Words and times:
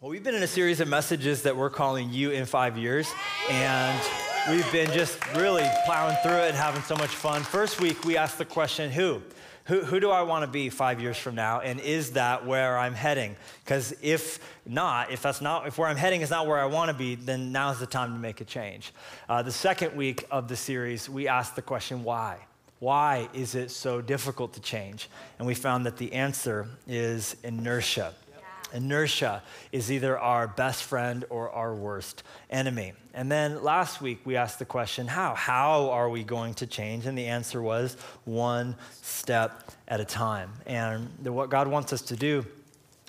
Well, 0.00 0.12
we've 0.12 0.22
been 0.22 0.36
in 0.36 0.44
a 0.44 0.46
series 0.46 0.78
of 0.78 0.86
messages 0.86 1.42
that 1.42 1.56
we're 1.56 1.70
calling 1.70 2.12
You 2.12 2.30
in 2.30 2.46
Five 2.46 2.78
Years, 2.78 3.10
and 3.50 4.00
we've 4.48 4.70
been 4.70 4.88
just 4.92 5.18
really 5.34 5.68
plowing 5.86 6.14
through 6.22 6.36
it 6.36 6.50
and 6.50 6.56
having 6.56 6.82
so 6.82 6.94
much 6.94 7.10
fun. 7.10 7.42
First 7.42 7.80
week, 7.80 8.04
we 8.04 8.16
asked 8.16 8.38
the 8.38 8.44
question 8.44 8.92
Who? 8.92 9.20
Who, 9.64 9.80
who 9.80 9.98
do 9.98 10.12
I 10.12 10.22
want 10.22 10.44
to 10.44 10.46
be 10.46 10.70
five 10.70 11.00
years 11.00 11.16
from 11.16 11.34
now? 11.34 11.58
And 11.58 11.80
is 11.80 12.12
that 12.12 12.46
where 12.46 12.78
I'm 12.78 12.94
heading? 12.94 13.34
Because 13.64 13.92
if 14.00 14.38
not, 14.64 15.10
if 15.10 15.20
that's 15.20 15.40
not, 15.40 15.66
if 15.66 15.78
where 15.78 15.88
I'm 15.88 15.96
heading 15.96 16.20
is 16.20 16.30
not 16.30 16.46
where 16.46 16.60
I 16.60 16.66
want 16.66 16.90
to 16.90 16.96
be, 16.96 17.16
then 17.16 17.50
now's 17.50 17.80
the 17.80 17.86
time 17.86 18.12
to 18.12 18.20
make 18.20 18.40
a 18.40 18.44
change. 18.44 18.92
Uh, 19.28 19.42
the 19.42 19.50
second 19.50 19.96
week 19.96 20.24
of 20.30 20.46
the 20.46 20.54
series, 20.54 21.10
we 21.10 21.26
asked 21.26 21.56
the 21.56 21.62
question 21.62 22.04
Why? 22.04 22.38
Why 22.78 23.28
is 23.34 23.56
it 23.56 23.72
so 23.72 24.00
difficult 24.00 24.52
to 24.52 24.60
change? 24.60 25.10
And 25.40 25.46
we 25.48 25.54
found 25.54 25.86
that 25.86 25.96
the 25.96 26.12
answer 26.12 26.68
is 26.86 27.34
inertia. 27.42 28.14
Inertia 28.72 29.42
is 29.72 29.90
either 29.90 30.18
our 30.18 30.48
best 30.48 30.84
friend 30.84 31.24
or 31.30 31.50
our 31.50 31.74
worst 31.74 32.22
enemy. 32.50 32.92
And 33.14 33.30
then 33.30 33.62
last 33.62 34.00
week 34.00 34.20
we 34.24 34.36
asked 34.36 34.58
the 34.58 34.64
question, 34.64 35.06
how? 35.06 35.34
How 35.34 35.90
are 35.90 36.08
we 36.08 36.22
going 36.22 36.54
to 36.54 36.66
change? 36.66 37.06
And 37.06 37.16
the 37.16 37.26
answer 37.26 37.60
was 37.60 37.96
one 38.24 38.76
step 39.02 39.72
at 39.86 40.00
a 40.00 40.04
time. 40.04 40.52
And 40.66 41.10
the, 41.22 41.32
what 41.32 41.50
God 41.50 41.68
wants 41.68 41.92
us 41.92 42.02
to 42.02 42.16
do 42.16 42.46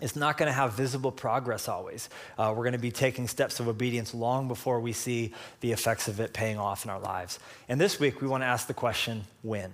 is 0.02 0.16
not 0.16 0.38
going 0.38 0.48
to 0.48 0.54
have 0.54 0.74
visible 0.74 1.12
progress 1.12 1.68
always. 1.68 2.10
Uh, 2.38 2.54
we're 2.56 2.64
going 2.64 2.74
to 2.74 2.80
be 2.80 2.92
taking 2.92 3.28
steps 3.28 3.60
of 3.60 3.68
obedience 3.68 4.14
long 4.14 4.48
before 4.48 4.80
we 4.80 4.94
see 4.94 5.34
the 5.60 5.72
effects 5.72 6.08
of 6.08 6.20
it 6.20 6.34
paying 6.34 6.58
off 6.58 6.86
in 6.86 6.90
our 6.90 7.00
lives. 7.00 7.40
And 7.68 7.80
this 7.80 8.00
week 8.00 8.22
we 8.22 8.28
want 8.28 8.42
to 8.44 8.48
ask 8.48 8.68
the 8.68 8.74
question, 8.74 9.26
when? 9.42 9.72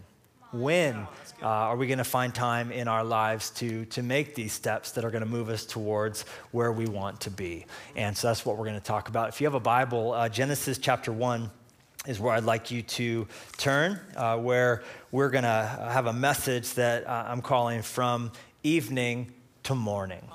When 0.55 1.05
uh, 1.43 1.47
are 1.47 1.75
we 1.75 1.85
going 1.85 1.97
to 1.97 2.05
find 2.05 2.33
time 2.33 2.71
in 2.71 2.87
our 2.87 3.03
lives 3.03 3.49
to, 3.51 3.83
to 3.87 4.01
make 4.01 4.35
these 4.35 4.53
steps 4.53 4.91
that 4.91 5.03
are 5.03 5.11
going 5.11 5.23
to 5.23 5.29
move 5.29 5.49
us 5.49 5.65
towards 5.65 6.21
where 6.51 6.71
we 6.71 6.85
want 6.85 7.19
to 7.21 7.29
be? 7.29 7.65
And 7.97 8.15
so 8.15 8.27
that's 8.27 8.45
what 8.45 8.57
we're 8.57 8.63
going 8.63 8.79
to 8.79 8.85
talk 8.85 9.09
about. 9.09 9.27
If 9.27 9.41
you 9.41 9.47
have 9.47 9.53
a 9.53 9.59
Bible, 9.59 10.13
uh, 10.13 10.29
Genesis 10.29 10.77
chapter 10.77 11.11
1 11.11 11.51
is 12.07 12.21
where 12.21 12.33
I'd 12.33 12.45
like 12.45 12.71
you 12.71 12.83
to 12.83 13.27
turn, 13.57 13.99
uh, 14.15 14.37
where 14.37 14.83
we're 15.11 15.29
going 15.29 15.43
to 15.43 15.89
have 15.91 16.05
a 16.05 16.13
message 16.13 16.73
that 16.75 17.05
uh, 17.05 17.25
I'm 17.27 17.41
calling 17.41 17.81
From 17.81 18.31
Evening 18.63 19.33
to 19.63 19.75
Morning. 19.75 20.25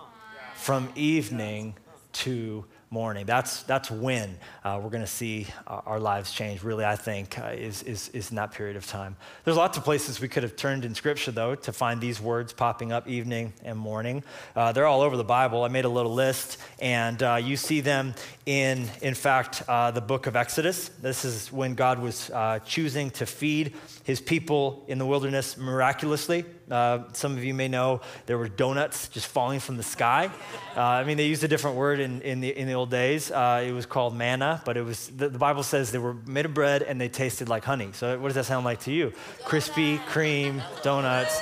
From 0.55 0.91
evening 0.97 1.77
to 2.13 2.67
morning. 2.93 3.25
That's, 3.25 3.63
that's 3.63 3.89
when 3.89 4.37
uh, 4.65 4.81
we're 4.83 4.91
going 4.91 5.05
to 5.05 5.07
see 5.07 5.47
our, 5.69 5.83
our, 5.87 6.01
lives 6.01 6.33
change, 6.33 6.65
really, 6.65 6.85
I 6.85 6.97
think, 6.97 7.39
uh, 7.39 7.53
is, 7.55 7.85
is, 7.85 8.09
is 8.09 8.31
in 8.31 8.37
that 8.37 8.51
period 8.51 8.77
of 8.77 8.85
time. 8.85 9.15
There's 9.45 9.57
lots 9.57 9.79
of 9.79 9.85
places 9.85 10.21
we 10.21 10.27
could 10.27 10.43
have 10.43 10.57
turned 10.57 10.85
in 10.85 10.97
Scripture, 10.97 11.31
though, 11.31 11.55
to 11.55 11.73
find 11.73 12.01
these 12.01 12.21
words 12.21 12.53
popping 12.53 12.91
up 12.91 13.07
evening 13.07 13.53
and 13.63 13.79
morning. 13.79 14.25
Uh, 14.57 14.73
they're 14.73 14.87
all 14.87 15.03
over 15.03 15.17
the 15.17 15.23
Bible. 15.23 15.63
I 15.63 15.69
made 15.69 15.85
a 15.85 15.89
little 15.89 16.13
list, 16.13 16.59
and 16.81 17.23
uh, 17.23 17.37
you 17.41 17.57
see 17.57 17.81
them 17.81 18.13
in, 18.45 18.89
in 19.03 19.15
fact, 19.15 19.63
uh, 19.69 19.93
the 19.93 20.01
book 20.01 20.27
of 20.27 20.35
Exodus. 20.35 20.89
This 20.89 21.25
is 21.25 21.53
when 21.53 21.77
God 21.77 22.01
was 22.01 22.29
uh, 22.31 22.59
choosing 22.67 23.13
to 23.13 23.25
feed 23.25 23.75
his 24.03 24.21
people 24.21 24.85
in 24.89 24.99
the 24.99 25.07
wilderness 25.07 25.57
miraculously. 25.57 26.45
Uh, 26.71 27.05
some 27.13 27.37
of 27.37 27.45
you 27.45 27.55
may 27.55 27.69
know 27.69 28.01
there 28.27 28.39
were 28.39 28.49
donuts 28.49 29.09
just 29.09 29.27
falling 29.27 29.61
from 29.61 29.77
the 29.77 29.83
sky. 29.83 30.31
Uh, 30.77 30.81
I 30.81 31.05
mean, 31.05 31.17
they 31.17 31.27
used 31.27 31.43
a 31.45 31.49
different 31.49 31.77
word 31.77 32.01
in, 32.01 32.23
in, 32.23 32.41
the, 32.41 32.57
in 32.57 32.67
the 32.67 32.75
old 32.75 32.91
days. 32.91 33.31
Uh, 33.31 33.65
it 33.67 33.73
was 33.73 33.87
called 33.87 34.15
manna, 34.15 34.63
but 34.65 34.77
it 34.77 34.83
was 34.83 35.09
the, 35.09 35.29
the, 35.29 35.39
Bible 35.39 35.63
says 35.63 35.91
they 35.91 35.99
were 35.99 36.15
made 36.27 36.45
of 36.45 36.55
bread 36.55 36.83
and 36.83 37.01
they 37.01 37.09
tasted 37.09 37.49
like 37.49 37.65
honey. 37.65 37.91
So, 37.93 38.19
what 38.19 38.29
does 38.29 38.37
that 38.37 38.47
sound 38.47 38.65
like 38.65 38.81
to 38.81 38.93
you? 38.93 39.13
Krispy 39.45 39.99
Kreme 40.07 40.63
donuts 40.83 41.41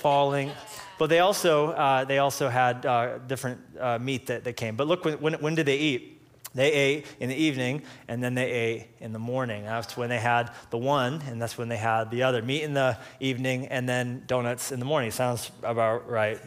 falling. 0.00 0.50
But 0.98 1.08
they 1.08 1.20
also, 1.20 1.68
uh, 1.68 2.04
they 2.04 2.18
also 2.18 2.48
had 2.48 2.84
uh, 2.84 3.18
different 3.18 3.60
uh, 3.78 3.98
meat 3.98 4.26
that, 4.26 4.44
that 4.44 4.52
came. 4.54 4.76
But 4.76 4.86
look, 4.86 5.04
when, 5.04 5.14
when, 5.14 5.34
when 5.34 5.54
did 5.54 5.66
they 5.66 5.78
eat? 5.78 6.19
They 6.54 6.72
ate 6.72 7.06
in 7.20 7.28
the 7.28 7.36
evening, 7.36 7.82
and 8.08 8.22
then 8.22 8.34
they 8.34 8.50
ate 8.50 8.86
in 8.98 9.12
the 9.12 9.20
morning. 9.20 9.64
That's 9.64 9.96
when 9.96 10.08
they 10.08 10.18
had 10.18 10.50
the 10.70 10.78
one, 10.78 11.22
and 11.28 11.40
that's 11.40 11.56
when 11.56 11.68
they 11.68 11.76
had 11.76 12.10
the 12.10 12.24
other. 12.24 12.42
Meat 12.42 12.64
in 12.64 12.74
the 12.74 12.98
evening, 13.20 13.68
and 13.68 13.88
then 13.88 14.24
donuts 14.26 14.72
in 14.72 14.80
the 14.80 14.84
morning. 14.84 15.12
Sounds 15.12 15.52
about 15.62 16.10
right 16.10 16.40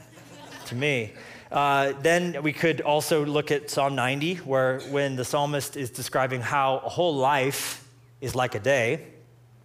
to 0.66 0.76
me. 0.76 1.14
Uh, 1.50 1.94
then 2.02 2.44
we 2.44 2.52
could 2.52 2.82
also 2.82 3.26
look 3.26 3.50
at 3.50 3.70
Psalm 3.70 3.96
90, 3.96 4.36
where 4.38 4.82
when 4.90 5.16
the 5.16 5.24
psalmist 5.24 5.78
is 5.78 5.90
describing 5.90 6.42
how 6.42 6.78
a 6.80 6.90
whole 6.90 7.16
life 7.16 7.88
is 8.20 8.36
like 8.36 8.56
a 8.56 8.60
day, 8.60 9.08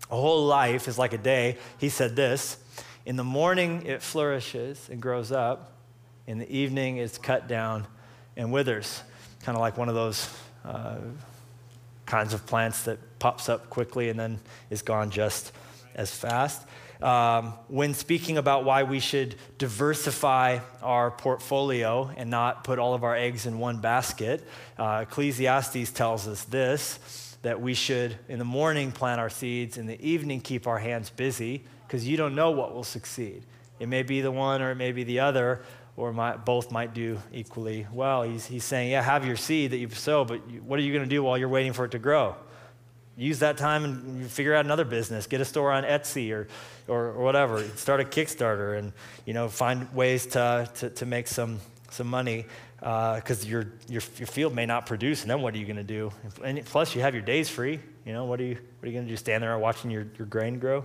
a 0.09 0.15
whole 0.17 0.47
life 0.47 0.87
is 0.87 0.99
like 0.99 1.13
a 1.15 1.19
day, 1.19 1.57
he 1.79 1.89
said 1.89 2.15
this 2.15 2.59
In 3.05 3.17
the 3.17 3.25
morning 3.25 3.87
it 3.87 4.03
flourishes 4.03 4.89
and 4.89 5.03
grows 5.03 5.33
up, 5.33 5.73
in 6.29 6.39
the 6.39 6.49
evening 6.49 6.99
it's 6.99 7.19
cut 7.19 7.49
down 7.49 7.89
and 8.37 8.53
withers 8.53 9.03
kind 9.49 9.57
of 9.57 9.63
like 9.63 9.79
one 9.79 9.89
of 9.89 9.95
those 9.95 10.29
uh, 10.67 10.97
kinds 12.05 12.35
of 12.35 12.45
plants 12.45 12.83
that 12.83 12.99
pops 13.19 13.49
up 13.49 13.71
quickly 13.71 14.11
and 14.11 14.21
then 14.21 14.39
is 14.69 14.83
gone 14.83 15.09
just 15.09 15.53
as 15.95 16.15
fast. 16.15 16.67
Um, 17.01 17.55
when 17.69 17.95
speaking 17.95 18.37
about 18.37 18.67
why 18.67 18.83
we 18.83 19.01
should 19.01 19.37
diversify 19.57 20.59
our 20.83 21.11
portfolio 21.11 22.11
and 22.15 22.29
not 22.29 22.63
put 22.63 22.79
all 22.79 22.93
of 22.93 23.05
our 23.05 23.17
eggs 23.17 23.47
in 23.47 23.59
one 23.59 23.79
basket, 23.79 24.47
uh, 24.77 25.07
Ecclesiastes 25.09 25.93
tells 25.93 26.29
us 26.29 26.45
this 26.45 26.99
that 27.41 27.59
we 27.59 27.73
should, 27.73 28.19
in 28.29 28.39
the 28.39 28.45
morning, 28.45 28.93
plant 28.93 29.19
our 29.19 29.31
seeds, 29.31 29.79
in 29.79 29.87
the 29.87 29.99
evening, 30.07 30.43
keep 30.43 30.67
our 30.67 30.79
hands 30.79 31.09
busy, 31.09 31.65
because 31.87 32.07
you 32.07 32.19
don't 32.19 32.35
know 32.35 32.51
what 32.51 32.75
will 32.75 32.85
succeed. 32.85 33.45
It 33.81 33.89
may 33.89 34.03
be 34.03 34.21
the 34.21 34.31
one 34.31 34.61
or 34.61 34.73
it 34.73 34.75
may 34.75 34.93
be 34.93 35.05
the 35.05 35.21
other, 35.21 35.63
or 35.99 36.13
might, 36.13 36.45
both 36.45 36.71
might 36.71 36.95
do 36.95 37.19
equally 37.33 37.85
well. 37.93 38.23
He's, 38.23 38.47
he's 38.47 38.65
saying, 38.65 38.93
yeah, 38.93 39.03
have 39.03 39.27
your 39.27 39.37
seed 39.37 39.73
that 39.73 39.79
you 39.79 39.91
sow, 39.91 40.25
but 40.25 40.49
you, 40.49 40.61
what 40.61 40.79
are 40.79 40.83
you 40.83 40.93
going 40.93 41.05
to 41.05 41.11
do 41.11 41.25
while 41.25 41.37
you're 41.37 41.49
waiting 41.49 41.73
for 41.73 41.85
it 41.85 41.91
to 41.91 41.99
grow? 41.99 42.37
Use 43.17 43.41
that 43.41 43.59
time 43.59 43.85
and 43.85 44.31
figure 44.31 44.55
out 44.55 44.65
another 44.65 44.85
business. 44.85 45.27
Get 45.27 45.41
a 45.41 45.45
store 45.45 45.73
on 45.73 45.83
Etsy 45.83 46.33
or, 46.33 46.47
or, 46.87 47.07
or 47.07 47.25
whatever. 47.25 47.67
Start 47.75 48.01
a 48.01 48.05
Kickstarter 48.05 48.79
and 48.79 48.93
you 49.27 49.35
know 49.35 49.49
find 49.49 49.93
ways 49.93 50.25
to, 50.27 50.71
to, 50.77 50.91
to 50.91 51.05
make 51.05 51.27
some, 51.27 51.59
some 51.91 52.07
money 52.07 52.47
because 52.77 53.45
uh, 53.45 53.49
your, 53.49 53.73
your, 53.89 54.03
your 54.19 54.29
field 54.29 54.55
may 54.55 54.67
not 54.67 54.87
produce, 54.87 55.23
and 55.23 55.31
then 55.33 55.43
what 55.43 55.53
are 55.53 55.59
you 55.59 55.67
going 55.67 55.77
to 55.77 55.83
do? 55.83 56.13
And 56.45 56.65
plus, 56.65 56.95
you 56.95 57.01
have 57.01 57.13
your 57.13 57.25
days 57.25 57.49
free. 57.49 57.81
You 58.07 58.13
know, 58.13 58.25
what 58.27 58.41
are 58.41 58.45
you, 58.45 58.55
what 58.55 58.85
are 58.85 58.87
you 58.87 58.93
going 58.93 59.07
to 59.07 59.11
do? 59.11 59.17
Stand 59.17 59.43
there 59.43 59.59
watching 59.59 59.91
your, 59.91 60.07
your 60.17 60.29
grain 60.29 60.61
grow? 60.61 60.85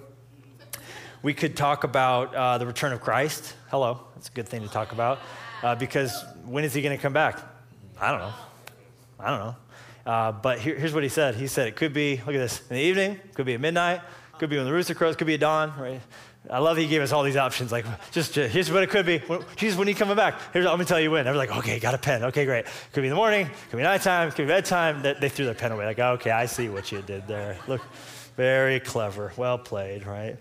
We 1.24 1.34
could 1.34 1.56
talk 1.56 1.86
about 1.86 2.36
uh, 2.36 2.58
the 2.58 2.68
return 2.68 2.92
of 2.92 3.00
Christ. 3.00 3.56
Hello, 3.72 4.02
that's 4.14 4.28
a 4.28 4.32
good 4.34 4.46
thing 4.46 4.62
to 4.62 4.68
talk 4.68 4.92
about. 4.92 5.20
Uh, 5.64 5.74
because 5.74 6.22
when 6.46 6.66
is 6.66 6.74
he 6.74 6.82
going 6.82 6.96
to 6.96 7.02
come 7.02 7.14
back? 7.14 7.40
I 7.98 8.12
don't 8.12 8.20
know. 8.20 8.34
I 9.22 9.30
don't 9.30 9.40
know. 9.40 9.56
Uh, 10.06 10.32
but 10.34 10.60
here, 10.60 10.76
here's 10.76 10.94
what 10.94 11.02
he 11.02 11.08
said. 11.08 11.36
He 11.36 11.48
said 11.48 11.70
it 11.70 11.78
could 11.78 11.94
be, 11.94 12.18
look 12.18 12.36
at 12.36 12.40
this, 12.40 12.60
in 12.70 12.76
the 12.76 12.82
evening, 12.82 13.22
could 13.36 13.46
be 13.46 13.54
at 13.54 13.62
midnight, 13.62 14.02
could 14.38 14.50
be 14.50 14.58
when 14.58 14.66
the 14.66 14.74
rooster 14.74 14.96
crows, 14.96 15.16
could 15.16 15.28
be 15.28 15.36
at 15.36 15.40
dawn, 15.40 15.72
right? 15.80 16.02
I 16.50 16.60
love 16.60 16.76
he 16.76 16.88
gave 16.88 17.02
us 17.02 17.14
all 17.14 17.24
these 17.24 17.38
options. 17.38 17.72
Like, 17.72 17.86
just, 18.12 18.34
just 18.34 18.54
here's 18.54 18.70
what 18.70 18.84
it 18.84 18.90
could 18.90 19.06
be. 19.06 19.22
Jesus, 19.56 19.80
when 19.80 19.88
are 19.88 19.92
you 19.92 19.96
coming 19.96 20.18
back? 20.18 20.36
Here's, 20.52 20.66
I'm 20.66 20.74
gonna 20.74 20.84
tell 20.84 21.00
you 21.00 21.10
when. 21.10 21.24
They're 21.24 21.34
like, 21.34 21.56
okay, 21.56 21.80
got 21.80 21.94
a 21.94 21.98
pen. 21.98 22.26
Okay, 22.26 22.44
great. 22.44 22.66
Could 22.92 23.00
be 23.00 23.08
in 23.08 23.12
the 23.12 23.16
morning, 23.16 23.50
could 23.70 23.78
be 23.78 23.84
nighttime, 23.84 24.30
could 24.32 24.40
be 24.40 24.48
bedtime. 24.48 25.02
They, 25.02 25.14
they 25.14 25.30
threw 25.30 25.46
their 25.46 25.54
pen 25.54 25.72
away. 25.72 25.86
Like, 25.86 26.00
okay, 26.00 26.32
I 26.32 26.48
see 26.48 26.68
what 26.68 26.92
you 26.92 27.02
did 27.02 27.30
there. 27.30 27.58
Look, 27.70 27.82
very 28.36 28.82
clever. 28.82 29.32
Well 29.38 29.58
played, 29.58 30.06
right? 30.06 30.38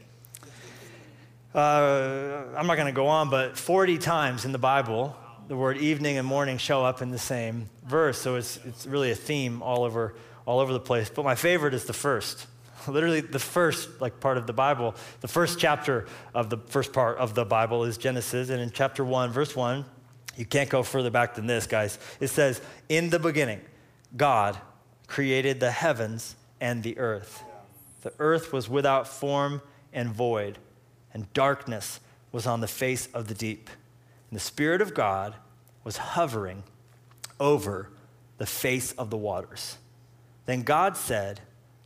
Uh, 1.54 2.44
I'm 2.56 2.66
not 2.66 2.76
going 2.76 2.86
to 2.86 2.92
go 2.92 3.08
on, 3.08 3.28
but 3.28 3.58
40 3.58 3.98
times 3.98 4.44
in 4.44 4.52
the 4.52 4.58
Bible, 4.58 5.16
the 5.48 5.56
word 5.56 5.76
evening 5.76 6.16
and 6.16 6.26
morning 6.26 6.56
show 6.56 6.84
up 6.84 7.02
in 7.02 7.10
the 7.10 7.18
same 7.18 7.68
verse. 7.86 8.18
So 8.18 8.36
it's, 8.36 8.58
it's 8.64 8.86
really 8.86 9.10
a 9.10 9.14
theme 9.14 9.62
all 9.62 9.84
over, 9.84 10.14
all 10.46 10.60
over 10.60 10.72
the 10.72 10.80
place. 10.80 11.10
But 11.10 11.24
my 11.24 11.34
favorite 11.34 11.74
is 11.74 11.84
the 11.84 11.92
first. 11.92 12.46
Literally, 12.88 13.20
the 13.20 13.38
first 13.38 14.00
like 14.00 14.18
part 14.18 14.38
of 14.38 14.46
the 14.46 14.54
Bible, 14.54 14.94
the 15.20 15.28
first 15.28 15.58
chapter 15.58 16.06
of 16.34 16.48
the 16.48 16.56
first 16.56 16.92
part 16.92 17.18
of 17.18 17.34
the 17.34 17.44
Bible 17.44 17.84
is 17.84 17.98
Genesis, 17.98 18.48
and 18.48 18.60
in 18.60 18.70
chapter 18.70 19.04
one, 19.04 19.30
verse 19.30 19.54
one, 19.54 19.84
you 20.36 20.46
can't 20.46 20.70
go 20.70 20.82
further 20.82 21.10
back 21.10 21.34
than 21.34 21.46
this, 21.46 21.66
guys. 21.66 21.98
It 22.18 22.28
says, 22.28 22.60
"In 22.88 23.10
the 23.10 23.18
beginning, 23.18 23.60
God 24.16 24.58
created 25.06 25.60
the 25.60 25.70
heavens 25.70 26.34
and 26.60 26.82
the 26.82 26.98
earth. 26.98 27.44
The 28.00 28.12
earth 28.18 28.52
was 28.52 28.68
without 28.68 29.06
form 29.06 29.62
and 29.92 30.08
void." 30.08 30.58
And 31.12 31.32
darkness 31.32 32.00
was 32.30 32.46
on 32.46 32.60
the 32.60 32.68
face 32.68 33.08
of 33.12 33.28
the 33.28 33.34
deep. 33.34 33.68
And 34.30 34.36
the 34.36 34.42
Spirit 34.42 34.80
of 34.80 34.94
God 34.94 35.34
was 35.84 35.96
hovering 35.96 36.62
over 37.38 37.90
the 38.38 38.46
face 38.46 38.92
of 38.92 39.10
the 39.10 39.16
waters. 39.16 39.78
Then 40.46 40.62
God 40.62 40.96
said, 40.96 41.40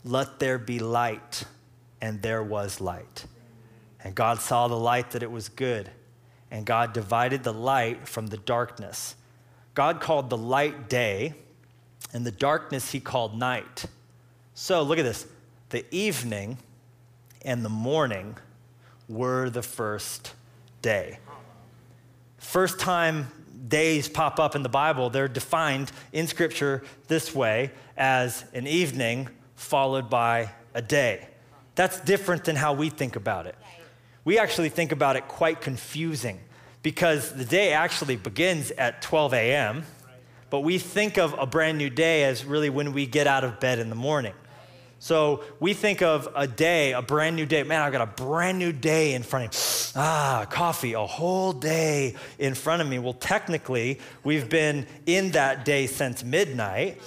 Let 0.05 0.39
there 0.39 0.59
be 0.59 0.79
light. 0.79 1.45
And 2.01 2.23
there 2.23 2.43
was 2.43 2.81
light. 2.81 3.25
And 4.05 4.15
God 4.15 4.41
saw 4.41 4.69
the 4.69 4.79
light 4.79 5.11
that 5.13 5.23
it 5.23 5.31
was 5.31 5.49
good. 5.49 5.91
And 6.51 6.65
God 6.65 6.93
divided 6.93 7.43
the 7.43 7.53
light 7.53 8.07
from 8.07 8.29
the 8.29 8.37
darkness. 8.37 9.17
God 9.75 10.01
called 10.01 10.31
the 10.31 10.37
light 10.37 10.89
day, 10.89 11.35
and 12.13 12.25
the 12.25 12.31
darkness 12.31 12.93
he 12.93 13.01
called 13.01 13.37
night. 13.37 13.87
So 14.55 14.83
look 14.83 14.99
at 14.99 15.05
this 15.05 15.27
the 15.71 15.85
evening 15.95 16.59
and 17.43 17.65
the 17.65 17.69
morning 17.69 18.37
were 19.09 19.51
the 19.51 19.63
first 19.63 20.35
day. 20.83 21.19
First 22.39 22.79
time 22.79 23.29
days 23.69 24.09
pop 24.09 24.39
up 24.39 24.55
in 24.55 24.63
the 24.63 24.69
Bible, 24.69 25.11
they're 25.11 25.29
defined 25.29 25.91
in 26.13 26.27
Scripture 26.27 26.85
this 27.09 27.35
way 27.35 27.73
as 27.97 28.45
an 28.53 28.67
evening 28.67 29.29
followed 29.57 30.11
by 30.11 30.51
a 30.75 30.83
day. 30.83 31.27
That's 31.75 32.01
different 32.01 32.45
than 32.45 32.57
how 32.57 32.73
we 32.75 32.91
think 32.91 33.17
about 33.17 33.47
it. 33.47 33.57
We 34.25 34.39
actually 34.39 34.69
think 34.69 34.93
about 34.93 35.17
it 35.17 35.29
quite 35.29 35.61
confusing 35.61 36.41
because 36.83 37.33
the 37.33 37.45
day 37.45 37.73
actually 37.73 38.17
begins 38.17 38.71
at 38.73 39.03
12 39.03 39.35
a.m., 39.35 39.85
but 40.51 40.61
we 40.61 40.79
think 40.79 41.19
of 41.19 41.35
a 41.39 41.47
brand 41.47 41.79
new 41.79 41.91
day 41.91 42.25
as 42.25 42.45
really 42.45 42.71
when 42.71 42.93
we 42.93 43.07
get 43.07 43.27
out 43.27 43.43
of 43.45 43.59
bed 43.59 43.79
in 43.79 43.89
the 43.89 43.97
morning. 43.97 44.35
So 45.07 45.45
we 45.61 45.73
think 45.73 46.03
of 46.03 46.29
a 46.35 46.49
day, 46.49 46.91
a 46.91 47.01
brand 47.01 47.37
new 47.37 47.47
day. 47.47 47.63
Man, 47.63 47.81
I've 47.81 47.93
got 47.93 48.01
a 48.01 48.25
brand 48.25 48.59
new 48.59 48.73
day 48.73 49.15
in 49.15 49.23
front 49.23 49.45
of 49.45 49.53
me. 49.53 50.03
Ah, 50.03 50.49
coffee, 50.51 50.95
a 50.95 51.07
whole 51.07 51.53
day 51.53 52.17
in 52.41 52.55
front 52.55 52.83
of 52.83 52.89
me. 52.89 52.99
Well, 52.99 53.13
technically, 53.13 54.01
we've 54.25 54.49
been 54.49 54.85
in 55.07 55.31
that 55.31 55.65
day 55.65 55.87
since 55.87 56.25
midnight, 56.25 57.01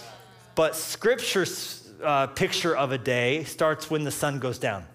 but 0.56 0.78
Scripture's 0.78 1.92
uh, 2.02 2.28
picture 2.28 2.74
of 2.74 2.94
a 2.94 2.98
day 2.98 3.44
starts 3.44 3.90
when 3.90 4.06
the 4.06 4.12
sun 4.12 4.40
goes 4.40 4.60
down. 4.60 4.86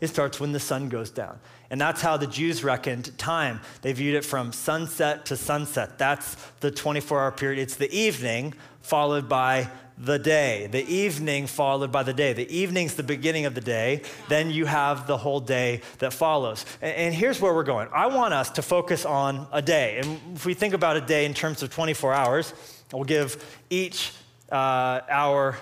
It 0.00 0.08
starts 0.08 0.38
when 0.40 0.52
the 0.52 0.60
sun 0.60 0.88
goes 0.88 1.10
down. 1.10 1.38
And 1.70 1.80
that's 1.80 2.00
how 2.00 2.16
the 2.16 2.26
Jews 2.26 2.64
reckoned 2.64 3.16
time. 3.18 3.60
They 3.82 3.92
viewed 3.92 4.14
it 4.14 4.24
from 4.24 4.52
sunset 4.52 5.26
to 5.26 5.36
sunset. 5.36 5.98
That's 5.98 6.36
the 6.60 6.70
24 6.70 7.20
hour 7.20 7.32
period. 7.32 7.60
It's 7.60 7.76
the 7.76 7.92
evening 7.94 8.54
followed 8.80 9.28
by 9.28 9.68
the 10.00 10.18
day, 10.18 10.68
the 10.70 10.86
evening 10.86 11.46
followed 11.46 11.90
by 11.90 12.04
the 12.04 12.12
day. 12.12 12.32
The 12.32 12.48
evening's 12.56 12.94
the 12.94 13.02
beginning 13.02 13.46
of 13.46 13.54
the 13.54 13.60
day, 13.60 14.02
then 14.28 14.50
you 14.50 14.64
have 14.64 15.06
the 15.06 15.16
whole 15.16 15.40
day 15.40 15.82
that 15.98 16.12
follows. 16.12 16.64
And, 16.80 16.94
and, 16.94 17.14
here's 17.14 17.40
where 17.40 17.52
we're 17.52 17.64
going. 17.64 17.88
I 17.92 18.06
want 18.06 18.32
us 18.32 18.50
to 18.50 18.62
focus 18.62 19.04
on 19.04 19.48
a 19.52 19.60
day. 19.60 19.98
And 19.98 20.20
if 20.36 20.46
we 20.46 20.54
think 20.54 20.74
about 20.74 20.96
a 20.96 21.00
day 21.00 21.24
in 21.24 21.34
terms 21.34 21.62
of 21.62 21.70
24 21.70 22.14
hours, 22.14 22.54
we'll 22.92 23.04
give 23.04 23.44
each 23.70 24.12
uh, 24.52 25.00
hour 25.10 25.56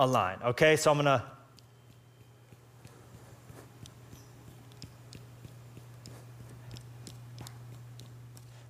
a 0.00 0.06
line, 0.06 0.38
okay? 0.42 0.76
So 0.76 0.90
I'm 0.90 0.96
gonna 0.96 1.24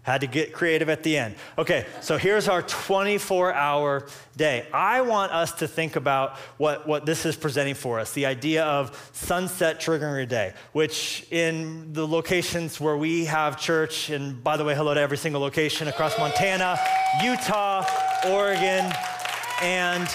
Had 0.03 0.23
to 0.23 0.27
get 0.27 0.53
creative 0.53 0.89
at 0.89 1.05
the 1.05 1.17
end. 1.17 1.37
Okay, 1.57 1.87
so 2.01 2.19
here's 2.19 2.49
our 2.49 2.61
24 2.61 3.55
hour 3.55 4.09
day. 4.37 4.67
I 4.73 5.03
want 5.03 5.31
us 5.31 5.53
to 5.53 5.69
think 5.69 5.95
about 5.95 6.37
what, 6.59 6.89
what 6.89 7.07
this 7.07 7.25
is 7.25 7.37
presenting 7.37 7.75
for 7.75 8.01
us 8.01 8.13
the 8.13 8.27
idea 8.27 8.65
of 8.65 9.11
sunset 9.13 9.81
triggering 9.81 10.25
a 10.25 10.27
day, 10.27 10.55
which 10.73 11.25
in 11.31 11.93
the 11.93 12.07
locations 12.07 12.81
where 12.81 12.97
we 12.97 13.27
have 13.27 13.61
church, 13.61 14.11
and 14.11 14.43
by 14.43 14.57
the 14.57 14.65
way, 14.65 14.75
hello 14.75 14.93
to 14.93 15.01
every 15.01 15.17
single 15.17 15.41
location 15.41 15.87
across 15.87 16.19
Montana, 16.19 16.77
Utah, 17.23 17.87
Oregon, 18.27 18.93
and 19.63 20.09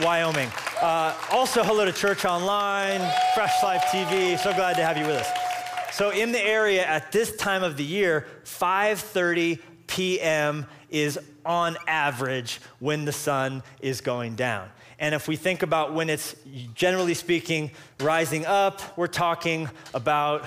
Wyoming. 0.00 0.50
Uh, 0.80 1.14
also, 1.32 1.64
hello 1.64 1.84
to 1.84 1.92
Church 1.92 2.24
Online, 2.24 3.00
Fresh 3.34 3.60
Life 3.62 3.82
TV. 3.90 4.38
So 4.38 4.54
glad 4.54 4.76
to 4.76 4.84
have 4.84 4.96
you 4.96 5.04
with 5.04 5.16
us. 5.16 5.49
So 5.92 6.10
in 6.10 6.32
the 6.32 6.40
area 6.40 6.84
at 6.84 7.12
this 7.12 7.36
time 7.36 7.62
of 7.62 7.76
the 7.76 7.84
year, 7.84 8.26
5:30 8.44 9.58
p.m. 9.86 10.66
is 10.88 11.18
on 11.44 11.76
average 11.86 12.60
when 12.78 13.04
the 13.04 13.12
sun 13.12 13.62
is 13.80 14.00
going 14.00 14.34
down. 14.36 14.68
And 14.98 15.14
if 15.14 15.26
we 15.28 15.36
think 15.36 15.62
about 15.62 15.94
when 15.94 16.10
it's 16.10 16.36
generally 16.74 17.14
speaking 17.14 17.70
rising 18.00 18.44
up, 18.44 18.96
we're 18.96 19.06
talking 19.06 19.68
about 19.94 20.46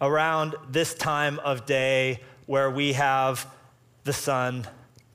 around 0.00 0.54
this 0.70 0.94
time 0.94 1.38
of 1.40 1.66
day 1.66 2.20
where 2.46 2.70
we 2.70 2.94
have 2.94 3.46
the 4.04 4.12
sun 4.12 4.66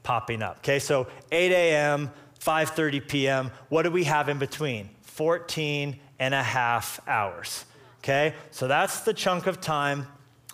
popping 0.03 0.44
up. 0.44 0.57
Okay, 0.57 0.79
so 0.79 1.07
8 1.31 1.51
a.m., 1.51 2.12
5:30 2.39 3.07
p.m. 3.07 3.51
What 3.69 3.83
do 3.83 3.91
we 3.91 4.03
have 4.03 4.29
in 4.29 4.38
between? 4.38 4.89
14 5.15 6.00
and 6.19 6.33
a 6.33 6.44
half 6.44 7.00
hours. 7.07 7.65
Okay? 8.00 8.33
So 8.51 8.67
that's 8.67 9.01
the 9.01 9.13
chunk 9.13 9.47
of 9.47 9.59
time 9.59 10.07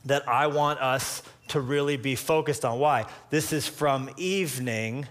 that 0.05 0.27
I 0.27 0.47
want 0.47 0.79
us 0.79 1.21
to 1.49 1.59
really 1.59 1.97
be 1.97 2.15
focused 2.15 2.63
on. 2.63 2.79
Why? 2.79 3.05
This 3.29 3.53
is 3.53 3.67
from 3.67 4.09
evening 4.17 5.07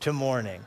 to 0.00 0.12
morning. 0.12 0.64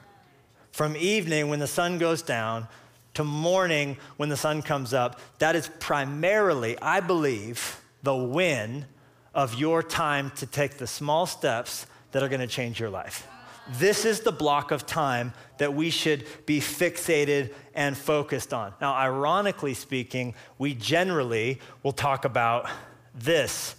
From 0.72 0.98
evening 0.98 1.50
when 1.50 1.60
the 1.60 1.68
sun 1.68 1.98
goes 2.00 2.22
down 2.22 2.68
to 3.16 3.24
morning 3.24 3.98
when 4.18 4.30
the 4.30 4.38
sun 4.38 4.62
comes 4.62 4.94
up. 4.94 5.20
That 5.40 5.56
is 5.56 5.70
primarily, 5.80 6.78
I 6.82 7.00
believe, 7.00 7.82
the 8.04 8.16
win 8.16 8.86
of 9.34 9.56
your 9.56 9.82
time 9.82 10.32
to 10.38 10.46
take 10.46 10.78
the 10.78 10.88
small 10.88 11.26
steps 11.26 11.88
that 12.12 12.24
are 12.24 12.30
going 12.30 12.42
to 12.42 12.48
change 12.48 12.80
your 12.80 12.90
life. 12.90 13.28
This 13.68 14.06
is 14.06 14.20
the 14.22 14.32
block 14.32 14.72
of 14.72 14.86
time 14.86 15.34
that 15.58 15.74
we 15.74 15.90
should 15.90 16.26
be 16.46 16.60
fixated 16.60 17.54
and 17.74 17.98
focused 17.98 18.54
on. 18.54 18.74
Now, 18.80 18.94
ironically 18.94 19.74
speaking, 19.74 20.36
we 20.58 20.74
generally 20.74 21.60
will 21.82 21.92
talk 21.92 22.26
about 22.26 22.70
this 23.16 23.76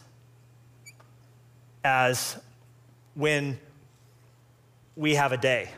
as 1.84 2.36
when 3.14 3.58
we 4.96 5.14
have 5.14 5.32
a 5.32 5.36
day. 5.36 5.70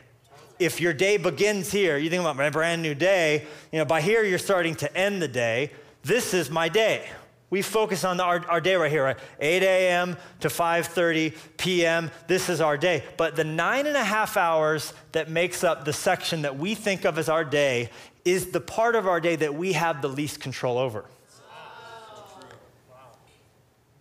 If 0.57 0.81
your 0.81 0.93
day 0.93 1.17
begins 1.17 1.71
here, 1.71 1.97
you 1.97 2.09
think 2.09 2.21
about 2.21 2.35
my 2.35 2.49
brand 2.49 2.81
new 2.81 2.95
day, 2.95 3.45
you 3.71 3.79
know, 3.79 3.85
by 3.85 4.01
here 4.01 4.23
you're 4.23 4.39
starting 4.39 4.75
to 4.75 4.97
end 4.97 5.21
the 5.21 5.27
day. 5.27 5.71
This 6.03 6.33
is 6.33 6.49
my 6.49 6.67
day. 6.67 7.07
We 7.49 7.63
focus 7.63 8.03
on 8.03 8.19
our, 8.19 8.45
our 8.47 8.61
day 8.61 8.75
right 8.75 8.91
here, 8.91 9.03
right? 9.03 9.17
8 9.39 9.63
a.m. 9.63 10.17
to 10.41 10.49
5.30 10.49 11.35
p.m. 11.57 12.11
This 12.27 12.47
is 12.47 12.61
our 12.61 12.77
day. 12.77 13.03
But 13.17 13.35
the 13.35 13.43
nine 13.43 13.87
and 13.87 13.97
a 13.97 14.03
half 14.03 14.37
hours 14.37 14.93
that 15.13 15.29
makes 15.29 15.63
up 15.63 15.83
the 15.83 15.93
section 15.93 16.43
that 16.43 16.59
we 16.59 16.75
think 16.75 17.05
of 17.05 17.17
as 17.17 17.27
our 17.27 17.43
day 17.43 17.89
is 18.23 18.51
the 18.51 18.61
part 18.61 18.95
of 18.95 19.07
our 19.07 19.19
day 19.19 19.35
that 19.35 19.55
we 19.55 19.73
have 19.73 20.01
the 20.01 20.09
least 20.09 20.39
control 20.39 20.77
over. 20.77 21.05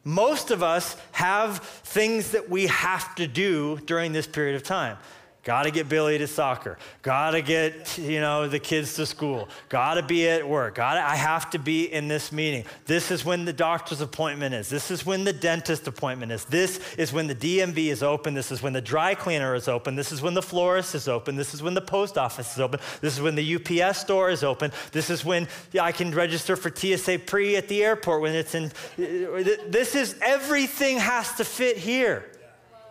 Most 0.05 0.51
of 0.51 0.63
us 0.63 0.97
have 1.13 1.59
things 1.59 2.31
that 2.31 2.49
we 2.49 2.67
have 2.69 3.15
to 3.17 3.27
do 3.27 3.79
during 3.85 4.13
this 4.13 4.27
period 4.27 4.57
of 4.57 4.63
time. 4.63 4.97
Got 5.49 5.63
to 5.63 5.71
get 5.71 5.89
Billy 5.89 6.19
to 6.19 6.27
soccer. 6.27 6.77
Got 7.01 7.31
to 7.31 7.41
get, 7.41 7.97
you 7.97 8.21
know, 8.21 8.49
the 8.49 8.59
kids 8.59 8.97
to 8.97 9.07
school. 9.07 9.49
Got 9.71 9.95
to 9.95 10.03
be 10.03 10.29
at 10.29 10.47
work. 10.47 10.75
Got 10.75 10.99
I 10.99 11.17
have 11.17 11.49
to 11.53 11.59
be 11.59 11.91
in 11.91 12.07
this 12.07 12.33
meeting. 12.33 12.67
This 12.85 13.11
is 13.11 13.25
when 13.25 13.47
the 13.47 13.53
doctor's 13.55 14.03
appointment 14.03 14.55
is. 14.55 14.69
This 14.69 14.91
is 14.91 15.07
when 15.07 15.25
the 15.25 15.33
dentist 15.33 15.89
appointment 15.89 16.33
is. 16.33 16.45
This 16.45 16.81
is 16.99 17.15
when 17.15 17.29
the 17.29 17.35
DMV 17.35 17.87
is 17.87 18.03
open. 18.03 18.35
This 18.35 18.53
is 18.53 18.63
when 18.63 18.75
the 18.75 18.83
dry 18.83 19.15
cleaner 19.15 19.55
is 19.55 19.69
open. 19.69 19.97
This 19.97 20.13
is 20.13 20.21
when 20.21 20.35
the 20.35 20.43
florist 20.43 20.95
is 20.95 21.09
open. 21.09 21.35
This 21.35 21.55
is 21.55 21.63
when 21.63 21.73
the 21.73 21.81
post 21.81 22.19
office 22.19 22.53
is 22.53 22.61
open. 22.61 22.79
This 23.01 23.15
is 23.15 23.23
when 23.23 23.35
the 23.35 23.55
UPS 23.55 24.01
store 24.01 24.29
is 24.29 24.45
open. 24.45 24.71
This 24.93 25.09
is 25.09 25.25
when 25.25 25.49
I 25.81 25.93
can 25.93 26.15
register 26.15 26.57
for 26.57 26.69
TSA 26.69 27.21
pre 27.21 27.57
at 27.57 27.69
the 27.69 27.83
airport 27.83 28.21
when 28.21 28.35
it's 28.35 28.55
in. 28.55 28.71
This 28.99 29.95
is 29.95 30.15
everything 30.21 30.99
has 30.99 31.33
to 31.37 31.45
fit 31.47 31.79
here. 31.79 32.27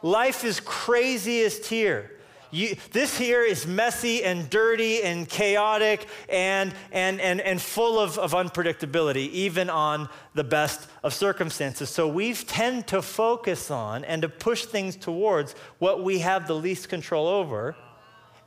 Life 0.02 0.44
is 0.44 0.60
craziest 0.60 1.68
here. 1.68 2.14
You, 2.52 2.76
this 2.92 3.18
here 3.18 3.44
is 3.44 3.68
messy 3.68 4.24
and 4.24 4.50
dirty 4.50 5.04
and 5.04 5.28
chaotic 5.28 6.08
and, 6.30 6.74
and, 6.92 7.20
and, 7.20 7.42
and 7.42 7.62
full 7.62 8.00
of, 8.00 8.18
of 8.18 8.32
unpredictability, 8.32 9.30
even 9.32 9.70
on 9.70 10.08
the 10.34 10.44
best 10.44 10.88
of 11.04 11.14
circumstances. 11.14 11.90
So 11.90 12.08
we 12.08 12.34
tend 12.34 12.88
to 12.88 13.02
focus 13.02 13.70
on 13.70 14.06
and 14.06 14.22
to 14.22 14.30
push 14.30 14.66
things 14.66 14.96
towards 14.96 15.54
what 15.80 16.04
we 16.04 16.20
have 16.20 16.48
the 16.48 16.56
least 16.56 16.88
control 16.88 17.28
over, 17.28 17.76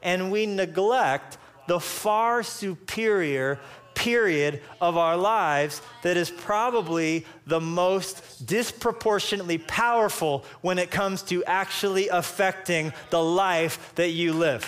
and 0.02 0.30
we 0.32 0.46
neglect 0.46 1.36
the 1.68 1.78
far 1.78 2.42
superior 2.42 3.60
period 4.00 4.62
of 4.80 4.96
our 4.96 5.14
lives 5.14 5.82
that 6.00 6.16
is 6.16 6.30
probably 6.30 7.26
the 7.46 7.60
most 7.60 8.46
disproportionately 8.46 9.58
powerful 9.58 10.42
when 10.62 10.78
it 10.78 10.90
comes 10.90 11.20
to 11.20 11.44
actually 11.44 12.08
affecting 12.08 12.94
the 13.10 13.22
life 13.22 13.92
that 13.96 14.08
you 14.08 14.32
live. 14.32 14.64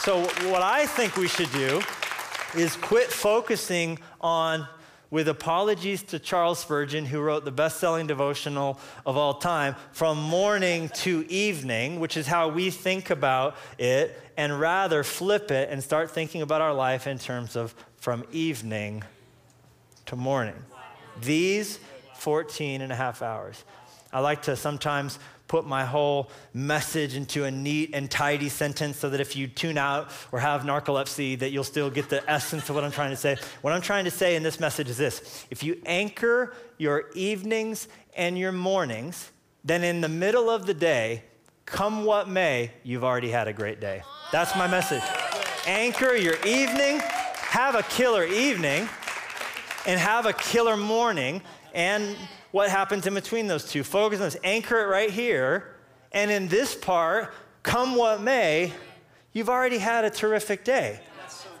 So, 0.00 0.20
what 0.50 0.60
I 0.60 0.84
think 0.84 1.16
we 1.16 1.26
should 1.26 1.50
do 1.52 1.80
is 2.54 2.76
quit 2.76 3.10
focusing 3.10 3.98
on 4.20 4.66
with 5.10 5.28
apologies 5.28 6.02
to 6.04 6.18
Charles 6.18 6.60
Spurgeon, 6.60 7.04
who 7.04 7.20
wrote 7.20 7.44
the 7.44 7.50
best 7.50 7.78
selling 7.78 8.06
devotional 8.06 8.78
of 9.04 9.16
all 9.16 9.34
time, 9.34 9.74
from 9.92 10.20
morning 10.20 10.88
to 10.90 11.26
evening, 11.28 11.98
which 11.98 12.16
is 12.16 12.26
how 12.26 12.48
we 12.48 12.70
think 12.70 13.10
about 13.10 13.56
it, 13.78 14.20
and 14.36 14.60
rather 14.60 15.02
flip 15.02 15.50
it 15.50 15.68
and 15.70 15.82
start 15.82 16.10
thinking 16.10 16.42
about 16.42 16.60
our 16.60 16.74
life 16.74 17.06
in 17.06 17.18
terms 17.18 17.56
of 17.56 17.74
from 17.96 18.24
evening 18.32 19.02
to 20.06 20.16
morning. 20.16 20.54
These 21.20 21.78
14 22.14 22.80
and 22.80 22.92
a 22.92 22.96
half 22.96 23.22
hours. 23.22 23.64
I 24.12 24.20
like 24.20 24.42
to 24.42 24.56
sometimes 24.56 25.18
put 25.50 25.66
my 25.66 25.84
whole 25.84 26.30
message 26.54 27.16
into 27.16 27.42
a 27.42 27.50
neat 27.50 27.90
and 27.92 28.08
tidy 28.08 28.48
sentence 28.48 28.96
so 28.96 29.10
that 29.10 29.20
if 29.20 29.34
you 29.34 29.48
tune 29.48 29.76
out 29.76 30.08
or 30.30 30.38
have 30.38 30.62
narcolepsy 30.62 31.36
that 31.36 31.50
you'll 31.50 31.64
still 31.64 31.90
get 31.90 32.08
the 32.08 32.22
essence 32.30 32.68
of 32.68 32.76
what 32.76 32.84
I'm 32.84 32.92
trying 32.92 33.10
to 33.10 33.16
say. 33.16 33.36
What 33.60 33.72
I'm 33.72 33.80
trying 33.80 34.04
to 34.04 34.12
say 34.12 34.36
in 34.36 34.44
this 34.44 34.60
message 34.60 34.88
is 34.88 34.96
this. 34.96 35.44
If 35.50 35.64
you 35.64 35.82
anchor 35.86 36.54
your 36.78 37.06
evenings 37.14 37.88
and 38.16 38.38
your 38.38 38.52
mornings, 38.52 39.32
then 39.64 39.82
in 39.82 40.00
the 40.00 40.08
middle 40.08 40.48
of 40.48 40.66
the 40.66 40.74
day, 40.74 41.24
come 41.66 42.04
what 42.04 42.28
may, 42.28 42.70
you've 42.84 43.02
already 43.02 43.30
had 43.30 43.48
a 43.48 43.52
great 43.52 43.80
day. 43.80 44.02
That's 44.30 44.54
my 44.54 44.68
message. 44.68 45.02
Anchor 45.66 46.14
your 46.14 46.36
evening, 46.46 47.00
have 47.00 47.74
a 47.74 47.82
killer 47.82 48.24
evening, 48.24 48.88
and 49.84 49.98
have 49.98 50.26
a 50.26 50.32
killer 50.32 50.76
morning, 50.76 51.42
and 51.74 52.16
what 52.50 52.70
happens 52.70 53.06
in 53.06 53.14
between 53.14 53.46
those 53.46 53.64
two. 53.64 53.84
Focus 53.84 54.20
on 54.20 54.26
this, 54.26 54.36
anchor 54.44 54.80
it 54.80 54.86
right 54.86 55.10
here, 55.10 55.74
and 56.12 56.30
in 56.30 56.48
this 56.48 56.74
part, 56.74 57.32
come 57.62 57.94
what 57.94 58.20
may, 58.20 58.72
you've 59.32 59.48
already 59.48 59.78
had 59.78 60.04
a 60.04 60.10
terrific 60.10 60.64
day. 60.64 61.00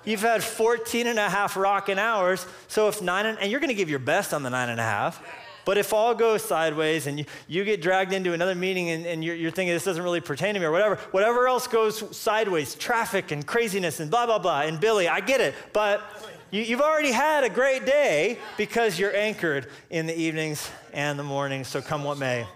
You've 0.04 0.22
had 0.22 0.42
14 0.42 1.06
and 1.06 1.18
a 1.18 1.28
half 1.28 1.56
rocking 1.56 1.98
hours, 1.98 2.46
so 2.68 2.88
if 2.88 3.02
nine, 3.02 3.26
and, 3.26 3.38
and 3.38 3.50
you're 3.50 3.60
gonna 3.60 3.74
give 3.74 3.90
your 3.90 3.98
best 3.98 4.32
on 4.32 4.42
the 4.42 4.50
nine 4.50 4.70
and 4.70 4.80
a 4.80 4.84
half, 4.84 5.22
but 5.66 5.76
if 5.76 5.92
all 5.92 6.14
goes 6.14 6.42
sideways 6.42 7.06
and 7.06 7.18
you, 7.18 7.26
you 7.46 7.64
get 7.64 7.82
dragged 7.82 8.12
into 8.12 8.32
another 8.32 8.54
meeting 8.54 8.90
and, 8.90 9.06
and 9.06 9.22
you're, 9.22 9.36
you're, 9.36 9.50
thinking 9.50 9.74
this 9.74 9.84
doesn't 9.84 10.02
really 10.02 10.20
pertain 10.20 10.54
to 10.54 10.60
me 10.60 10.66
or 10.66 10.72
whatever, 10.72 10.96
whatever 11.10 11.46
else 11.46 11.66
goes 11.66 12.16
sideways, 12.16 12.74
traffic 12.74 13.30
and 13.30 13.46
craziness 13.46 14.00
and 14.00 14.10
blah, 14.10 14.24
blah, 14.24 14.38
blah, 14.38 14.62
and 14.62 14.80
Billy, 14.80 15.06
I 15.06 15.20
get 15.20 15.40
it, 15.40 15.54
but 15.74 16.02
you, 16.50 16.62
you've 16.62 16.80
already 16.80 17.12
had 17.12 17.44
a 17.44 17.50
great 17.50 17.86
day 17.86 18.38
because 18.56 18.98
you're 18.98 19.14
anchored 19.16 19.68
in 19.90 20.06
the 20.06 20.18
evenings 20.18 20.70
and 20.92 21.18
the 21.18 21.22
mornings, 21.22 21.68
so 21.68 21.80
come 21.80 22.04
what 22.04 22.18
may. 22.18 22.46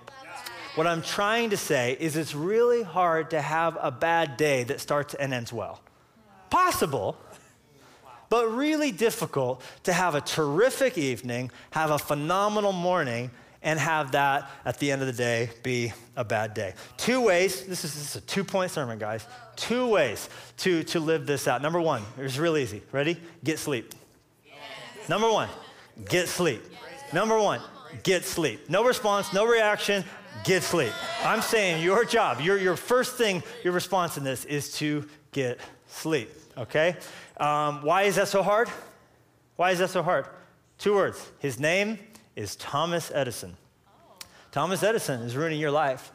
What 0.75 0.87
I'm 0.89 1.03
trying 1.03 1.51
to 1.51 1.57
say 1.57 1.97
is 2.01 2.17
it's 2.17 2.35
really 2.35 2.83
hard 2.83 3.31
to 3.31 3.41
have 3.41 3.79
a 3.81 3.93
bad 3.93 4.37
day 4.37 4.65
that 4.65 4.81
starts 4.81 5.15
and 5.15 5.33
ends 5.33 5.53
well. 5.53 5.81
Possible, 6.51 7.17
but 8.29 8.49
really 8.49 8.91
difficult 8.91 9.63
to 9.85 9.93
have 9.93 10.17
a 10.17 10.21
terrific 10.21 10.99
evening, 10.99 11.53
have 11.71 11.93
a 11.93 11.99
phenomenal 11.99 12.73
morning, 12.73 13.31
and 13.65 13.81
have 13.81 14.13
that 14.13 14.49
at 14.65 14.79
the 14.79 14.93
end 14.93 15.01
of 15.01 15.09
the 15.09 15.13
day 15.13 15.51
be 15.63 15.93
a 16.17 16.23
bad 16.23 16.55
day. 16.55 16.75
Two 16.97 17.21
ways, 17.23 17.67
this 17.67 17.85
is, 17.85 17.95
this 17.95 18.11
is 18.11 18.17
a 18.17 18.21
two 18.21 18.45
point 18.45 18.71
sermon, 18.71 18.99
guys. 18.99 19.27
Two 19.57 19.89
ways 19.89 20.29
to, 20.59 20.85
to 20.85 21.01
live 21.01 21.27
this 21.27 21.49
out. 21.49 21.63
Number 21.63 21.81
one, 21.81 22.03
it's 22.19 22.39
real 22.39 22.57
easy. 22.57 22.83
Ready? 22.93 23.21
Get 23.43 23.59
sleep. 23.59 23.95
Number 25.09 25.31
one, 25.31 25.49
get 26.09 26.29
sleep. 26.29 26.63
Number 27.13 27.39
one, 27.39 27.61
get 28.03 28.25
sleep. 28.25 28.69
No 28.71 28.85
response, 28.85 29.33
no 29.33 29.47
reaction, 29.47 30.05
get 30.45 30.63
sleep. 30.63 30.93
I'm 31.23 31.43
saying 31.43 31.83
your 31.83 32.05
job, 32.05 32.41
your, 32.41 32.59
your 32.59 32.77
first 32.77 33.17
thing, 33.17 33.43
your 33.63 33.73
response 33.73 34.17
in 34.17 34.25
this 34.25 34.45
is 34.45 34.73
to 34.79 35.09
get 35.33 35.59
sleep, 35.89 36.31
okay? 36.57 36.97
Um, 37.37 37.83
why 37.83 38.03
is 38.03 38.17
that 38.17 38.29
so 38.29 38.43
hard? 38.43 38.69
Why 39.57 39.71
is 39.71 39.79
that 39.79 39.91
so 39.91 40.03
hard? 40.03 40.27
Two 40.79 40.95
words. 40.95 41.31
His 41.39 41.61
name 41.61 41.99
is 42.37 42.57
Thomas 42.57 43.11
Edison. 43.15 43.57
Thomas 44.53 44.83
Edison 44.83 45.21
is 45.23 45.37
ruining 45.37 45.61
your 45.61 45.71
life. 45.71 46.13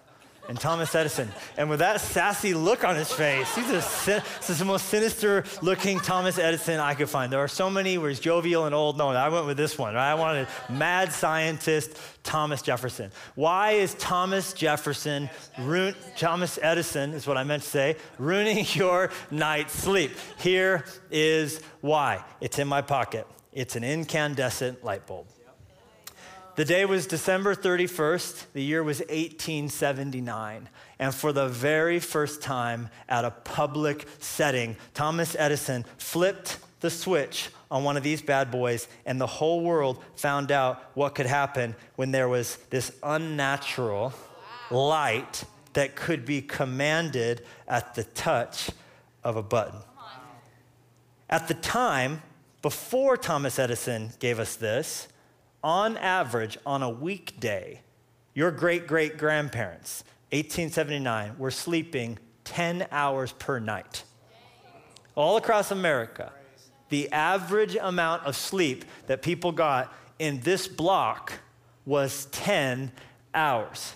And 0.47 0.59
Thomas 0.59 0.95
Edison. 0.95 1.29
And 1.57 1.69
with 1.69 1.77
that 1.77 2.01
sassy 2.01 2.55
look 2.55 2.83
on 2.83 2.95
his 2.95 3.11
face, 3.11 3.53
he's 3.53 3.69
a, 3.69 3.83
this 4.07 4.49
is 4.49 4.57
the 4.57 4.65
most 4.65 4.87
sinister 4.87 5.43
looking 5.61 5.99
Thomas 5.99 6.39
Edison 6.39 6.79
I 6.79 6.95
could 6.95 7.07
find. 7.07 7.31
There 7.31 7.39
are 7.39 7.47
so 7.47 7.69
many 7.69 7.99
where 7.99 8.09
he's 8.09 8.19
jovial 8.19 8.65
and 8.65 8.73
old. 8.73 8.97
No, 8.97 9.09
I 9.09 9.29
went 9.29 9.45
with 9.45 9.57
this 9.57 9.77
one. 9.77 9.93
Right? 9.93 10.09
I 10.09 10.15
wanted 10.15 10.47
mad 10.67 11.13
scientist 11.13 11.99
Thomas 12.23 12.63
Jefferson. 12.63 13.11
Why 13.35 13.73
is 13.73 13.93
Thomas 13.93 14.53
Jefferson, 14.53 15.29
ru- 15.59 15.93
Thomas 16.17 16.57
Edison 16.63 17.13
is 17.13 17.27
what 17.27 17.37
I 17.37 17.43
meant 17.43 17.61
to 17.61 17.69
say, 17.69 17.95
ruining 18.17 18.65
your 18.73 19.11
night's 19.29 19.73
sleep? 19.73 20.13
Here 20.39 20.83
is 21.11 21.61
why. 21.81 22.25
It's 22.41 22.57
in 22.57 22.67
my 22.67 22.81
pocket. 22.81 23.27
It's 23.53 23.75
an 23.75 23.83
incandescent 23.83 24.83
light 24.83 25.05
bulb. 25.05 25.27
The 26.59 26.65
day 26.65 26.83
was 26.83 27.07
December 27.07 27.55
31st. 27.55 28.51
The 28.51 28.61
year 28.61 28.83
was 28.83 28.99
1879. 28.99 30.67
And 30.99 31.15
for 31.15 31.31
the 31.31 31.47
very 31.47 32.01
first 32.01 32.41
time 32.41 32.89
at 33.07 33.23
a 33.23 33.31
public 33.31 34.05
setting, 34.19 34.75
Thomas 34.93 35.37
Edison 35.39 35.85
flipped 35.97 36.57
the 36.81 36.89
switch 36.89 37.49
on 37.71 37.85
one 37.85 37.95
of 37.95 38.03
these 38.03 38.21
bad 38.21 38.51
boys, 38.51 38.89
and 39.05 39.21
the 39.21 39.25
whole 39.25 39.61
world 39.61 40.03
found 40.17 40.51
out 40.51 40.83
what 40.95 41.15
could 41.15 41.27
happen 41.27 41.77
when 41.95 42.11
there 42.11 42.27
was 42.27 42.57
this 42.71 42.91
unnatural 43.03 44.11
light 44.69 45.45
that 45.71 45.95
could 45.95 46.25
be 46.25 46.41
commanded 46.41 47.41
at 47.69 47.95
the 47.95 48.03
touch 48.03 48.69
of 49.23 49.37
a 49.37 49.43
button. 49.43 49.79
At 51.29 51.47
the 51.47 51.53
time, 51.53 52.21
before 52.61 53.15
Thomas 53.15 53.57
Edison 53.59 54.09
gave 54.19 54.39
us 54.39 54.57
this, 54.57 55.07
on 55.63 55.97
average, 55.97 56.57
on 56.65 56.83
a 56.83 56.89
weekday, 56.89 57.81
your 58.33 58.51
great 58.51 58.87
great 58.87 59.17
grandparents, 59.17 60.03
1879, 60.31 61.37
were 61.37 61.51
sleeping 61.51 62.17
10 62.45 62.87
hours 62.91 63.31
per 63.33 63.59
night. 63.59 64.03
All 65.15 65.37
across 65.37 65.71
America, 65.71 66.31
the 66.89 67.11
average 67.11 67.75
amount 67.75 68.25
of 68.25 68.35
sleep 68.35 68.85
that 69.07 69.21
people 69.21 69.51
got 69.51 69.93
in 70.17 70.41
this 70.41 70.67
block 70.67 71.33
was 71.85 72.25
10 72.31 72.91
hours. 73.33 73.93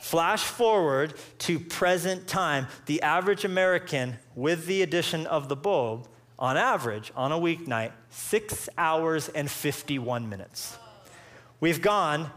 Flash 0.00 0.44
forward 0.44 1.14
to 1.38 1.60
present 1.60 2.26
time, 2.26 2.66
the 2.86 3.02
average 3.02 3.44
American, 3.44 4.16
with 4.34 4.66
the 4.66 4.82
addition 4.82 5.26
of 5.26 5.48
the 5.48 5.56
bulb, 5.56 6.08
on 6.38 6.56
average, 6.56 7.12
on 7.14 7.32
a 7.32 7.38
weeknight, 7.38 7.92
six 8.10 8.68
hours 8.78 9.28
and 9.28 9.50
51 9.50 10.28
minutes. 10.28 10.78
We've 11.60 11.82
gone 11.82 12.30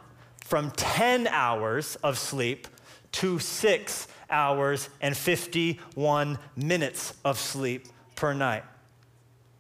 from 0.43 0.71
10 0.71 1.27
hours 1.27 1.95
of 1.97 2.17
sleep 2.17 2.67
to 3.13 3.39
six 3.39 4.07
hours 4.29 4.89
and 5.01 5.15
51 5.15 6.39
minutes 6.55 7.13
of 7.23 7.37
sleep 7.37 7.87
per 8.15 8.33
night. 8.33 8.63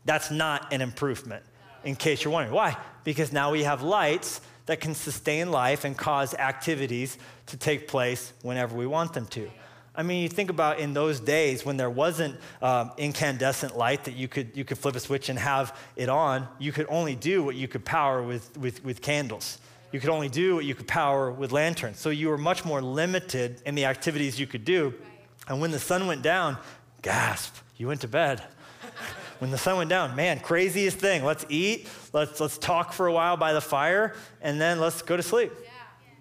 That's 0.05 0.31
not 0.31 0.73
an 0.73 0.81
improvement, 0.81 1.43
in 1.83 1.95
case 1.95 2.23
you're 2.23 2.33
wondering. 2.33 2.55
Why? 2.55 2.77
Because 3.03 3.31
now 3.31 3.51
we 3.51 3.63
have 3.63 3.83
lights 3.83 4.41
that 4.65 4.79
can 4.79 4.95
sustain 4.95 5.51
life 5.51 5.83
and 5.83 5.97
cause 5.97 6.33
activities 6.33 7.17
to 7.47 7.57
take 7.57 7.87
place 7.87 8.33
whenever 8.41 8.75
we 8.75 8.87
want 8.87 9.13
them 9.13 9.27
to. 9.27 9.49
I 9.93 10.03
mean, 10.03 10.23
you 10.23 10.29
think 10.29 10.49
about 10.49 10.79
in 10.79 10.93
those 10.93 11.19
days 11.19 11.65
when 11.65 11.75
there 11.75 11.89
wasn't 11.89 12.37
um, 12.61 12.91
incandescent 12.97 13.77
light 13.77 14.05
that 14.05 14.15
you 14.15 14.29
could, 14.29 14.51
you 14.55 14.63
could 14.63 14.77
flip 14.77 14.95
a 14.95 14.99
switch 15.01 15.27
and 15.27 15.37
have 15.37 15.77
it 15.97 16.07
on, 16.07 16.47
you 16.59 16.71
could 16.71 16.85
only 16.89 17.15
do 17.15 17.43
what 17.43 17.55
you 17.55 17.67
could 17.67 17.83
power 17.83 18.23
with, 18.23 18.57
with, 18.57 18.83
with 18.85 19.01
candles. 19.01 19.57
You 19.91 19.99
could 19.99 20.09
only 20.09 20.29
do 20.29 20.55
what 20.55 20.63
you 20.63 20.75
could 20.75 20.87
power 20.87 21.29
with 21.29 21.51
lanterns. 21.51 21.99
So 21.99 22.09
you 22.09 22.29
were 22.29 22.37
much 22.37 22.63
more 22.63 22.81
limited 22.81 23.61
in 23.65 23.75
the 23.75 23.83
activities 23.83 24.39
you 24.39 24.47
could 24.47 24.63
do. 24.63 24.93
And 25.49 25.59
when 25.59 25.71
the 25.71 25.79
sun 25.79 26.07
went 26.07 26.21
down, 26.21 26.57
gasp, 27.01 27.57
you 27.75 27.87
went 27.87 27.99
to 28.01 28.07
bed. 28.07 28.41
when 29.39 29.51
the 29.51 29.57
sun 29.57 29.75
went 29.75 29.89
down, 29.89 30.15
man, 30.15 30.39
craziest 30.39 30.97
thing. 30.97 31.25
Let's 31.25 31.45
eat, 31.49 31.89
let's, 32.13 32.39
let's 32.39 32.57
talk 32.57 32.93
for 32.93 33.07
a 33.07 33.13
while 33.13 33.35
by 33.35 33.51
the 33.51 33.59
fire, 33.59 34.15
and 34.41 34.61
then 34.61 34.79
let's 34.79 35.01
go 35.01 35.17
to 35.17 35.23
sleep. 35.23 35.51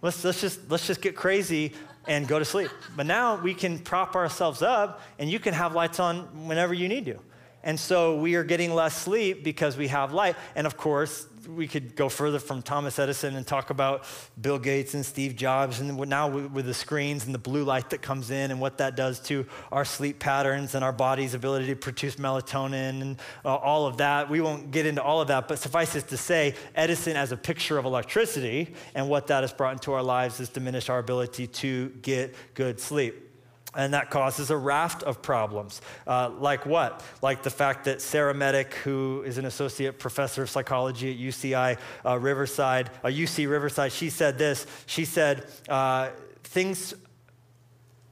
Let's, 0.03 0.25
let's, 0.25 0.41
just, 0.41 0.69
let's 0.69 0.87
just 0.87 1.01
get 1.01 1.15
crazy 1.15 1.75
and 2.11 2.27
go 2.27 2.41
to 2.41 2.45
sleep. 2.45 2.71
But 2.97 3.07
now 3.07 3.41
we 3.41 3.55
can 3.55 3.79
prop 3.79 4.17
ourselves 4.17 4.63
up 4.63 5.01
and 5.21 5.31
you 5.31 5.39
can 5.39 5.55
have 5.55 5.77
lights 5.77 6.01
on 6.01 6.49
whenever 6.49 6.75
you 6.75 6.89
need 6.89 7.05
to. 7.05 7.19
And 7.63 7.79
so 7.79 8.17
we 8.17 8.35
are 8.35 8.43
getting 8.43 8.75
less 8.75 8.97
sleep 8.97 9.45
because 9.45 9.77
we 9.77 9.87
have 9.89 10.13
light. 10.13 10.35
And 10.57 10.67
of 10.67 10.77
course, 10.77 11.27
we 11.49 11.67
could 11.69 11.97
go 11.97 12.09
further 12.09 12.39
from 12.39 12.63
Thomas 12.63 12.99
Edison 12.99 13.37
and 13.37 13.47
talk 13.47 13.71
about 13.71 14.05
Bill 14.41 14.59
Gates 14.59 14.95
and 14.95 15.05
Steve 15.05 15.37
Jobs, 15.37 15.81
and 15.81 15.97
now 16.09 16.29
with 16.29 16.67
the 16.67 16.75
screens 16.75 17.25
and 17.25 17.35
the 17.35 17.39
blue 17.39 17.65
light 17.65 17.91
that 17.91 18.03
comes 18.03 18.31
in 18.31 18.51
and 18.51 18.61
what 18.61 18.79
that 18.79 18.97
does 18.97 19.21
to 19.21 19.47
our 19.73 19.85
sleep 19.85 20.19
patterns 20.19 20.75
and 20.75 20.85
our 20.85 20.93
body's 20.93 21.35
ability 21.35 21.67
to 21.67 21.77
produce 21.77 22.17
melatonin 22.17 23.01
and 23.03 23.19
uh, 23.45 23.55
all 23.55 23.87
of 23.87 23.99
that. 23.99 24.29
We 24.29 24.41
won't 24.41 24.71
get 24.71 24.87
into 24.87 25.03
all 25.03 25.21
of 25.21 25.29
that, 25.29 25.49
but 25.49 25.59
suffice 25.59 25.95
it 25.97 26.09
to 26.09 26.17
say, 26.17 26.55
Edison 26.75 27.17
as 27.17 27.33
a 27.33 27.37
picture 27.37 27.79
of 27.79 27.85
electricity 27.85 28.75
and 28.95 29.09
what 29.09 29.27
that 29.29 29.43
has 29.43 29.53
brought 29.53 29.73
into 29.73 29.93
our 29.93 30.03
lives 30.03 30.39
has 30.39 30.49
diminished 30.49 30.91
our 30.91 30.99
ability 30.99 31.47
to 31.47 31.89
get 32.03 32.35
good 32.55 32.81
sleep. 32.81 33.30
And 33.75 33.95
that 33.95 34.11
causes 34.11 34.51
a 34.51 34.57
raft 34.57 35.05
of 35.05 35.23
problems. 35.23 35.81
Uh, 36.07 36.31
like 36.39 36.67
what? 36.67 37.05
Like 37.23 37.43
the 37.43 37.51
fact 37.51 37.85
that 37.85 38.03
Sarah 38.03 38.35
Mednick, 38.35 38.73
who 38.75 39.23
is 39.25 39.39
an 39.39 39.45
associate 39.45 39.99
professor 39.99 40.43
of 40.43 40.51
psychology 40.51 41.13
at 41.13 41.19
UCI 41.19 41.79
uh, 42.05 42.19
Riverside, 42.19 42.91
uh, 43.05 43.09
UC 43.09 43.49
Riverside, 43.49 43.93
she 43.93 44.11
said 44.11 44.39
this. 44.39 44.67
She 44.87 45.05
said, 45.05 45.47
uh, 45.69 46.11
things, 46.43 46.95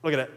look 0.03 0.13
at 0.13 0.21
it. 0.21 0.31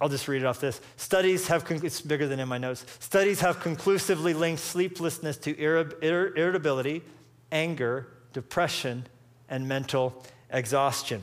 I'll 0.00 0.08
just 0.08 0.28
read 0.28 0.42
it 0.42 0.46
off 0.46 0.60
this. 0.60 0.80
Studies 0.96 1.46
have, 1.48 1.66
it's 1.68 2.00
bigger 2.00 2.26
than 2.26 2.40
in 2.40 2.48
my 2.48 2.56
notes. 2.56 2.86
Studies 3.00 3.40
have 3.40 3.60
conclusively 3.60 4.32
linked 4.32 4.62
sleeplessness 4.62 5.36
to 5.38 5.58
irritability, 5.60 7.02
anger, 7.52 8.06
depression, 8.32 9.06
and 9.48 9.68
mental 9.68 10.22
exhaustion. 10.50 11.22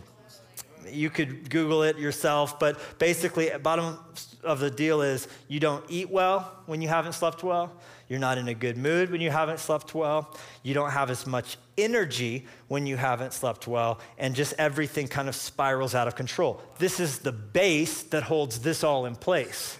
You 0.91 1.09
could 1.09 1.49
Google 1.49 1.83
it 1.83 1.97
yourself, 1.97 2.59
but 2.59 2.79
basically, 2.99 3.51
bottom 3.61 3.97
of 4.43 4.59
the 4.59 4.69
deal 4.69 5.01
is 5.01 5.27
you 5.47 5.59
don't 5.59 5.83
eat 5.89 6.09
well 6.09 6.61
when 6.65 6.81
you 6.81 6.87
haven't 6.87 7.13
slept 7.13 7.43
well. 7.43 7.71
You're 8.07 8.19
not 8.19 8.37
in 8.37 8.47
a 8.47 8.53
good 8.53 8.77
mood 8.77 9.11
when 9.11 9.19
you 9.19 9.29
haven't 9.29 9.59
slept 9.59 9.93
well. 9.93 10.33
You 10.63 10.73
don't 10.73 10.91
have 10.91 11.09
as 11.09 11.27
much 11.27 11.57
energy 11.77 12.45
when 12.69 12.87
you 12.87 12.95
haven't 12.95 13.33
slept 13.33 13.67
well. 13.67 13.99
And 14.17 14.33
just 14.33 14.53
everything 14.57 15.07
kind 15.07 15.27
of 15.27 15.35
spirals 15.35 15.93
out 15.93 16.07
of 16.07 16.15
control. 16.15 16.61
This 16.79 16.99
is 16.99 17.19
the 17.19 17.33
base 17.33 18.03
that 18.03 18.23
holds 18.23 18.59
this 18.59 18.83
all 18.83 19.05
in 19.05 19.15
place. 19.15 19.77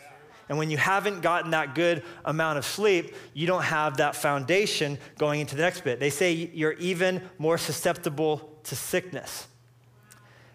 And 0.49 0.57
when 0.57 0.69
you 0.71 0.77
haven't 0.77 1.21
gotten 1.21 1.51
that 1.51 1.75
good 1.75 2.03
amount 2.23 2.57
of 2.57 2.65
sleep, 2.65 3.15
you 3.33 3.47
don't 3.47 3.63
have 3.63 3.97
that 3.97 4.15
foundation 4.15 4.97
going 5.17 5.41
into 5.41 5.55
the 5.55 5.61
next 5.61 5.83
bit. 5.83 5.99
They 5.99 6.09
say 6.09 6.31
you're 6.31 6.73
even 6.73 7.21
more 7.37 7.57
susceptible 7.57 8.59
to 8.63 8.75
sickness. 8.75 9.47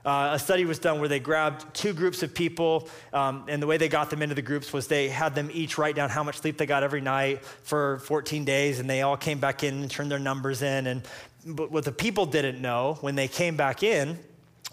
Uh, 0.04 0.30
a 0.32 0.38
study 0.38 0.64
was 0.64 0.78
done 0.78 0.98
where 0.98 1.08
they 1.08 1.20
grabbed 1.20 1.72
two 1.74 1.92
groups 1.92 2.22
of 2.22 2.34
people, 2.34 2.88
um, 3.12 3.44
and 3.48 3.62
the 3.62 3.66
way 3.66 3.76
they 3.76 3.88
got 3.88 4.10
them 4.10 4.20
into 4.20 4.34
the 4.34 4.42
groups 4.42 4.72
was 4.72 4.88
they 4.88 5.08
had 5.08 5.34
them 5.34 5.48
each 5.52 5.78
write 5.78 5.94
down 5.94 6.10
how 6.10 6.24
much 6.24 6.38
sleep 6.38 6.56
they 6.56 6.66
got 6.66 6.82
every 6.82 7.00
night 7.00 7.44
for 7.44 7.98
14 8.00 8.44
days, 8.44 8.80
and 8.80 8.90
they 8.90 9.02
all 9.02 9.16
came 9.16 9.38
back 9.38 9.62
in 9.62 9.74
and 9.82 9.90
turned 9.90 10.10
their 10.10 10.18
numbers 10.18 10.60
in. 10.62 10.86
And 10.86 11.02
but 11.46 11.70
what 11.70 11.84
the 11.84 11.92
people 11.92 12.26
didn't 12.26 12.60
know 12.60 12.98
when 13.00 13.14
they 13.14 13.28
came 13.28 13.56
back 13.56 13.82
in 13.82 14.18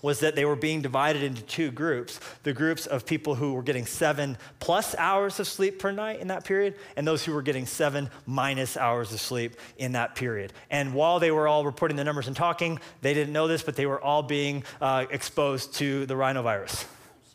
was 0.01 0.19
that 0.21 0.35
they 0.35 0.45
were 0.45 0.55
being 0.55 0.81
divided 0.81 1.23
into 1.23 1.41
two 1.43 1.71
groups 1.71 2.19
the 2.43 2.53
groups 2.53 2.85
of 2.85 3.05
people 3.05 3.35
who 3.35 3.53
were 3.53 3.63
getting 3.63 3.85
seven 3.85 4.37
plus 4.59 4.95
hours 4.97 5.39
of 5.39 5.47
sleep 5.47 5.79
per 5.79 5.91
night 5.91 6.19
in 6.19 6.27
that 6.29 6.43
period, 6.43 6.75
and 6.95 7.07
those 7.07 7.23
who 7.23 7.33
were 7.33 7.41
getting 7.41 7.65
seven 7.65 8.09
minus 8.25 8.77
hours 8.77 9.13
of 9.13 9.19
sleep 9.19 9.55
in 9.77 9.93
that 9.93 10.15
period. 10.15 10.53
And 10.69 10.93
while 10.93 11.19
they 11.19 11.31
were 11.31 11.47
all 11.47 11.65
reporting 11.65 11.97
the 11.97 12.03
numbers 12.03 12.27
and 12.27 12.35
talking, 12.35 12.79
they 13.01 13.13
didn't 13.13 13.33
know 13.33 13.47
this, 13.47 13.63
but 13.63 13.75
they 13.75 13.85
were 13.85 14.01
all 14.01 14.23
being 14.23 14.63
uh, 14.81 15.05
exposed 15.09 15.75
to 15.75 16.05
the 16.05 16.15
rhinovirus 16.15 16.85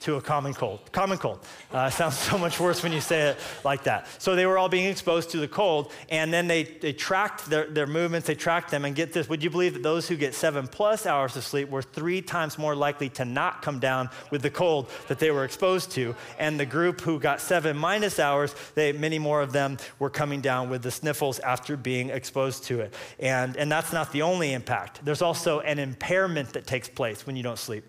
to 0.04 0.16
a 0.16 0.20
common 0.20 0.52
cold. 0.52 0.80
Common 0.92 1.16
cold. 1.16 1.40
Uh, 1.72 1.88
sounds 1.88 2.18
so 2.30 2.36
much 2.36 2.60
worse 2.60 2.82
when 2.82 2.92
you 2.92 3.00
say 3.00 3.30
it 3.30 3.38
like 3.64 3.84
that. 3.84 4.06
So 4.22 4.36
they 4.36 4.44
were 4.44 4.58
all 4.58 4.68
being 4.68 4.86
exposed 4.86 5.30
to 5.30 5.38
the 5.38 5.48
cold, 5.48 5.92
and 6.10 6.32
then 6.32 6.46
they, 6.46 6.64
they 6.64 6.92
tracked 6.92 7.46
their, 7.46 7.66
their 7.70 7.86
movements, 7.86 8.26
they 8.26 8.34
tracked 8.34 8.70
them, 8.70 8.84
and 8.84 8.94
get 8.94 9.12
this 9.12 9.28
would 9.28 9.42
you 9.42 9.50
believe 9.50 9.72
that 9.72 9.82
those 9.82 10.06
who 10.06 10.16
get 10.16 10.34
seven 10.34 10.68
plus 10.68 11.06
hours 11.06 11.36
of 11.36 11.44
sleep 11.44 11.70
were 11.70 11.82
three 11.82 12.20
times 12.20 12.58
more 12.58 12.76
likely 12.76 13.08
to 13.10 13.24
not 13.24 13.62
come 13.62 13.78
down 13.78 14.10
with 14.30 14.42
the 14.42 14.50
cold 14.50 14.90
that 15.08 15.18
they 15.18 15.30
were 15.30 15.44
exposed 15.44 15.90
to? 15.92 16.14
And 16.38 16.60
the 16.60 16.66
group 16.66 17.00
who 17.00 17.18
got 17.18 17.40
seven 17.40 17.76
minus 17.76 18.18
hours, 18.18 18.54
they, 18.74 18.92
many 18.92 19.18
more 19.18 19.40
of 19.40 19.52
them 19.52 19.78
were 19.98 20.10
coming 20.10 20.42
down 20.42 20.68
with 20.68 20.82
the 20.82 20.90
sniffles 20.90 21.38
after 21.38 21.76
being 21.78 22.10
exposed 22.10 22.64
to 22.64 22.80
it. 22.80 22.94
And, 23.18 23.56
and 23.56 23.72
that's 23.72 23.92
not 23.92 24.12
the 24.12 24.22
only 24.22 24.52
impact, 24.52 25.04
there's 25.04 25.22
also 25.22 25.60
an 25.60 25.78
impairment 25.78 26.52
that 26.52 26.66
takes 26.66 26.88
place 26.90 27.26
when 27.26 27.36
you 27.36 27.42
don't 27.42 27.58
sleep. 27.58 27.84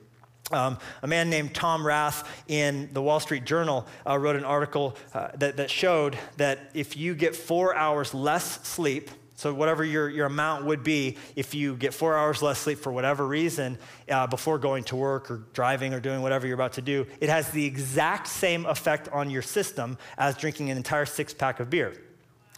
Um, 0.51 0.77
a 1.01 1.07
man 1.07 1.31
named 1.31 1.55
Tom 1.55 1.85
Rath 1.85 2.29
in 2.47 2.89
the 2.93 3.01
Wall 3.01 3.19
Street 3.19 3.45
Journal 3.45 3.87
uh, 4.05 4.17
wrote 4.17 4.35
an 4.35 4.45
article 4.45 4.95
uh, 5.13 5.29
that, 5.37 5.57
that 5.57 5.71
showed 5.71 6.17
that 6.37 6.69
if 6.75 6.95
you 6.95 7.15
get 7.15 7.35
four 7.35 7.75
hours 7.75 8.13
less 8.13 8.61
sleep, 8.67 9.09
so 9.37 9.53
whatever 9.53 9.83
your, 9.83 10.07
your 10.07 10.27
amount 10.27 10.65
would 10.65 10.83
be, 10.83 11.17
if 11.35 11.55
you 11.55 11.75
get 11.75 11.93
four 11.93 12.15
hours 12.15 12.43
less 12.43 12.59
sleep 12.59 12.77
for 12.77 12.91
whatever 12.91 13.25
reason 13.27 13.77
uh, 14.09 14.27
before 14.27 14.59
going 14.59 14.83
to 14.85 14.95
work 14.95 15.29
or 15.29 15.43
driving 15.53 15.93
or 15.93 15.99
doing 15.99 16.21
whatever 16.21 16.45
you're 16.45 16.55
about 16.55 16.73
to 16.73 16.81
do, 16.81 17.07
it 17.19 17.27
has 17.27 17.49
the 17.49 17.65
exact 17.65 18.27
same 18.27 18.65
effect 18.67 19.09
on 19.09 19.31
your 19.31 19.41
system 19.41 19.97
as 20.17 20.37
drinking 20.37 20.69
an 20.69 20.77
entire 20.77 21.05
six 21.05 21.33
pack 21.33 21.59
of 21.59 21.69
beer. 21.71 21.93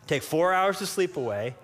Take 0.07 0.23
four 0.23 0.53
hours 0.53 0.81
of 0.81 0.89
sleep 0.89 1.17
away, 1.17 1.55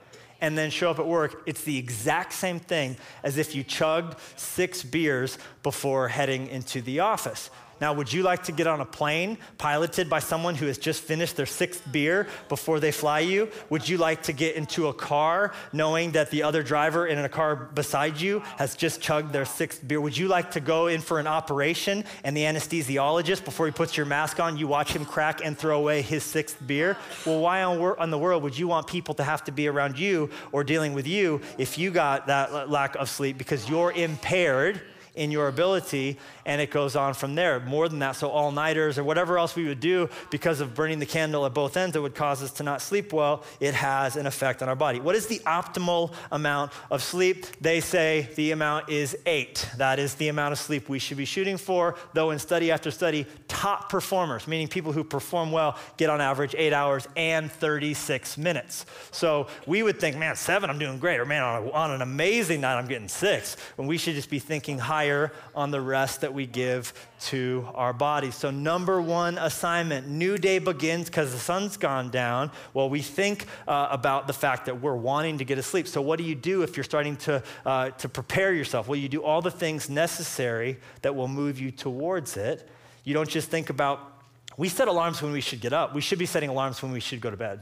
and 0.43 0.57
then 0.57 0.69
show 0.69 0.91
up 0.91 0.99
at 0.99 1.07
work, 1.07 1.41
it's 1.45 1.63
the 1.63 1.77
exact 1.77 2.33
same 2.33 2.59
thing 2.59 2.97
as 3.23 3.37
if 3.37 3.55
you 3.55 3.63
chugged 3.63 4.19
six 4.35 4.83
beers 4.83 5.37
before 5.63 6.09
heading 6.09 6.47
into 6.47 6.81
the 6.81 6.99
office. 6.99 7.49
Now, 7.81 7.93
would 7.93 8.11
you 8.11 8.23
like 8.23 8.43
to 8.43 8.51
get 8.51 8.67
on 8.67 8.81
a 8.81 8.85
plane 8.85 9.37
piloted 9.57 10.09
by 10.09 10.19
someone 10.19 10.55
who 10.55 10.67
has 10.67 10.77
just 10.77 11.01
finished 11.03 11.35
their 11.35 11.45
sixth 11.45 11.83
beer 11.91 12.27
before 12.49 12.79
they 12.79 12.91
fly 12.91 13.19
you? 13.19 13.49
Would 13.69 13.87
you 13.87 13.97
like 13.97 14.23
to 14.23 14.33
get 14.33 14.55
into 14.55 14.87
a 14.87 14.93
car 14.93 15.53
knowing 15.71 16.11
that 16.11 16.31
the 16.31 16.43
other 16.43 16.63
driver 16.63 17.07
in 17.07 17.17
a 17.19 17.29
car 17.29 17.55
beside 17.55 18.19
you 18.19 18.39
has 18.57 18.75
just 18.75 19.01
chugged 19.01 19.33
their 19.33 19.45
sixth 19.45 19.85
beer? 19.87 19.99
Would 19.99 20.17
you 20.17 20.27
like 20.27 20.51
to 20.51 20.59
go 20.59 20.87
in 20.87 21.01
for 21.01 21.19
an 21.19 21.27
operation 21.27 22.05
and 22.23 22.37
the 22.37 22.41
anesthesiologist, 22.43 23.43
before 23.43 23.65
he 23.65 23.71
puts 23.71 23.97
your 23.97 24.05
mask 24.05 24.39
on, 24.39 24.57
you 24.57 24.67
watch 24.67 24.93
him 24.93 25.05
crack 25.05 25.41
and 25.43 25.57
throw 25.57 25.77
away 25.77 26.01
his 26.01 26.23
sixth 26.23 26.57
beer? 26.65 26.97
Well, 27.25 27.39
why 27.39 27.63
on, 27.63 28.09
the 28.09 28.17
world 28.17 28.43
would 28.43 28.57
you 28.57 28.67
want 28.67 28.87
people 28.87 29.13
to 29.15 29.23
have 29.23 29.43
to 29.45 29.51
be 29.51 29.67
around 29.67 29.97
you 29.97 30.29
or 30.51 30.63
dealing 30.63 30.93
with 30.93 31.07
you 31.07 31.41
if 31.57 31.77
you 31.77 31.91
got 31.91 32.27
that 32.27 32.69
lack 32.69 32.95
of 32.95 33.09
sleep 33.09 33.37
because 33.37 33.69
you're 33.69 33.91
impaired? 33.91 34.81
In 35.15 35.29
your 35.29 35.47
ability, 35.47 36.17
and 36.45 36.59
it 36.59 36.71
goes 36.71 36.95
on 36.95 37.13
from 37.13 37.35
there. 37.35 37.59
More 37.59 37.87
than 37.87 37.99
that, 37.99 38.15
so 38.15 38.29
all 38.29 38.51
nighters 38.51 38.97
or 38.97 39.03
whatever 39.03 39.37
else 39.37 39.55
we 39.55 39.65
would 39.65 39.79
do 39.79 40.09
because 40.31 40.59
of 40.59 40.73
burning 40.73 40.99
the 40.99 41.05
candle 41.05 41.45
at 41.45 41.53
both 41.53 41.77
ends 41.77 41.93
that 41.93 42.01
would 42.01 42.15
cause 42.15 42.41
us 42.41 42.51
to 42.53 42.63
not 42.63 42.81
sleep 42.81 43.13
well, 43.13 43.43
it 43.59 43.75
has 43.75 44.15
an 44.15 44.25
effect 44.25 44.63
on 44.63 44.69
our 44.69 44.75
body. 44.75 44.99
What 44.99 45.15
is 45.15 45.27
the 45.27 45.39
optimal 45.39 46.13
amount 46.31 46.71
of 46.89 47.03
sleep? 47.03 47.45
They 47.61 47.79
say 47.79 48.29
the 48.35 48.51
amount 48.51 48.89
is 48.89 49.15
eight. 49.25 49.69
That 49.77 49.99
is 49.99 50.15
the 50.15 50.29
amount 50.29 50.53
of 50.53 50.59
sleep 50.59 50.89
we 50.89 50.97
should 50.97 51.17
be 51.17 51.25
shooting 51.25 51.57
for, 51.57 51.95
though 52.13 52.31
in 52.31 52.39
study 52.39 52.71
after 52.71 52.89
study, 52.89 53.27
top 53.47 53.89
performers, 53.89 54.47
meaning 54.47 54.67
people 54.67 54.91
who 54.91 55.03
perform 55.03 55.51
well, 55.51 55.77
get 55.97 56.09
on 56.09 56.21
average 56.21 56.55
eight 56.57 56.73
hours 56.73 57.07
and 57.15 57.51
36 57.51 58.37
minutes. 58.37 58.87
So 59.11 59.47
we 59.67 59.83
would 59.83 59.99
think, 59.99 60.17
man, 60.17 60.35
seven, 60.35 60.71
I'm 60.71 60.79
doing 60.79 60.97
great, 60.97 61.19
or 61.19 61.25
man, 61.25 61.43
on, 61.43 61.63
a, 61.63 61.71
on 61.71 61.91
an 61.91 62.01
amazing 62.01 62.61
night, 62.61 62.77
I'm 62.77 62.87
getting 62.87 63.07
six, 63.07 63.57
when 63.75 63.87
we 63.87 63.97
should 63.97 64.15
just 64.15 64.29
be 64.31 64.39
thinking 64.39 64.79
high 64.79 65.02
on 65.55 65.71
the 65.71 65.81
rest 65.81 66.21
that 66.21 66.33
we 66.33 66.45
give 66.45 66.93
to 67.21 67.67
our 67.73 67.93
bodies. 67.93 68.35
So, 68.35 68.51
number 68.51 69.01
one 69.01 69.37
assignment 69.37 70.07
new 70.07 70.37
day 70.37 70.59
begins 70.59 71.07
because 71.07 71.31
the 71.31 71.39
sun's 71.39 71.77
gone 71.77 72.09
down. 72.09 72.51
Well, 72.73 72.89
we 72.89 73.01
think 73.01 73.45
uh, 73.67 73.87
about 73.91 74.27
the 74.27 74.33
fact 74.33 74.65
that 74.65 74.81
we're 74.81 74.95
wanting 74.95 75.37
to 75.39 75.45
get 75.45 75.57
asleep. 75.57 75.87
So, 75.87 76.01
what 76.01 76.17
do 76.17 76.23
you 76.23 76.35
do 76.35 76.63
if 76.63 76.77
you're 76.77 76.83
starting 76.83 77.17
to, 77.17 77.43
uh, 77.65 77.89
to 77.91 78.09
prepare 78.09 78.53
yourself? 78.53 78.87
Well, 78.87 78.99
you 78.99 79.09
do 79.09 79.23
all 79.23 79.41
the 79.41 79.51
things 79.51 79.89
necessary 79.89 80.77
that 81.01 81.15
will 81.15 81.27
move 81.27 81.59
you 81.59 81.71
towards 81.71 82.37
it. 82.37 82.69
You 83.03 83.13
don't 83.13 83.29
just 83.29 83.49
think 83.49 83.69
about, 83.69 83.99
we 84.57 84.69
set 84.69 84.87
alarms 84.87 85.21
when 85.21 85.31
we 85.31 85.41
should 85.41 85.61
get 85.61 85.73
up. 85.73 85.93
We 85.93 86.01
should 86.01 86.19
be 86.19 86.25
setting 86.25 86.49
alarms 86.49 86.81
when 86.81 86.91
we 86.91 86.99
should 86.99 87.21
go 87.21 87.29
to 87.29 87.37
bed 87.37 87.61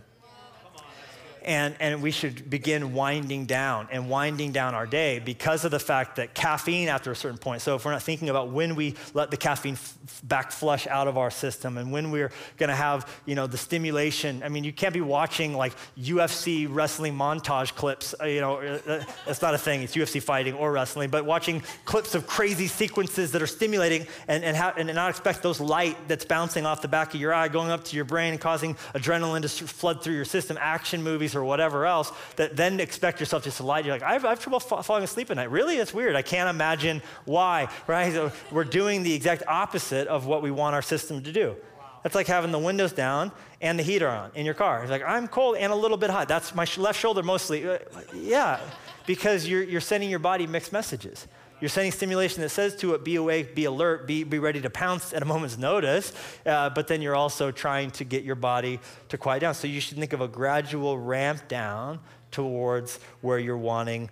and, 1.44 1.76
and 1.80 2.02
we 2.02 2.12
should 2.12 2.50
begin 2.50 2.94
winding 2.94 3.46
down 3.46 3.88
and 3.92 4.10
winding 4.10 4.52
down 4.52 4.76
our 4.76 4.86
day 4.86 5.20
because 5.20 5.66
of 5.66 5.72
the 5.72 5.80
fact 5.80 6.18
that 6.18 6.34
caffeine 6.34 6.88
after 6.88 7.12
a 7.12 7.16
certain 7.16 7.38
point. 7.38 7.62
So 7.62 7.76
if 7.76 7.86
we're 7.86 7.92
not 7.92 8.04
thinking 8.04 8.30
about 8.30 8.50
when 8.50 8.76
we 8.76 8.96
let 9.14 9.32
the 9.32 9.38
caffeine 9.38 9.74
f- 9.74 9.98
back 10.24 10.52
flush 10.52 10.88
out 10.88 11.08
of 11.08 11.18
our 11.18 11.32
system 11.32 11.78
and 11.78 11.92
when 11.92 12.12
we're 12.12 12.32
going 12.58 12.70
to 12.70 12.76
have 12.76 13.08
you 13.26 13.36
know 13.36 13.48
the 13.48 13.58
stimulation 13.58 14.42
i 14.44 14.50
mean 14.50 14.64
you 14.64 14.74
can't 14.74 14.94
be 14.94 15.02
watching 15.02 15.54
like 15.54 15.74
ufc 15.98 16.68
wrestling 16.70 17.16
montage 17.16 17.74
clips 17.76 18.14
uh, 18.20 18.26
you 18.26 18.42
know 18.42 18.58
uh, 18.58 19.04
it's 19.28 19.42
not 19.42 19.54
a 19.54 19.58
thing. 19.58 19.82
It's 19.82 19.96
ufc 19.96 20.22
fighting 20.22 20.54
or 20.54 20.72
wrestling 20.72 21.10
but 21.10 21.26
watching 21.26 21.62
clips 21.86 22.16
of 22.16 22.28
crazy 22.28 22.68
sequences 22.68 23.32
that 23.32 23.42
are 23.42 23.48
stimulating 23.48 24.06
and, 24.28 24.44
and, 24.44 24.56
ha- 24.56 24.74
and 24.78 24.94
not 24.94 25.10
expect 25.10 25.42
those 25.44 25.60
light 25.60 25.98
that's 26.08 26.26
bouncing 26.26 26.66
off 26.66 26.82
the 26.82 26.88
back 26.88 27.14
of 27.14 27.20
your 27.20 27.34
eye 27.34 27.48
going 27.48 27.72
up 27.72 27.84
to 27.86 27.96
your 27.96 28.06
brain 28.06 28.34
and 28.34 28.42
causing 28.42 28.76
adrenaline 28.94 29.42
to 29.42 29.50
flood 29.68 30.04
through 30.04 30.16
your 30.16 30.26
system. 30.26 30.58
Action 30.60 31.04
movies 31.04 31.31
or 31.36 31.44
whatever 31.44 31.86
else 31.86 32.12
that 32.36 32.56
then 32.56 32.80
expect 32.80 33.20
yourself 33.20 33.44
just 33.44 33.58
to 33.58 33.64
lie. 33.64 33.80
You're 33.80 33.94
like, 33.94 34.04
I 34.04 34.14
have, 34.14 34.26
I 34.26 34.30
have 34.30 34.40
trouble 34.40 34.60
fa- 34.60 34.84
falling 34.84 35.04
asleep 35.04 35.30
at 35.32 35.38
night. 35.38 35.52
Really? 35.52 35.78
It's 35.78 35.94
weird. 35.94 36.16
I 36.16 36.22
can't 36.22 36.50
imagine 36.50 37.02
why, 37.26 37.68
right? 37.88 38.12
So 38.14 38.32
we're 38.52 38.64
doing 38.64 39.04
the 39.04 39.14
exact 39.14 39.44
opposite 39.48 40.08
of 40.08 40.26
what 40.26 40.42
we 40.42 40.52
want 40.52 40.76
our 40.76 40.82
system 40.82 41.24
to 41.24 41.32
do. 41.32 41.56
That's 42.04 42.16
like 42.16 42.28
having 42.28 42.52
the 42.52 42.60
windows 42.60 42.94
down 42.94 43.32
and 43.62 43.78
the 43.78 43.84
heater 43.84 44.10
on 44.10 44.32
in 44.34 44.46
your 44.46 44.56
car. 44.56 44.82
It's 44.82 44.90
like, 44.90 45.04
I'm 45.04 45.28
cold 45.28 45.56
and 45.58 45.72
a 45.72 45.76
little 45.76 45.98
bit 45.98 46.10
hot. 46.10 46.28
That's 46.28 46.56
my 46.56 46.66
left 46.78 47.00
shoulder 47.00 47.22
mostly. 47.22 47.68
Uh, 47.68 47.78
yeah, 48.16 48.60
because 49.06 49.48
you're, 49.48 49.64
you're 49.64 49.82
sending 49.82 50.10
your 50.10 50.20
body 50.20 50.48
mixed 50.48 50.74
messages. 50.74 51.28
You're 51.62 51.70
sending 51.70 51.92
stimulation 51.92 52.42
that 52.42 52.50
says 52.50 52.76
to 52.78 52.96
it, 52.96 53.04
be 53.04 53.16
awake, 53.16 53.54
be 53.54 53.66
alert, 53.66 54.08
be, 54.08 54.24
be 54.24 54.40
ready 54.40 54.60
to 54.62 54.70
pounce 54.70 55.14
at 55.14 55.22
a 55.22 55.26
moment's 55.26 55.60
notice, 55.60 56.12
uh, 56.46 56.72
but 56.72 56.88
then 56.88 57.04
you're 57.04 57.16
also 57.16 57.52
trying 57.52 57.92
to 57.92 58.04
get 58.04 58.24
your 58.24 58.36
body 58.36 58.80
to 59.10 59.18
quiet 59.18 59.42
down. 59.42 59.54
So 59.54 59.68
you 59.68 59.80
should 59.80 60.00
think 60.00 60.12
of 60.12 60.22
a 60.22 60.28
gradual 60.28 60.98
ramp 60.98 61.48
down 61.48 62.00
towards 62.32 63.00
where 63.22 63.38
you're 63.38 63.58
wanting 63.58 64.10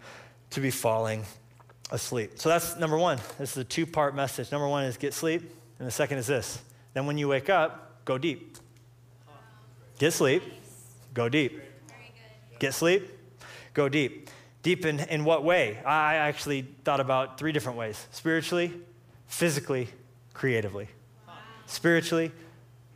to 0.52 0.62
be 0.62 0.70
falling 0.70 1.26
asleep. 1.92 2.34
So 2.36 2.50
that's 2.50 2.78
number 2.78 2.98
one. 2.98 3.18
This 3.40 3.52
is 3.54 3.58
a 3.58 3.64
two 3.64 3.88
part 3.88 4.16
message. 4.16 4.52
Number 4.52 4.68
one 4.68 4.84
is 4.84 4.98
get 4.98 5.14
sleep, 5.16 5.42
and 5.80 5.88
the 5.88 5.92
second 5.92 6.20
is 6.20 6.28
this. 6.28 6.62
Then 6.94 7.08
when 7.08 7.18
you 7.18 7.28
wake 7.28 7.50
up, 7.50 8.06
go 8.06 8.18
deep. 8.18 8.58
Get 9.98 10.14
sleep, 10.14 10.44
go 11.14 11.30
deep. 11.30 11.60
Get 12.60 12.74
sleep, 12.74 13.10
go 13.74 13.90
deep. 13.90 14.29
Deep 14.62 14.86
in, 14.86 15.00
in 15.00 15.24
what 15.24 15.44
way? 15.44 15.80
I 15.86 16.16
actually 16.16 16.64
thought 16.84 17.00
about 17.00 17.38
three 17.38 17.52
different 17.52 17.78
ways 17.78 18.08
spiritually, 18.12 18.74
physically, 19.28 19.88
creatively. 20.34 20.90
Spiritually, 21.66 22.32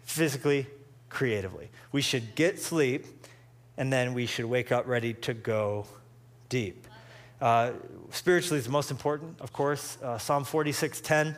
physically, 0.04 0.68
creatively. 1.10 1.70
We 1.92 2.02
should 2.02 2.36
get 2.36 2.60
sleep 2.60 3.06
and 3.78 3.92
then 3.92 4.14
we 4.14 4.26
should 4.26 4.46
wake 4.46 4.72
up 4.72 4.88
ready 4.88 5.14
to 5.14 5.34
go 5.34 5.86
deep. 6.50 6.88
Uh, 7.42 7.72
spiritually 8.12 8.60
is 8.60 8.66
the 8.66 8.72
most 8.72 8.92
important, 8.92 9.40
of 9.42 9.52
course. 9.52 9.98
Uh, 10.02 10.18
Psalm 10.18 10.46
46:10 10.46 11.30
It 11.30 11.38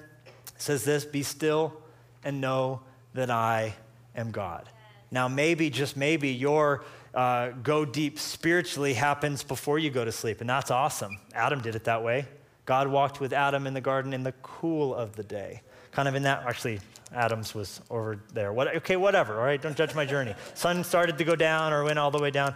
says 0.58 0.84
this 0.84 1.06
Be 1.06 1.24
still 1.24 1.82
and 2.24 2.42
know 2.42 2.82
that 3.14 3.30
I 3.30 3.76
am 4.16 4.32
God. 4.32 4.70
Now, 5.12 5.28
maybe, 5.28 5.70
just 5.70 5.96
maybe, 5.96 6.30
your 6.30 6.84
uh, 7.16 7.52
go 7.64 7.86
deep 7.86 8.20
spiritually 8.20 8.94
happens 8.94 9.42
before 9.42 9.80
you 9.80 9.90
go 9.90 10.04
to 10.04 10.12
sleep, 10.12 10.42
and 10.42 10.50
that's 10.50 10.70
awesome. 10.70 11.18
Adam 11.34 11.62
did 11.62 11.76
it 11.76 11.86
that 11.86 12.04
way. 12.04 12.26
God 12.66 12.88
walked 12.88 13.20
with 13.20 13.32
Adam 13.32 13.68
in 13.68 13.74
the 13.74 13.82
garden 13.82 14.14
in 14.14 14.24
the 14.24 14.34
cool 14.42 14.94
of 14.94 15.16
the 15.16 15.24
day. 15.24 15.62
Kind 15.92 16.08
of 16.08 16.16
in 16.16 16.24
that, 16.24 16.44
actually, 16.46 16.82
Adams 17.14 17.56
was 17.56 17.80
over 17.90 18.20
there. 18.34 18.52
What, 18.52 18.76
okay, 18.78 18.98
whatever, 18.98 19.40
all 19.40 19.46
right? 19.46 19.62
Don't 19.62 19.78
judge 19.78 19.96
my 19.96 20.06
journey. 20.06 20.36
Sun 20.56 20.84
started 20.84 21.18
to 21.20 21.24
go 21.24 21.36
down 21.36 21.72
or 21.72 21.84
went 21.84 22.00
all 22.00 22.12
the 22.12 22.20
way 22.20 22.32
down 22.32 22.54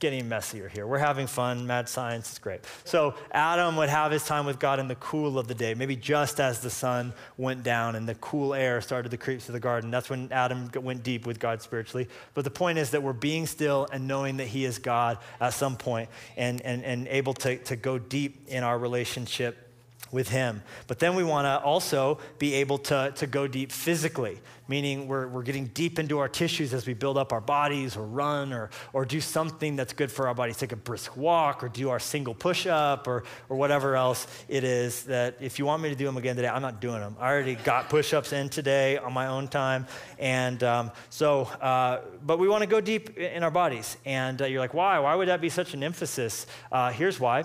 getting 0.00 0.28
messier 0.28 0.68
here. 0.68 0.86
We're 0.86 0.98
having 0.98 1.26
fun, 1.26 1.66
mad 1.66 1.88
science 1.88 2.32
is 2.32 2.38
great. 2.38 2.60
So 2.84 3.14
Adam 3.30 3.76
would 3.76 3.88
have 3.88 4.10
his 4.10 4.24
time 4.24 4.46
with 4.46 4.58
God 4.58 4.80
in 4.80 4.88
the 4.88 4.94
cool 4.96 5.38
of 5.38 5.46
the 5.46 5.54
day, 5.54 5.74
maybe 5.74 5.94
just 5.94 6.40
as 6.40 6.60
the 6.60 6.70
sun 6.70 7.12
went 7.36 7.62
down 7.62 7.94
and 7.94 8.08
the 8.08 8.14
cool 8.16 8.54
air 8.54 8.80
started 8.80 9.10
to 9.10 9.16
creep 9.16 9.40
through 9.40 9.52
the 9.52 9.60
garden. 9.60 9.90
That's 9.90 10.10
when 10.10 10.32
Adam 10.32 10.70
went 10.74 11.02
deep 11.02 11.26
with 11.26 11.38
God 11.38 11.62
spiritually. 11.62 12.08
But 12.34 12.44
the 12.44 12.50
point 12.50 12.78
is 12.78 12.90
that 12.90 13.02
we're 13.02 13.12
being 13.12 13.46
still 13.46 13.86
and 13.92 14.08
knowing 14.08 14.38
that 14.38 14.48
He 14.48 14.64
is 14.64 14.78
God 14.78 15.18
at 15.40 15.52
some 15.52 15.76
point 15.76 16.08
and, 16.36 16.60
and, 16.62 16.84
and 16.84 17.06
able 17.08 17.34
to, 17.34 17.58
to 17.58 17.76
go 17.76 17.98
deep 17.98 18.48
in 18.48 18.64
our 18.64 18.78
relationship 18.78 19.69
with 20.12 20.28
Him. 20.28 20.62
But 20.86 20.98
then 20.98 21.14
we 21.14 21.24
want 21.24 21.46
to 21.46 21.64
also 21.64 22.18
be 22.38 22.54
able 22.54 22.78
to, 22.78 23.12
to 23.16 23.26
go 23.26 23.46
deep 23.46 23.72
physically, 23.72 24.40
meaning 24.68 25.08
we're, 25.08 25.28
we're 25.28 25.42
getting 25.42 25.66
deep 25.66 25.98
into 25.98 26.18
our 26.18 26.28
tissues 26.28 26.74
as 26.74 26.86
we 26.86 26.94
build 26.94 27.18
up 27.18 27.32
our 27.32 27.40
bodies 27.40 27.96
or 27.96 28.04
run 28.04 28.52
or, 28.52 28.70
or 28.92 29.04
do 29.04 29.20
something 29.20 29.76
that's 29.76 29.92
good 29.92 30.10
for 30.10 30.28
our 30.28 30.34
bodies. 30.34 30.56
Take 30.56 30.72
a 30.72 30.76
brisk 30.76 31.16
walk 31.16 31.62
or 31.62 31.68
do 31.68 31.90
our 31.90 31.98
single 31.98 32.34
push 32.34 32.66
up 32.66 33.06
or, 33.06 33.24
or 33.48 33.56
whatever 33.56 33.96
else 33.96 34.26
it 34.48 34.64
is 34.64 35.04
that 35.04 35.36
if 35.40 35.58
you 35.58 35.66
want 35.66 35.82
me 35.82 35.88
to 35.88 35.94
do 35.94 36.04
them 36.04 36.16
again 36.16 36.36
today, 36.36 36.48
I'm 36.48 36.62
not 36.62 36.80
doing 36.80 37.00
them. 37.00 37.16
I 37.20 37.30
already 37.30 37.54
got 37.54 37.88
push 37.88 38.12
ups 38.12 38.32
in 38.32 38.48
today 38.48 38.98
on 38.98 39.12
my 39.12 39.26
own 39.26 39.48
time. 39.48 39.86
And 40.18 40.62
um, 40.62 40.90
so, 41.08 41.42
uh, 41.42 42.00
but 42.24 42.38
we 42.38 42.48
want 42.48 42.62
to 42.62 42.68
go 42.68 42.80
deep 42.80 43.16
in 43.16 43.42
our 43.42 43.50
bodies. 43.50 43.96
And 44.04 44.40
uh, 44.42 44.46
you're 44.46 44.60
like, 44.60 44.74
why? 44.74 44.98
Why 44.98 45.14
would 45.14 45.28
that 45.28 45.40
be 45.40 45.48
such 45.48 45.74
an 45.74 45.82
emphasis? 45.82 46.46
Uh, 46.70 46.90
here's 46.90 47.18
why. 47.18 47.44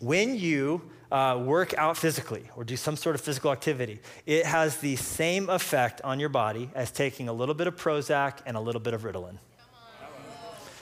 When 0.00 0.34
you 0.36 0.90
uh, 1.10 1.40
work 1.42 1.74
out 1.76 1.96
physically 1.96 2.44
or 2.56 2.64
do 2.64 2.76
some 2.76 2.96
sort 2.96 3.14
of 3.14 3.20
physical 3.20 3.50
activity, 3.50 4.00
it 4.26 4.46
has 4.46 4.78
the 4.78 4.96
same 4.96 5.48
effect 5.50 6.00
on 6.02 6.20
your 6.20 6.28
body 6.28 6.70
as 6.74 6.90
taking 6.90 7.28
a 7.28 7.32
little 7.32 7.54
bit 7.54 7.66
of 7.66 7.76
Prozac 7.76 8.38
and 8.46 8.56
a 8.56 8.60
little 8.60 8.80
bit 8.80 8.94
of 8.94 9.02
Ritalin. 9.02 9.38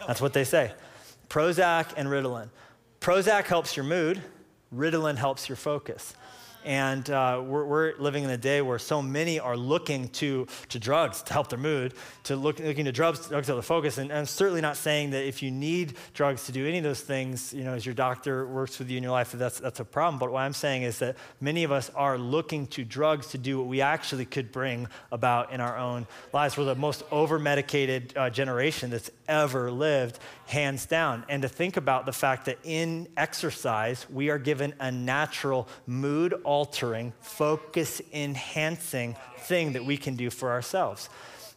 That's 0.07 0.21
what 0.21 0.33
they 0.33 0.45
say. 0.45 0.73
Prozac 1.29 1.93
and 1.97 2.09
Ritalin. 2.09 2.49
Prozac 3.01 3.45
helps 3.45 3.77
your 3.77 3.85
mood, 3.85 4.23
Ritalin 4.75 5.17
helps 5.17 5.49
your 5.49 5.57
focus. 5.57 6.15
And 6.69 7.09
uh, 7.09 7.43
we're, 7.43 7.65
we're, 7.65 7.95
living 7.99 8.25
in 8.25 8.31
a 8.31 8.37
day 8.37 8.61
where 8.61 8.79
so 8.79 9.01
many 9.01 9.41
are 9.41 9.57
looking 9.57 10.09
to, 10.09 10.47
to 10.69 10.79
drugs 10.79 11.23
to 11.23 11.33
help 11.33 11.49
their 11.49 11.59
mood, 11.59 11.95
to 12.25 12.37
look, 12.37 12.59
looking 12.59 12.85
to 12.85 12.93
drugs, 12.93 13.27
drugs 13.27 13.47
to 13.47 13.53
help 13.55 13.57
their 13.57 13.63
focus. 13.63 13.97
And, 13.97 14.11
and 14.11 14.19
I'm 14.19 14.27
certainly 14.27 14.61
not 14.61 14.77
saying 14.77 15.13
that 15.13 15.27
if 15.27 15.43
you 15.43 15.51
need 15.51 15.95
drugs 16.13 16.45
to 16.45 16.53
do 16.53 16.67
any 16.67 16.77
of 16.77 16.85
those 16.85 17.01
things, 17.01 17.55
you 17.55 17.65
know, 17.65 17.73
as 17.73 17.87
your 17.87 17.95
doctor 17.95 18.47
works 18.47 18.79
with 18.79 18.91
you 18.91 18.99
in 18.99 19.03
your 19.03 19.13
life, 19.13 19.33
that's, 19.33 19.59
that's 19.59 19.81
a 19.81 19.85
problem. 19.85 20.19
But 20.19 20.31
what 20.31 20.41
I'm 20.41 20.53
saying 20.53 20.83
is 20.83 20.99
that 20.99 21.17
many 21.41 21.65
of 21.65 21.73
us 21.73 21.89
are 21.95 22.19
looking 22.19 22.67
to 22.67 22.85
drugs 22.85 23.29
to 23.29 23.39
do 23.39 23.57
what 23.57 23.67
we 23.67 23.81
actually 23.81 24.27
could 24.27 24.53
bring 24.53 24.89
about 25.11 25.53
in 25.53 25.63
our 25.63 25.79
own 25.79 26.07
lives. 26.35 26.59
We're 26.59 26.65
the 26.65 26.75
most 26.75 27.03
over 27.11 27.39
medicated 27.39 28.13
uh, 28.15 28.29
generation 28.29 28.91
that's 28.91 29.11
ever 29.27 29.71
lived, 29.71 30.19
hands 30.47 30.85
down. 30.85 31.25
And 31.31 31.41
to 31.41 31.49
think 31.49 31.79
about 31.79 32.05
the 32.05 32.13
fact 32.13 32.45
that 32.45 32.59
in 32.63 33.09
exercise, 33.17 34.07
we 34.11 34.29
are 34.29 34.39
given 34.39 34.75
a 34.81 34.91
natural 34.91 35.67
mood 35.87 36.35
focus 37.21 38.01
enhancing 38.13 39.17
thing 39.39 39.73
that 39.73 39.85
we 39.85 39.97
can 39.97 40.17
do 40.17 40.31
for 40.31 40.51
ourselves. 40.51 41.09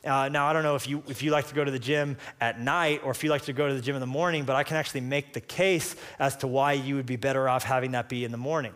Uh, 0.03 0.29
now, 0.29 0.47
I 0.47 0.53
don't 0.53 0.63
know 0.63 0.75
if 0.75 0.87
you, 0.87 1.03
if 1.07 1.21
you 1.21 1.29
like 1.29 1.47
to 1.49 1.55
go 1.55 1.63
to 1.63 1.69
the 1.69 1.79
gym 1.79 2.17
at 2.39 2.59
night 2.59 3.01
or 3.03 3.11
if 3.11 3.23
you 3.23 3.29
like 3.29 3.43
to 3.43 3.53
go 3.53 3.67
to 3.67 3.73
the 3.73 3.81
gym 3.81 3.95
in 3.95 4.01
the 4.01 4.07
morning, 4.07 4.45
but 4.45 4.55
I 4.55 4.63
can 4.63 4.77
actually 4.77 5.01
make 5.01 5.33
the 5.33 5.41
case 5.41 5.95
as 6.17 6.35
to 6.37 6.47
why 6.47 6.73
you 6.73 6.95
would 6.95 7.05
be 7.05 7.17
better 7.17 7.47
off 7.47 7.63
having 7.63 7.91
that 7.91 8.09
be 8.09 8.25
in 8.25 8.31
the 8.31 8.37
morning. 8.37 8.73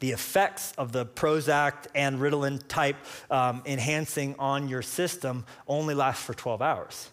The 0.00 0.10
effects 0.12 0.72
of 0.76 0.92
the 0.92 1.06
Prozac 1.06 1.86
and 1.94 2.18
Ritalin 2.18 2.62
type 2.68 2.96
um, 3.30 3.62
enhancing 3.64 4.34
on 4.38 4.68
your 4.68 4.82
system 4.82 5.44
only 5.66 5.94
last 5.94 6.22
for 6.22 6.34
12 6.34 6.60
hours. 6.60 7.10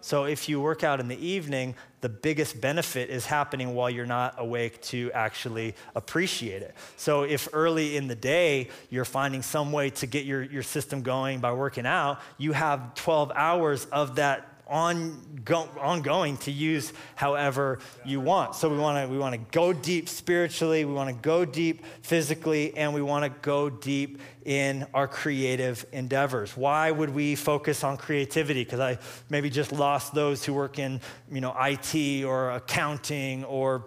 So 0.00 0.24
if 0.24 0.48
you 0.48 0.60
work 0.60 0.84
out 0.84 1.00
in 1.00 1.08
the 1.08 1.26
evening, 1.26 1.74
the 2.04 2.10
biggest 2.10 2.60
benefit 2.60 3.08
is 3.08 3.24
happening 3.24 3.74
while 3.74 3.88
you're 3.88 4.04
not 4.04 4.34
awake 4.36 4.78
to 4.82 5.10
actually 5.14 5.74
appreciate 5.94 6.60
it. 6.60 6.74
So 6.98 7.22
if 7.22 7.48
early 7.54 7.96
in 7.96 8.08
the 8.08 8.14
day 8.14 8.68
you're 8.90 9.06
finding 9.06 9.40
some 9.40 9.72
way 9.72 9.88
to 9.88 10.06
get 10.06 10.26
your, 10.26 10.42
your 10.42 10.62
system 10.62 11.00
going 11.00 11.40
by 11.40 11.54
working 11.54 11.86
out, 11.86 12.20
you 12.36 12.52
have 12.52 12.94
12 12.96 13.32
hours 13.34 13.86
of 13.86 14.16
that 14.16 14.53
ongoing 14.66 16.36
to 16.38 16.50
use 16.50 16.92
however 17.14 17.78
you 18.04 18.20
want. 18.20 18.54
So 18.54 18.68
we 18.68 18.78
want 18.78 19.06
to 19.06 19.10
we 19.10 19.18
want 19.18 19.34
to 19.34 19.40
go 19.52 19.72
deep 19.72 20.08
spiritually, 20.08 20.84
we 20.84 20.92
want 20.92 21.10
to 21.10 21.22
go 21.22 21.44
deep 21.44 21.84
physically, 22.02 22.76
and 22.76 22.94
we 22.94 23.02
want 23.02 23.24
to 23.24 23.40
go 23.40 23.68
deep 23.68 24.20
in 24.44 24.86
our 24.94 25.08
creative 25.08 25.86
endeavors. 25.92 26.56
Why 26.56 26.90
would 26.90 27.10
we 27.10 27.34
focus 27.34 27.84
on 27.84 27.96
creativity? 27.96 28.64
Because 28.64 28.80
I 28.80 28.98
maybe 29.30 29.50
just 29.50 29.72
lost 29.72 30.14
those 30.14 30.44
who 30.44 30.54
work 30.54 30.78
in 30.78 31.00
you 31.30 31.40
know 31.40 31.54
IT 31.58 32.24
or 32.24 32.50
accounting 32.52 33.44
or 33.44 33.84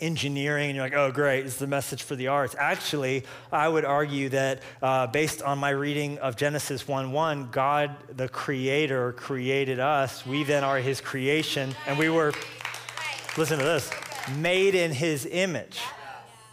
engineering, 0.00 0.70
and 0.70 0.76
you're 0.76 0.84
like, 0.84 0.94
oh, 0.94 1.12
great, 1.12 1.46
it's 1.46 1.56
the 1.56 1.66
message 1.66 2.02
for 2.02 2.16
the 2.16 2.28
arts. 2.28 2.54
Actually, 2.58 3.24
I 3.52 3.68
would 3.68 3.84
argue 3.84 4.28
that 4.30 4.62
uh, 4.82 5.06
based 5.06 5.42
on 5.42 5.58
my 5.58 5.70
reading 5.70 6.18
of 6.18 6.36
Genesis 6.36 6.86
1 6.86 7.12
1, 7.12 7.48
God, 7.50 7.96
the 8.16 8.28
creator, 8.28 9.12
created 9.12 9.78
us. 9.80 10.26
We 10.26 10.44
then 10.44 10.64
are 10.64 10.78
his 10.78 11.00
creation, 11.00 11.74
and 11.86 11.98
we 11.98 12.08
were, 12.08 12.32
listen 13.36 13.58
to 13.58 13.64
this, 13.64 13.90
made 14.36 14.74
in 14.74 14.92
his 14.92 15.26
image. 15.26 15.80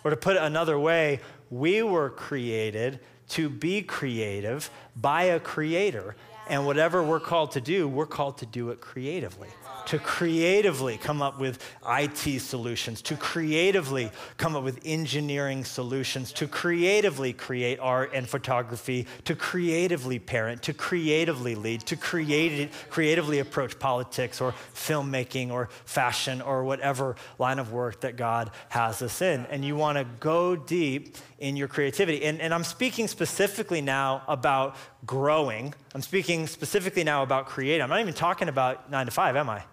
Or 0.04 0.12
to 0.12 0.18
put 0.18 0.36
it 0.36 0.42
another 0.42 0.80
way, 0.80 1.20
we 1.50 1.84
were 1.84 2.10
created 2.10 3.00
to 3.30 3.50
be 3.50 3.82
creative 3.82 4.70
by 4.96 5.24
a 5.24 5.40
creator. 5.40 6.16
And 6.50 6.66
whatever 6.66 7.04
we're 7.04 7.20
called 7.20 7.52
to 7.52 7.62
do, 7.62 7.88
we're 7.88 8.06
called 8.06 8.38
to 8.38 8.46
do 8.46 8.70
it 8.70 8.80
creatively 8.80 9.50
to 9.88 9.98
creatively 9.98 10.98
come 10.98 11.22
up 11.22 11.40
with 11.40 11.64
IT 11.88 12.42
solutions, 12.42 13.02
to 13.02 13.16
creatively 13.16 14.12
come 14.36 14.54
up 14.56 14.64
with 14.64 14.80
engineering 14.84 15.64
solutions, 15.64 16.34
to 16.34 16.46
creatively 16.46 17.32
create 17.32 17.80
art 17.80 18.12
and 18.14 18.28
photography, 18.28 19.08
to 19.24 19.34
creatively 19.34 20.20
parent, 20.20 20.62
to 20.62 20.74
creatively 20.74 21.56
lead, 21.56 21.80
to 21.82 21.96
create, 21.96 22.70
creatively 22.90 23.40
approach 23.40 23.80
politics 23.80 24.42
or 24.42 24.54
filmmaking 24.76 25.52
or 25.52 25.70
fashion 25.86 26.42
or 26.42 26.66
whatever 26.66 27.16
line 27.40 27.58
of 27.58 27.72
work 27.72 28.02
that 28.02 28.18
God 28.18 28.52
has 28.68 29.02
us 29.02 29.22
in. 29.22 29.46
And 29.46 29.64
you 29.64 29.78
want 29.78 29.98
to 29.98 30.06
go 30.20 30.58
deep 30.58 31.16
in 31.40 31.56
your 31.56 31.70
creativity. 31.70 32.26
And, 32.26 32.42
and 32.42 32.54
I'm 32.54 32.66
speaking 32.66 33.08
specifically 33.08 33.80
now 33.80 34.24
about 34.28 34.76
growing. 35.06 35.74
I'm 35.96 36.02
speaking 36.02 36.46
specifically 36.46 37.06
now 37.06 37.24
about 37.24 37.46
creating. 37.46 37.84
I'm 37.84 37.90
not 37.90 38.02
even 38.02 38.14
talking 38.14 38.50
about 38.50 38.92
nine 38.92 39.06
to 39.06 39.12
five, 39.14 39.38
am 39.38 39.50
I? 39.50 39.64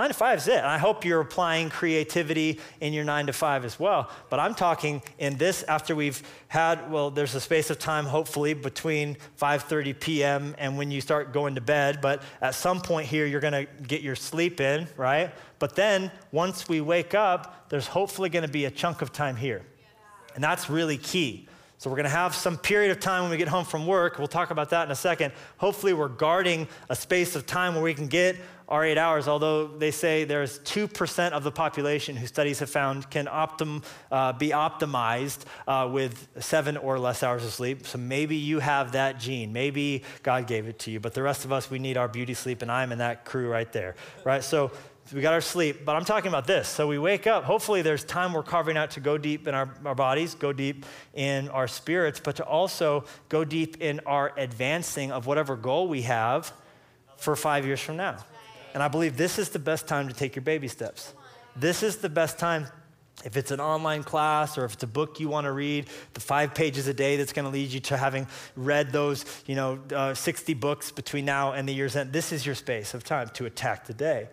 Nine 0.00 0.08
to 0.08 0.14
five 0.14 0.38
is 0.38 0.48
it. 0.48 0.54
And 0.54 0.66
I 0.66 0.78
hope 0.78 1.04
you're 1.04 1.20
applying 1.20 1.68
creativity 1.68 2.58
in 2.80 2.94
your 2.94 3.04
nine 3.04 3.26
to 3.26 3.34
five 3.34 3.66
as 3.66 3.78
well. 3.78 4.10
But 4.30 4.40
I'm 4.40 4.54
talking 4.54 5.02
in 5.18 5.36
this 5.36 5.62
after 5.64 5.94
we've 5.94 6.22
had, 6.48 6.90
well, 6.90 7.10
there's 7.10 7.34
a 7.34 7.40
space 7.40 7.68
of 7.68 7.78
time 7.78 8.06
hopefully 8.06 8.54
between 8.54 9.18
5:30 9.38 10.00
p.m. 10.00 10.54
and 10.56 10.78
when 10.78 10.90
you 10.90 11.02
start 11.02 11.34
going 11.34 11.56
to 11.56 11.60
bed. 11.60 12.00
But 12.00 12.22
at 12.40 12.54
some 12.54 12.80
point 12.80 13.08
here, 13.08 13.26
you're 13.26 13.42
gonna 13.42 13.66
get 13.66 14.00
your 14.00 14.16
sleep 14.16 14.58
in, 14.58 14.88
right? 14.96 15.34
But 15.58 15.76
then 15.76 16.10
once 16.32 16.66
we 16.66 16.80
wake 16.80 17.12
up, 17.12 17.68
there's 17.68 17.88
hopefully 17.88 18.30
gonna 18.30 18.48
be 18.48 18.64
a 18.64 18.70
chunk 18.70 19.02
of 19.02 19.12
time 19.12 19.36
here. 19.36 19.60
And 20.34 20.42
that's 20.42 20.70
really 20.70 20.96
key. 20.96 21.46
So 21.80 21.88
we're 21.88 21.96
going 21.96 22.04
to 22.04 22.10
have 22.10 22.34
some 22.34 22.58
period 22.58 22.90
of 22.90 23.00
time 23.00 23.22
when 23.22 23.30
we 23.30 23.38
get 23.38 23.48
home 23.48 23.64
from 23.64 23.86
work. 23.86 24.18
We'll 24.18 24.28
talk 24.28 24.50
about 24.50 24.68
that 24.68 24.84
in 24.84 24.90
a 24.90 24.94
second. 24.94 25.32
Hopefully, 25.56 25.94
we're 25.94 26.08
guarding 26.08 26.68
a 26.90 26.94
space 26.94 27.34
of 27.34 27.46
time 27.46 27.72
where 27.72 27.82
we 27.82 27.94
can 27.94 28.06
get 28.06 28.36
our 28.68 28.84
eight 28.84 28.98
hours, 28.98 29.26
although 29.26 29.66
they 29.66 29.90
say 29.90 30.24
there's 30.24 30.58
2% 30.58 31.30
of 31.30 31.42
the 31.42 31.50
population 31.50 32.16
who 32.16 32.26
studies 32.26 32.58
have 32.58 32.68
found 32.68 33.08
can 33.08 33.24
optim, 33.24 33.82
uh, 34.12 34.34
be 34.34 34.50
optimized 34.50 35.46
uh, 35.66 35.88
with 35.90 36.28
seven 36.38 36.76
or 36.76 36.98
less 36.98 37.22
hours 37.22 37.46
of 37.46 37.50
sleep. 37.50 37.86
So 37.86 37.96
maybe 37.96 38.36
you 38.36 38.58
have 38.58 38.92
that 38.92 39.18
gene. 39.18 39.50
Maybe 39.50 40.02
God 40.22 40.46
gave 40.46 40.68
it 40.68 40.78
to 40.80 40.90
you. 40.90 41.00
But 41.00 41.14
the 41.14 41.22
rest 41.22 41.46
of 41.46 41.52
us, 41.52 41.70
we 41.70 41.78
need 41.78 41.96
our 41.96 42.08
beauty 42.08 42.34
sleep, 42.34 42.60
and 42.60 42.70
I'm 42.70 42.92
in 42.92 42.98
that 42.98 43.24
crew 43.24 43.48
right 43.48 43.72
there, 43.72 43.94
right? 44.22 44.44
So 44.44 44.70
we 45.12 45.20
got 45.20 45.32
our 45.32 45.40
sleep, 45.40 45.84
but 45.84 45.96
I'm 45.96 46.04
talking 46.04 46.28
about 46.28 46.46
this. 46.46 46.68
So 46.68 46.86
we 46.86 46.98
wake 46.98 47.26
up. 47.26 47.44
Hopefully, 47.44 47.82
there's 47.82 48.04
time 48.04 48.32
we're 48.32 48.42
carving 48.42 48.76
out 48.76 48.92
to 48.92 49.00
go 49.00 49.18
deep 49.18 49.48
in 49.48 49.54
our, 49.54 49.74
our 49.84 49.94
bodies, 49.94 50.34
go 50.34 50.52
deep 50.52 50.86
in 51.14 51.48
our 51.48 51.66
spirits, 51.66 52.20
but 52.20 52.36
to 52.36 52.44
also 52.44 53.04
go 53.28 53.44
deep 53.44 53.80
in 53.80 54.00
our 54.06 54.32
advancing 54.36 55.10
of 55.10 55.26
whatever 55.26 55.56
goal 55.56 55.88
we 55.88 56.02
have 56.02 56.52
for 57.16 57.34
five 57.34 57.66
years 57.66 57.80
from 57.80 57.96
now. 57.96 58.18
And 58.72 58.82
I 58.82 58.88
believe 58.88 59.16
this 59.16 59.38
is 59.38 59.50
the 59.50 59.58
best 59.58 59.88
time 59.88 60.06
to 60.08 60.14
take 60.14 60.36
your 60.36 60.42
baby 60.42 60.68
steps. 60.68 61.12
This 61.56 61.82
is 61.82 61.96
the 61.96 62.08
best 62.08 62.38
time 62.38 62.68
if 63.24 63.36
it's 63.36 63.50
an 63.50 63.60
online 63.60 64.02
class 64.02 64.56
or 64.56 64.64
if 64.64 64.74
it's 64.74 64.82
a 64.82 64.86
book 64.86 65.20
you 65.20 65.28
want 65.28 65.44
to 65.44 65.52
read, 65.52 65.88
the 66.14 66.20
five 66.20 66.54
pages 66.54 66.86
a 66.86 66.94
day 66.94 67.16
that's 67.16 67.32
going 67.32 67.44
to 67.44 67.50
lead 67.50 67.70
you 67.70 67.80
to 67.80 67.96
having 67.96 68.26
read 68.56 68.92
those, 68.92 69.24
you 69.46 69.54
know, 69.54 69.78
uh, 69.94 70.14
60 70.14 70.54
books 70.54 70.90
between 70.90 71.24
now 71.24 71.52
and 71.52 71.68
the 71.68 71.72
year's 71.72 71.96
end, 71.96 72.12
this 72.12 72.32
is 72.32 72.46
your 72.46 72.54
space 72.54 72.94
of 72.94 73.04
time 73.04 73.28
to 73.34 73.46
attack 73.46 73.86
the 73.86 73.94
day. 73.94 74.28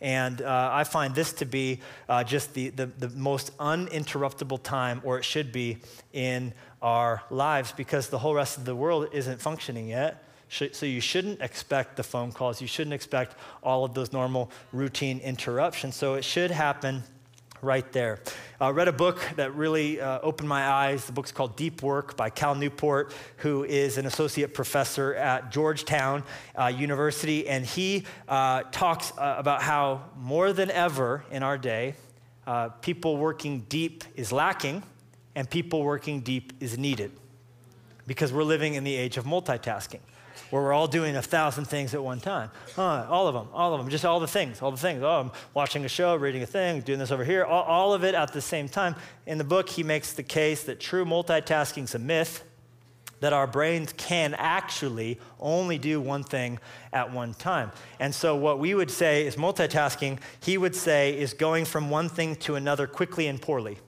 And 0.00 0.40
uh, 0.40 0.70
I 0.72 0.84
find 0.84 1.14
this 1.14 1.32
to 1.34 1.44
be 1.44 1.80
uh, 2.08 2.24
just 2.24 2.54
the, 2.54 2.70
the, 2.70 2.86
the 2.86 3.08
most 3.10 3.56
uninterruptible 3.58 4.62
time, 4.62 5.02
or 5.04 5.18
it 5.18 5.24
should 5.24 5.52
be, 5.52 5.78
in 6.12 6.54
our 6.82 7.22
lives 7.30 7.72
because 7.72 8.08
the 8.08 8.18
whole 8.18 8.34
rest 8.34 8.56
of 8.56 8.64
the 8.64 8.74
world 8.74 9.08
isn't 9.12 9.40
functioning 9.40 9.88
yet. 9.88 10.24
So 10.48 10.84
you 10.84 11.00
shouldn't 11.00 11.40
expect 11.40 11.96
the 11.96 12.02
phone 12.02 12.32
calls. 12.32 12.60
You 12.60 12.66
shouldn't 12.66 12.94
expect 12.94 13.36
all 13.62 13.84
of 13.84 13.94
those 13.94 14.12
normal 14.12 14.50
routine 14.72 15.20
interruptions. 15.20 15.94
So 15.94 16.14
it 16.14 16.24
should 16.24 16.50
happen 16.50 17.04
right 17.62 17.90
there. 17.92 18.20
I 18.60 18.70
read 18.70 18.88
a 18.88 18.92
book 18.92 19.20
that 19.36 19.54
really 19.54 20.00
uh, 20.00 20.20
opened 20.22 20.48
my 20.48 20.66
eyes. 20.66 21.04
The 21.04 21.12
book's 21.12 21.32
called 21.32 21.56
Deep 21.56 21.82
Work 21.82 22.16
by 22.16 22.30
Cal 22.30 22.54
Newport, 22.54 23.12
who 23.38 23.64
is 23.64 23.98
an 23.98 24.06
associate 24.06 24.54
professor 24.54 25.14
at 25.14 25.50
Georgetown 25.50 26.22
uh, 26.58 26.66
University. 26.66 27.48
And 27.48 27.64
he 27.64 28.04
uh, 28.28 28.62
talks 28.70 29.12
uh, 29.18 29.36
about 29.38 29.62
how 29.62 30.02
more 30.16 30.52
than 30.52 30.70
ever 30.70 31.24
in 31.30 31.42
our 31.42 31.58
day, 31.58 31.94
uh, 32.46 32.68
people 32.68 33.16
working 33.16 33.60
deep 33.68 34.04
is 34.14 34.32
lacking 34.32 34.82
and 35.34 35.48
people 35.48 35.82
working 35.82 36.20
deep 36.20 36.52
is 36.60 36.76
needed 36.76 37.12
because 38.06 38.32
we're 38.32 38.42
living 38.42 38.74
in 38.74 38.84
the 38.84 38.96
age 38.96 39.16
of 39.16 39.24
multitasking 39.24 40.00
where 40.50 40.62
we're 40.62 40.72
all 40.72 40.86
doing 40.86 41.16
a 41.16 41.22
thousand 41.22 41.66
things 41.66 41.94
at 41.94 42.02
one 42.02 42.20
time. 42.20 42.50
Huh, 42.74 43.06
all 43.08 43.28
of 43.28 43.34
them, 43.34 43.48
all 43.52 43.74
of 43.74 43.80
them, 43.80 43.90
just 43.90 44.04
all 44.04 44.20
the 44.20 44.26
things, 44.26 44.62
all 44.62 44.70
the 44.70 44.76
things. 44.76 45.02
Oh, 45.02 45.20
I'm 45.20 45.32
watching 45.54 45.84
a 45.84 45.88
show, 45.88 46.16
reading 46.16 46.42
a 46.42 46.46
thing, 46.46 46.80
doing 46.80 46.98
this 46.98 47.10
over 47.10 47.24
here, 47.24 47.44
all, 47.44 47.62
all 47.64 47.94
of 47.94 48.04
it 48.04 48.14
at 48.14 48.32
the 48.32 48.40
same 48.40 48.68
time. 48.68 48.96
In 49.26 49.38
the 49.38 49.44
book, 49.44 49.68
he 49.68 49.82
makes 49.82 50.12
the 50.12 50.22
case 50.22 50.64
that 50.64 50.80
true 50.80 51.04
multitasking 51.04 51.84
is 51.84 51.94
a 51.94 51.98
myth, 51.98 52.44
that 53.20 53.32
our 53.32 53.46
brains 53.46 53.92
can 53.92 54.34
actually 54.34 55.18
only 55.38 55.76
do 55.76 56.00
one 56.00 56.24
thing 56.24 56.58
at 56.92 57.12
one 57.12 57.34
time. 57.34 57.70
And 57.98 58.14
so, 58.14 58.34
what 58.34 58.58
we 58.58 58.74
would 58.74 58.90
say 58.90 59.26
is 59.26 59.36
multitasking, 59.36 60.18
he 60.40 60.56
would 60.56 60.74
say, 60.74 61.18
is 61.18 61.34
going 61.34 61.66
from 61.66 61.90
one 61.90 62.08
thing 62.08 62.34
to 62.36 62.54
another 62.54 62.86
quickly 62.86 63.26
and 63.26 63.40
poorly 63.40 63.78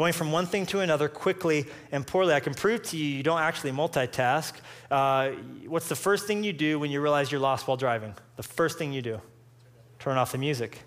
going 0.00 0.14
from 0.14 0.32
one 0.32 0.46
thing 0.46 0.64
to 0.64 0.80
another 0.80 1.10
quickly 1.10 1.66
and 1.92 2.06
poorly. 2.06 2.32
I 2.32 2.40
can 2.40 2.54
prove 2.54 2.82
to 2.84 2.96
you 2.96 3.04
you 3.04 3.22
don't 3.22 3.42
actually 3.42 3.72
multitask. 3.72 4.54
Uh, 4.90 5.32
what's 5.66 5.90
the 5.90 5.94
first 5.94 6.26
thing 6.26 6.42
you 6.42 6.54
do 6.54 6.78
when 6.78 6.90
you 6.90 7.02
realize 7.02 7.30
you're 7.30 7.38
lost 7.38 7.68
while 7.68 7.76
driving? 7.76 8.14
The 8.36 8.42
first 8.42 8.78
thing 8.78 8.94
you 8.94 9.02
do 9.02 9.20
turn 9.98 10.16
off 10.16 10.32
the 10.32 10.38
music. 10.38 10.78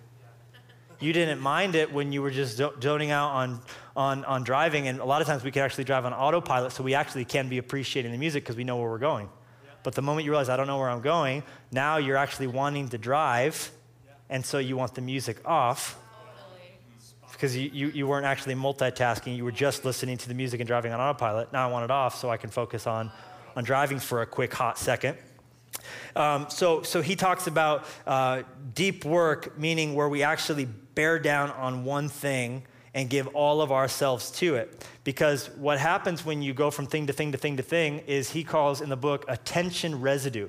You 0.99 1.13
didn't 1.13 1.41
mind 1.41 1.75
it 1.75 1.93
when 1.93 2.11
you 2.11 2.23
were 2.23 2.31
just 2.31 2.57
zoning 2.81 3.11
out 3.11 3.29
on, 3.33 3.61
on, 3.95 4.25
on 4.25 4.43
driving, 4.43 4.87
and 4.87 4.99
a 4.99 5.05
lot 5.05 5.21
of 5.21 5.27
times 5.27 5.43
we 5.43 5.51
can 5.51 5.61
actually 5.61 5.83
drive 5.83 6.05
on 6.05 6.13
autopilot, 6.13 6.71
so 6.71 6.81
we 6.81 6.95
actually 6.95 7.25
can 7.25 7.49
be 7.49 7.59
appreciating 7.59 8.11
the 8.11 8.17
music 8.17 8.43
because 8.43 8.55
we 8.55 8.63
know 8.63 8.77
where 8.77 8.89
we're 8.89 8.97
going. 8.97 9.29
But 9.83 9.93
the 9.93 10.01
moment 10.01 10.25
you 10.25 10.31
realize, 10.31 10.49
I 10.49 10.57
don't 10.57 10.65
know 10.65 10.79
where 10.79 10.89
I'm 10.89 11.01
going, 11.01 11.43
now 11.71 11.97
you're 11.97 12.17
actually 12.17 12.47
wanting 12.47 12.89
to 12.89 12.97
drive, 12.97 13.69
and 14.27 14.43
so 14.43 14.57
you 14.57 14.75
want 14.75 14.95
the 14.95 15.01
music 15.01 15.37
off 15.47 15.99
because 17.43 17.57
you, 17.57 17.69
you, 17.73 17.87
you, 17.89 18.07
weren't 18.07 18.25
actually 18.25 18.55
multitasking. 18.55 19.35
You 19.35 19.43
were 19.43 19.51
just 19.51 19.83
listening 19.83 20.17
to 20.17 20.29
the 20.29 20.33
music 20.33 20.61
and 20.61 20.65
driving 20.65 20.93
on 20.93 21.01
autopilot. 21.01 21.51
Now 21.51 21.67
I 21.67 21.69
want 21.69 21.83
it 21.83 21.91
off 21.91 22.15
so 22.15 22.29
I 22.29 22.37
can 22.37 22.49
focus 22.49 22.87
on, 22.87 23.11
on 23.57 23.65
driving 23.65 23.99
for 23.99 24.21
a 24.21 24.25
quick, 24.25 24.53
hot 24.53 24.77
second. 24.77 25.17
Um, 26.15 26.45
so, 26.49 26.83
so 26.83 27.01
he 27.01 27.17
talks 27.17 27.47
about 27.47 27.83
uh, 28.07 28.43
deep 28.73 29.03
work, 29.03 29.59
meaning 29.59 29.93
where 29.93 30.07
we 30.07 30.23
actually 30.23 30.63
bear 30.63 31.19
down 31.19 31.51
on 31.51 31.83
one 31.83 32.07
thing 32.07 32.63
and 32.93 33.09
give 33.09 33.27
all 33.35 33.61
of 33.61 33.73
ourselves 33.73 34.31
to 34.31 34.55
it. 34.55 34.87
Because 35.03 35.49
what 35.57 35.79
happens 35.79 36.23
when 36.23 36.41
you 36.41 36.53
go 36.53 36.71
from 36.71 36.87
thing 36.87 37.07
to 37.07 37.13
thing 37.13 37.33
to 37.33 37.37
thing 37.37 37.57
to 37.57 37.63
thing 37.63 38.03
is 38.07 38.29
he 38.29 38.45
calls 38.45 38.79
in 38.79 38.87
the 38.87 38.95
book 38.95 39.25
attention 39.27 39.99
residue. 39.99 40.47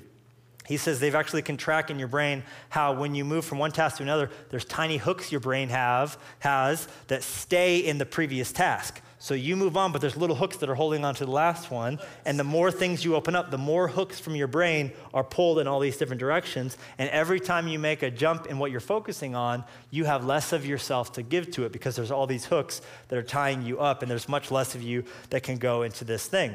He 0.65 0.77
says 0.77 0.99
they've 0.99 1.15
actually 1.15 1.43
can 1.43 1.57
track 1.57 1.89
in 1.89 1.99
your 1.99 2.07
brain 2.07 2.43
how 2.69 2.93
when 2.93 3.15
you 3.15 3.23
move 3.23 3.45
from 3.45 3.59
one 3.59 3.71
task 3.71 3.97
to 3.97 4.03
another, 4.03 4.29
there's 4.49 4.65
tiny 4.65 4.97
hooks 4.97 5.31
your 5.31 5.41
brain 5.41 5.69
have 5.69 6.17
has 6.39 6.87
that 7.07 7.23
stay 7.23 7.79
in 7.79 7.97
the 7.97 8.05
previous 8.05 8.51
task. 8.51 9.01
So 9.17 9.33
you 9.33 9.55
move 9.55 9.75
on, 9.75 9.91
but 9.91 10.01
there's 10.01 10.17
little 10.17 10.35
hooks 10.35 10.57
that 10.57 10.69
are 10.69 10.75
holding 10.75 11.03
on 11.03 11.15
to 11.15 11.25
the 11.25 11.31
last 11.31 11.71
one. 11.71 11.99
And 12.25 12.37
the 12.37 12.43
more 12.43 12.69
things 12.69 13.03
you 13.03 13.15
open 13.15 13.35
up, 13.35 13.49
the 13.49 13.57
more 13.57 13.87
hooks 13.87 14.19
from 14.19 14.35
your 14.35 14.47
brain 14.47 14.91
are 15.13 15.23
pulled 15.23 15.57
in 15.57 15.67
all 15.67 15.79
these 15.79 15.97
different 15.97 16.19
directions. 16.19 16.77
And 16.97 17.09
every 17.09 17.39
time 17.39 17.67
you 17.67 17.79
make 17.79 18.03
a 18.03 18.11
jump 18.11 18.45
in 18.47 18.59
what 18.59 18.69
you're 18.69 18.79
focusing 18.79 19.33
on, 19.33 19.63
you 19.89 20.05
have 20.05 20.25
less 20.25 20.53
of 20.53 20.65
yourself 20.65 21.13
to 21.13 21.23
give 21.23 21.49
to 21.51 21.65
it 21.65 21.71
because 21.71 21.95
there's 21.95 22.11
all 22.11 22.27
these 22.27 22.45
hooks 22.45 22.81
that 23.07 23.17
are 23.17 23.23
tying 23.23 23.63
you 23.63 23.79
up, 23.79 24.03
and 24.03 24.11
there's 24.11 24.29
much 24.29 24.51
less 24.51 24.75
of 24.75 24.83
you 24.83 25.03
that 25.29 25.41
can 25.41 25.57
go 25.57 25.81
into 25.81 26.03
this 26.03 26.27
thing. 26.27 26.53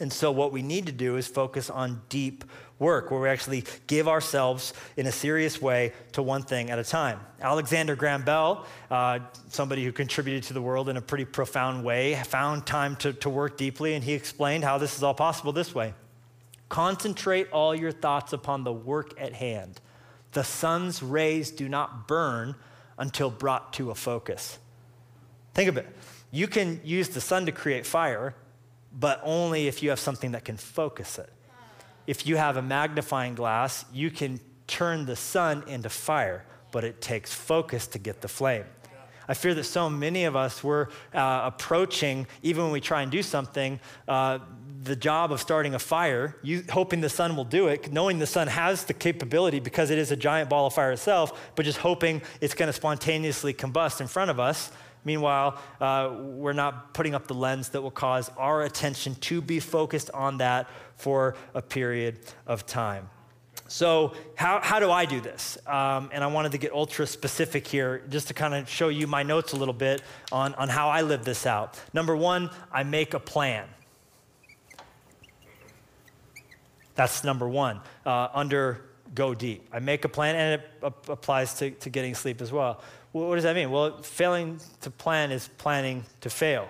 And 0.00 0.12
so, 0.12 0.32
what 0.32 0.50
we 0.50 0.62
need 0.62 0.86
to 0.86 0.92
do 0.92 1.16
is 1.16 1.26
focus 1.26 1.70
on 1.70 2.02
deep 2.08 2.44
work 2.78 3.10
where 3.10 3.20
we 3.20 3.28
actually 3.28 3.64
give 3.86 4.08
ourselves 4.08 4.72
in 4.96 5.06
a 5.06 5.12
serious 5.12 5.62
way 5.62 5.92
to 6.12 6.22
one 6.22 6.42
thing 6.42 6.70
at 6.70 6.78
a 6.78 6.84
time. 6.84 7.20
Alexander 7.40 7.94
Graham 7.94 8.22
Bell, 8.22 8.66
uh, 8.90 9.20
somebody 9.48 9.84
who 9.84 9.92
contributed 9.92 10.42
to 10.44 10.52
the 10.52 10.60
world 10.60 10.88
in 10.88 10.96
a 10.96 11.00
pretty 11.00 11.24
profound 11.24 11.84
way, 11.84 12.20
found 12.26 12.66
time 12.66 12.96
to, 12.96 13.12
to 13.12 13.30
work 13.30 13.56
deeply, 13.56 13.94
and 13.94 14.02
he 14.02 14.12
explained 14.14 14.64
how 14.64 14.78
this 14.78 14.96
is 14.96 15.02
all 15.02 15.14
possible 15.14 15.52
this 15.52 15.74
way 15.74 15.94
Concentrate 16.68 17.48
all 17.52 17.74
your 17.74 17.92
thoughts 17.92 18.32
upon 18.32 18.64
the 18.64 18.72
work 18.72 19.14
at 19.20 19.32
hand. 19.32 19.80
The 20.32 20.42
sun's 20.42 21.02
rays 21.02 21.52
do 21.52 21.68
not 21.68 22.08
burn 22.08 22.56
until 22.98 23.30
brought 23.30 23.72
to 23.74 23.90
a 23.90 23.94
focus. 23.94 24.58
Think 25.54 25.68
of 25.68 25.76
it. 25.76 25.86
You 26.32 26.48
can 26.48 26.80
use 26.82 27.10
the 27.10 27.20
sun 27.20 27.46
to 27.46 27.52
create 27.52 27.86
fire, 27.86 28.34
but 28.98 29.20
only 29.24 29.66
if 29.66 29.82
you 29.82 29.90
have 29.90 30.00
something 30.00 30.32
that 30.32 30.44
can 30.44 30.56
focus 30.56 31.18
it. 31.18 31.30
If 32.06 32.26
you 32.26 32.36
have 32.36 32.56
a 32.56 32.62
magnifying 32.62 33.34
glass, 33.34 33.84
you 33.92 34.10
can 34.10 34.40
turn 34.66 35.06
the 35.06 35.16
sun 35.16 35.64
into 35.66 35.88
fire, 35.88 36.44
but 36.70 36.84
it 36.84 37.00
takes 37.00 37.32
focus 37.32 37.86
to 37.88 37.98
get 37.98 38.20
the 38.20 38.28
flame. 38.28 38.64
I 39.26 39.34
fear 39.34 39.54
that 39.54 39.64
so 39.64 39.88
many 39.88 40.24
of 40.24 40.36
us 40.36 40.62
were 40.62 40.90
uh, 41.14 41.42
approaching, 41.44 42.26
even 42.42 42.64
when 42.64 42.72
we 42.72 42.80
try 42.80 43.02
and 43.02 43.10
do 43.10 43.22
something, 43.22 43.80
uh, 44.06 44.38
the 44.82 44.94
job 44.94 45.32
of 45.32 45.40
starting 45.40 45.74
a 45.74 45.78
fire, 45.78 46.36
you, 46.42 46.62
hoping 46.70 47.00
the 47.00 47.08
sun 47.08 47.36
will 47.36 47.44
do 47.44 47.68
it, 47.68 47.90
knowing 47.90 48.18
the 48.18 48.26
sun 48.26 48.48
has 48.48 48.84
the 48.84 48.92
capability 48.92 49.60
because 49.60 49.90
it 49.90 49.96
is 49.96 50.10
a 50.10 50.16
giant 50.16 50.50
ball 50.50 50.66
of 50.66 50.74
fire 50.74 50.92
itself, 50.92 51.52
but 51.54 51.64
just 51.64 51.78
hoping 51.78 52.20
it's 52.42 52.52
going 52.52 52.66
to 52.66 52.72
spontaneously 52.72 53.54
combust 53.54 54.02
in 54.02 54.06
front 54.06 54.30
of 54.30 54.38
us. 54.38 54.70
Meanwhile, 55.04 55.58
uh, 55.80 56.14
we're 56.18 56.52
not 56.52 56.94
putting 56.94 57.14
up 57.14 57.26
the 57.26 57.34
lens 57.34 57.70
that 57.70 57.82
will 57.82 57.90
cause 57.90 58.30
our 58.36 58.62
attention 58.62 59.14
to 59.16 59.40
be 59.40 59.60
focused 59.60 60.10
on 60.12 60.38
that 60.38 60.68
for 60.96 61.36
a 61.54 61.62
period 61.62 62.18
of 62.46 62.66
time. 62.66 63.10
So, 63.66 64.12
how, 64.34 64.60
how 64.62 64.78
do 64.78 64.90
I 64.90 65.04
do 65.04 65.20
this? 65.20 65.58
Um, 65.66 66.10
and 66.12 66.22
I 66.22 66.26
wanted 66.26 66.52
to 66.52 66.58
get 66.58 66.72
ultra 66.72 67.06
specific 67.06 67.66
here 67.66 68.02
just 68.10 68.28
to 68.28 68.34
kind 68.34 68.54
of 68.54 68.68
show 68.68 68.88
you 68.88 69.06
my 69.06 69.22
notes 69.22 69.52
a 69.52 69.56
little 69.56 69.74
bit 69.74 70.02
on, 70.30 70.54
on 70.54 70.68
how 70.68 70.90
I 70.90 71.02
live 71.02 71.24
this 71.24 71.46
out. 71.46 71.80
Number 71.92 72.14
one, 72.14 72.50
I 72.70 72.82
make 72.82 73.14
a 73.14 73.20
plan. 73.20 73.66
That's 76.94 77.24
number 77.24 77.48
one. 77.48 77.80
Uh, 78.04 78.28
under 78.34 78.82
go 79.14 79.34
deep. 79.34 79.66
I 79.72 79.78
make 79.78 80.04
a 80.04 80.08
plan, 80.08 80.36
and 80.36 80.60
it 80.60 80.92
applies 81.08 81.54
to, 81.54 81.70
to 81.70 81.90
getting 81.90 82.14
sleep 82.14 82.40
as 82.40 82.52
well. 82.52 82.82
What 83.14 83.36
does 83.36 83.44
that 83.44 83.54
mean? 83.54 83.70
Well, 83.70 84.02
failing 84.02 84.58
to 84.80 84.90
plan 84.90 85.30
is 85.30 85.46
planning 85.56 86.04
to 86.22 86.28
fail. 86.28 86.66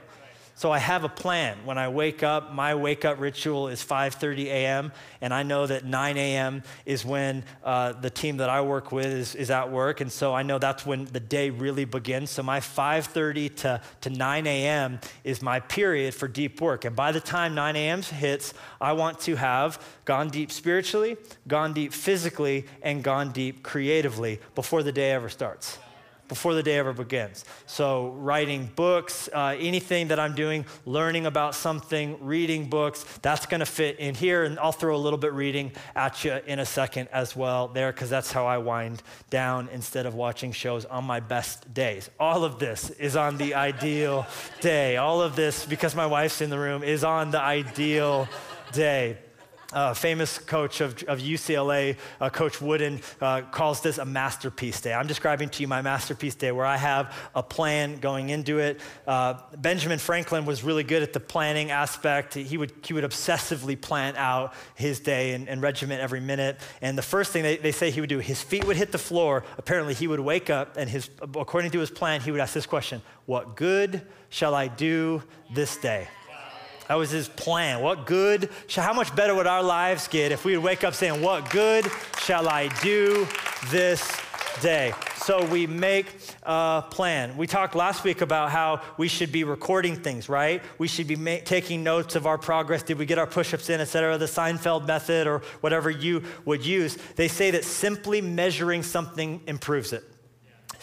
So 0.57 0.71
I 0.71 0.79
have 0.79 1.03
a 1.03 1.09
plan. 1.09 1.57
When 1.65 1.79
I 1.79 1.89
wake 1.89 2.23
up, 2.23 2.53
my 2.53 2.75
wake 2.75 3.07
up 3.07 3.19
ritual 3.19 3.69
is 3.69 3.83
5:30 3.83 4.45
a.m. 4.49 4.93
and 5.23 5.33
I 5.33 5.43
know 5.43 5.67
that 5.67 5.87
9 5.87 6.19
a.m. 6.19 6.63
is 6.85 7.03
when 7.03 7.45
uh, 7.65 7.93
the 7.93 8.11
team 8.11 8.37
that 8.37 8.51
I 8.51 8.61
work 8.61 8.93
with 8.93 9.07
is, 9.07 9.35
is 9.35 9.51
at 9.51 9.73
work, 9.73 10.03
and 10.03 10.13
so 10.13 10.35
I 10.35 10.43
know 10.43 10.59
that's 10.59 10.85
when 10.85 11.07
the 11.07 11.19
day 11.19 11.49
really 11.49 11.87
begins. 11.87 12.29
So 12.29 12.43
my 12.43 12.61
5:30 12.61 13.57
to, 13.57 13.81
to 14.03 14.11
9 14.11 14.47
a.m. 14.47 15.01
is 15.25 15.41
my 15.41 15.61
period 15.61 16.13
for 16.13 16.29
deep 16.29 16.61
work. 16.61 16.85
And 16.85 16.95
by 16.95 17.11
the 17.11 17.21
time 17.21 17.55
9 17.55 17.75
a.m. 17.75 18.03
hits, 18.03 18.53
I 18.83 18.93
want 18.93 19.19
to 19.21 19.37
have 19.37 19.83
gone 20.05 20.29
deep 20.29 20.53
spiritually, 20.53 21.17
gone 21.49 21.73
deep 21.73 21.95
physically, 21.95 22.67
and 22.83 23.03
gone 23.03 23.33
deep 23.33 23.63
creatively 23.63 24.41
before 24.55 24.83
the 24.83 24.93
day 24.93 25.13
ever 25.13 25.31
starts 25.31 25.79
before 26.29 26.55
the 26.55 26.63
day 26.63 26.79
ever 26.79 26.93
begins. 26.93 27.45
So, 27.67 28.11
writing 28.11 28.71
books, 28.75 29.29
uh, 29.33 29.57
anything 29.59 30.09
that 30.09 30.19
I'm 30.19 30.35
doing, 30.35 30.65
learning 30.87 31.27
about 31.27 31.55
something, 31.55 32.17
reading 32.25 32.69
books, 32.69 33.05
that's 33.23 33.47
going 33.47 33.61
to 33.61 33.67
fit 33.67 33.99
in 33.99 34.15
here. 34.15 34.45
And 34.45 34.59
I'll 34.59 34.73
throw 34.73 34.97
a 34.97 34.99
little 34.99 35.19
bit 35.19 35.33
reading 35.33 35.73
at 35.95 36.25
you 36.25 36.41
in 36.47 36.59
a 36.59 36.67
second 36.67 37.09
as 37.13 37.37
well 37.37 37.69
there, 37.69 37.93
because 37.93 38.11
that's 38.11 38.33
how 38.33 38.47
I 38.47 38.59
wind 38.59 39.03
down 39.31 39.69
instead 39.73 40.07
of 40.07 40.15
watching 40.15 40.53
shows 40.53 40.85
on 40.85 41.05
my 41.05 41.21
best 41.21 41.73
days. 41.75 42.11
All 42.19 42.45
of 42.45 42.59
this 42.59 42.91
is 42.91 43.17
on 43.17 43.37
the 43.37 43.55
ideal 43.55 44.27
day. 44.61 44.97
All 44.97 45.23
of 45.23 45.37
this, 45.37 45.67
because 45.67 45.95
my 45.95 46.07
wife's 46.07 46.41
in 46.41 46.51
the 46.51 46.59
room, 46.59 46.83
is 46.83 47.05
on 47.05 47.31
the 47.31 47.41
ideal 47.41 48.29
day. 48.73 49.19
Uh, 49.75 49.95
famous 49.95 50.39
coach 50.39 50.81
of, 50.81 51.03
of 51.05 51.19
UCLA, 51.19 51.97
uh, 52.21 52.31
Coach 52.31 52.61
Wooden, 52.61 53.01
uh, 53.21 53.43
calls 53.43 53.81
this 53.81 53.99
a 53.99 54.05
masterpiece 54.05 54.81
day. 54.81 54.95
I'm 54.95 55.07
describing 55.07 55.49
to 55.51 55.63
you 55.63 55.69
my 55.69 55.83
masterpiece 55.83 56.35
day 56.35 56.53
where 56.53 56.67
I 56.67 56.77
have 56.77 57.15
a 57.35 57.43
plan 57.43 57.99
going 57.99 58.31
into 58.31 58.59
it. 58.59 58.81
Uh, 59.07 59.35
Benjamin 59.57 59.99
Franklin 59.99 60.47
was 60.47 60.63
really 60.65 60.85
good 60.85 61.03
at 61.03 61.13
the 61.13 61.21
planning 61.21 61.71
aspect. 61.71 62.35
He 62.35 62.57
would, 62.57 62.73
he 62.85 62.95
would 62.95 63.05
obsessively 63.05 63.81
plan 63.81 64.17
out 64.17 64.55
his 64.75 65.01
day 65.01 65.35
and, 65.35 65.49
and 65.49 65.61
regiment 65.61 66.01
every 66.01 66.21
minute. 66.21 66.59
And 66.81 66.97
the 66.97 67.03
first 67.03 67.33
thing 67.33 67.43
they, 67.43 67.57
they 67.57 67.73
say 67.73 67.91
he 67.91 68.01
would 68.01 68.11
do, 68.11 68.21
his 68.21 68.41
feet 68.43 68.65
would 68.67 68.77
hit 68.77 68.93
the 68.93 68.99
floor. 68.99 69.45
Apparently, 69.59 69.95
he 69.95 70.07
would 70.07 70.21
wake 70.21 70.51
up 70.51 70.77
and 70.77 70.89
his, 70.89 71.11
according 71.21 71.73
to 71.73 71.81
his 71.81 71.91
plan, 71.91 72.21
he 72.21 72.31
would 72.31 72.41
ask 72.41 72.55
this 72.55 72.67
question 72.67 73.03
What 73.27 73.57
good 73.57 74.03
shall 74.29 74.55
I 74.55 74.69
do 74.69 75.23
this 75.53 75.77
day? 75.77 76.09
That 76.89 76.95
was 76.97 77.11
his 77.11 77.29
plan. 77.29 77.81
What 77.81 78.07
good, 78.07 78.51
how 78.75 78.93
much 78.93 79.15
better 79.17 79.35
would 79.35 79.47
our 79.47 79.63
lives 79.63 80.07
get 80.09 80.33
if 80.33 80.45
we 80.45 80.57
would 80.57 80.65
wake 80.65 80.85
up 80.85 80.95
saying, 80.95 81.23
What 81.23 81.51
good 81.51 81.87
shall 82.19 82.49
I 82.49 82.69
do 82.83 83.27
this 83.71 84.07
day? 84.61 84.93
So 85.17 85.43
we 85.47 85.67
make 85.67 86.07
a 86.43 86.85
plan. 86.91 87.39
We 87.39 87.47
talked 87.47 87.75
last 87.75 88.05
week 88.05 88.21
about 88.21 88.51
how 88.51 88.83
we 88.99 89.09
should 89.09 89.33
be 89.33 89.43
recording 89.45 89.97
things, 89.97 90.29
right? 90.29 90.63
We 90.77 90.87
should 90.87 91.07
be 91.07 91.17
ma- 91.17 91.39
taking 91.43 91.83
notes 91.83 92.15
of 92.15 92.27
our 92.27 92.37
progress. 92.37 92.83
Did 92.83 92.99
we 92.99 93.07
get 93.07 93.19
our 93.19 93.27
push 93.27 93.55
ups 93.55 93.71
in, 93.71 93.81
et 93.81 93.87
cetera? 93.87 94.19
The 94.19 94.27
Seinfeld 94.27 94.87
method 94.87 95.27
or 95.27 95.39
whatever 95.63 95.89
you 95.89 96.25
would 96.45 96.67
use. 96.67 96.99
They 97.17 97.29
say 97.29 97.51
that 97.53 97.65
simply 97.65 98.21
measuring 98.21 98.83
something 98.83 99.41
improves 99.47 99.95
it. 99.95 100.05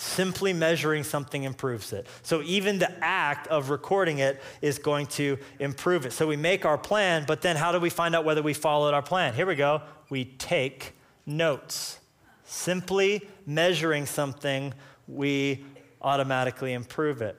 Simply 0.02 0.52
measuring 0.52 1.04
something 1.04 1.44
improves 1.44 1.94
it. 1.94 2.08
So 2.24 2.42
even 2.42 2.80
the 2.80 2.92
act 3.04 3.46
of 3.50 3.70
recording 3.70 4.18
it 4.18 4.42
is 4.60 4.80
going 4.80 5.06
to 5.08 5.38
improve 5.60 6.08
it. 6.08 6.12
So 6.12 6.26
we 6.26 6.36
make 6.36 6.66
our 6.66 6.78
plan, 6.80 7.24
but 7.28 7.44
then 7.44 7.56
how 7.56 7.72
do 7.72 7.80
we 7.80 7.92
find 7.92 8.16
out 8.16 8.26
whether 8.26 8.42
we 8.42 8.56
followed 8.56 8.96
our 8.96 9.04
plan? 9.04 9.36
Here 9.36 9.46
we 9.46 9.54
go. 9.54 9.84
We 10.10 10.26
take 10.26 10.94
notes. 11.28 12.00
Simply 12.46 13.30
measuring 13.46 14.08
something, 14.08 14.74
we 15.08 15.64
automatically 16.02 16.74
improve 16.74 17.22
it. 17.22 17.38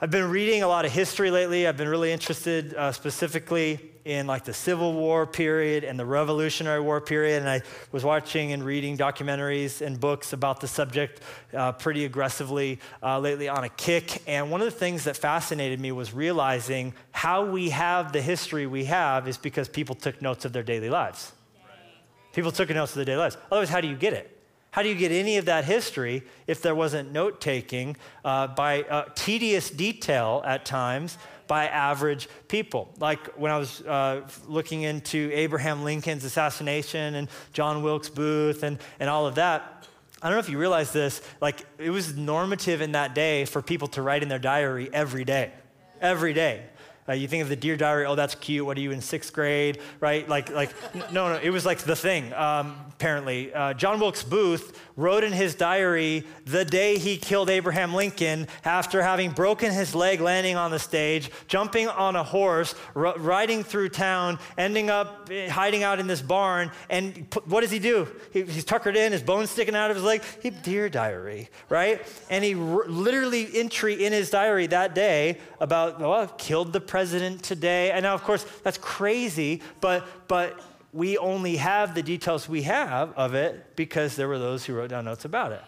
I've 0.00 0.12
been 0.12 0.30
reading 0.30 0.62
a 0.62 0.68
lot 0.68 0.84
of 0.84 0.92
history 0.92 1.32
lately. 1.32 1.66
I've 1.66 1.76
been 1.76 1.88
really 1.88 2.12
interested 2.12 2.74
uh, 2.74 2.92
specifically 2.92 3.91
in 4.04 4.26
like 4.26 4.44
the 4.44 4.52
Civil 4.52 4.92
War 4.94 5.26
period 5.26 5.84
and 5.84 5.98
the 5.98 6.06
Revolutionary 6.06 6.80
War 6.80 7.00
period, 7.00 7.40
and 7.40 7.48
I 7.48 7.62
was 7.92 8.04
watching 8.04 8.52
and 8.52 8.64
reading 8.64 8.96
documentaries 8.96 9.80
and 9.80 9.98
books 9.98 10.32
about 10.32 10.60
the 10.60 10.68
subject 10.68 11.20
uh, 11.54 11.72
pretty 11.72 12.04
aggressively 12.04 12.80
uh, 13.02 13.18
lately 13.18 13.48
on 13.48 13.64
a 13.64 13.68
kick. 13.68 14.22
And 14.26 14.50
one 14.50 14.60
of 14.60 14.64
the 14.66 14.78
things 14.78 15.04
that 15.04 15.16
fascinated 15.16 15.80
me 15.80 15.92
was 15.92 16.12
realizing 16.12 16.94
how 17.12 17.44
we 17.44 17.70
have 17.70 18.12
the 18.12 18.22
history 18.22 18.66
we 18.66 18.84
have 18.86 19.28
is 19.28 19.38
because 19.38 19.68
people 19.68 19.94
took 19.94 20.20
notes 20.20 20.44
of 20.44 20.52
their 20.52 20.62
daily 20.64 20.90
lives. 20.90 21.32
People 22.32 22.50
took 22.50 22.70
notes 22.70 22.92
of 22.92 22.96
their 22.96 23.04
daily 23.04 23.18
lives. 23.18 23.36
Otherwise, 23.50 23.68
how 23.68 23.80
do 23.80 23.88
you 23.88 23.96
get 23.96 24.12
it? 24.12 24.38
How 24.72 24.82
do 24.82 24.88
you 24.88 24.94
get 24.94 25.12
any 25.12 25.36
of 25.36 25.44
that 25.44 25.66
history 25.66 26.22
if 26.46 26.62
there 26.62 26.74
wasn't 26.74 27.12
note 27.12 27.42
taking 27.42 27.94
uh, 28.24 28.46
by 28.46 28.82
uh, 28.84 29.04
tedious 29.14 29.68
detail 29.68 30.42
at 30.46 30.64
times 30.64 31.18
by 31.52 31.66
average 31.66 32.30
people. 32.48 32.88
Like 32.98 33.26
when 33.38 33.52
I 33.52 33.58
was 33.58 33.82
uh, 33.82 34.26
looking 34.48 34.84
into 34.84 35.30
Abraham 35.34 35.84
Lincoln's 35.84 36.24
assassination 36.24 37.14
and 37.14 37.28
John 37.52 37.82
Wilkes 37.82 38.08
Booth 38.08 38.62
and, 38.62 38.78
and 38.98 39.10
all 39.10 39.26
of 39.26 39.34
that, 39.34 39.86
I 40.22 40.28
don't 40.28 40.36
know 40.36 40.40
if 40.40 40.48
you 40.48 40.56
realize 40.56 40.94
this, 40.94 41.20
like 41.42 41.66
it 41.76 41.90
was 41.90 42.16
normative 42.16 42.80
in 42.80 42.92
that 42.92 43.14
day 43.14 43.44
for 43.44 43.60
people 43.60 43.86
to 43.88 44.00
write 44.00 44.22
in 44.22 44.30
their 44.30 44.38
diary 44.38 44.88
every 44.94 45.26
day. 45.26 45.52
Every 46.00 46.32
day. 46.32 46.62
Uh, 47.06 47.12
you 47.12 47.28
think 47.28 47.42
of 47.42 47.50
the 47.50 47.56
Dear 47.56 47.76
Diary, 47.76 48.06
oh, 48.06 48.14
that's 48.14 48.34
cute. 48.36 48.64
What 48.64 48.78
are 48.78 48.80
you 48.80 48.92
in 48.92 49.02
sixth 49.02 49.34
grade, 49.34 49.80
right? 50.00 50.26
Like, 50.26 50.50
like, 50.50 50.70
no, 51.12 51.28
no, 51.28 51.36
it 51.42 51.50
was 51.50 51.66
like 51.66 51.80
the 51.80 51.96
thing. 51.96 52.32
Um, 52.32 52.76
apparently, 52.88 53.52
uh, 53.52 53.74
John 53.74 54.00
Wilkes 54.00 54.22
Booth 54.22 54.80
wrote 54.96 55.24
in 55.24 55.32
his 55.32 55.54
diary 55.54 56.24
the 56.44 56.64
day 56.64 56.98
he 56.98 57.16
killed 57.16 57.50
Abraham 57.50 57.94
Lincoln 57.94 58.46
after 58.64 59.02
having 59.02 59.30
broken 59.30 59.72
his 59.72 59.94
leg 59.94 60.20
landing 60.20 60.56
on 60.56 60.70
the 60.70 60.78
stage, 60.78 61.30
jumping 61.46 61.88
on 61.88 62.16
a 62.16 62.22
horse, 62.22 62.74
r- 62.94 63.16
riding 63.18 63.62
through 63.64 63.88
town, 63.88 64.38
ending 64.58 64.90
up 64.90 65.28
eh, 65.30 65.48
hiding 65.48 65.82
out 65.82 65.98
in 65.98 66.06
this 66.06 66.22
barn. 66.22 66.70
And 66.90 67.28
p- 67.30 67.40
what 67.46 67.62
does 67.62 67.70
he 67.70 67.78
do? 67.78 68.08
He, 68.32 68.42
he's 68.42 68.64
tuckered 68.64 68.96
in, 68.96 69.12
his 69.12 69.22
bones 69.22 69.50
sticking 69.50 69.74
out 69.74 69.90
of 69.90 69.96
his 69.96 70.04
leg. 70.04 70.22
He, 70.42 70.50
Dear 70.50 70.88
Diary, 70.88 71.48
right? 71.68 72.00
And 72.30 72.44
he 72.44 72.54
r- 72.54 72.84
literally 72.86 73.48
entry 73.54 74.04
in 74.04 74.12
his 74.12 74.30
diary 74.30 74.66
that 74.68 74.94
day 74.94 75.38
about, 75.60 76.00
well, 76.00 76.26
killed 76.38 76.72
the 76.72 76.80
president 76.80 77.42
today. 77.42 77.90
And 77.90 78.02
now, 78.02 78.14
of 78.14 78.22
course, 78.24 78.44
that's 78.62 78.78
crazy, 78.78 79.62
but, 79.80 80.06
but 80.28 80.60
we 80.92 81.16
only 81.18 81.56
have 81.56 81.94
the 81.94 82.02
details 82.02 82.48
we 82.48 82.62
have 82.62 83.12
of 83.14 83.34
it 83.34 83.76
because 83.76 84.16
there 84.16 84.28
were 84.28 84.38
those 84.38 84.64
who 84.64 84.74
wrote 84.74 84.90
down 84.90 85.06
notes 85.06 85.24
about 85.24 85.52
it. 85.52 85.62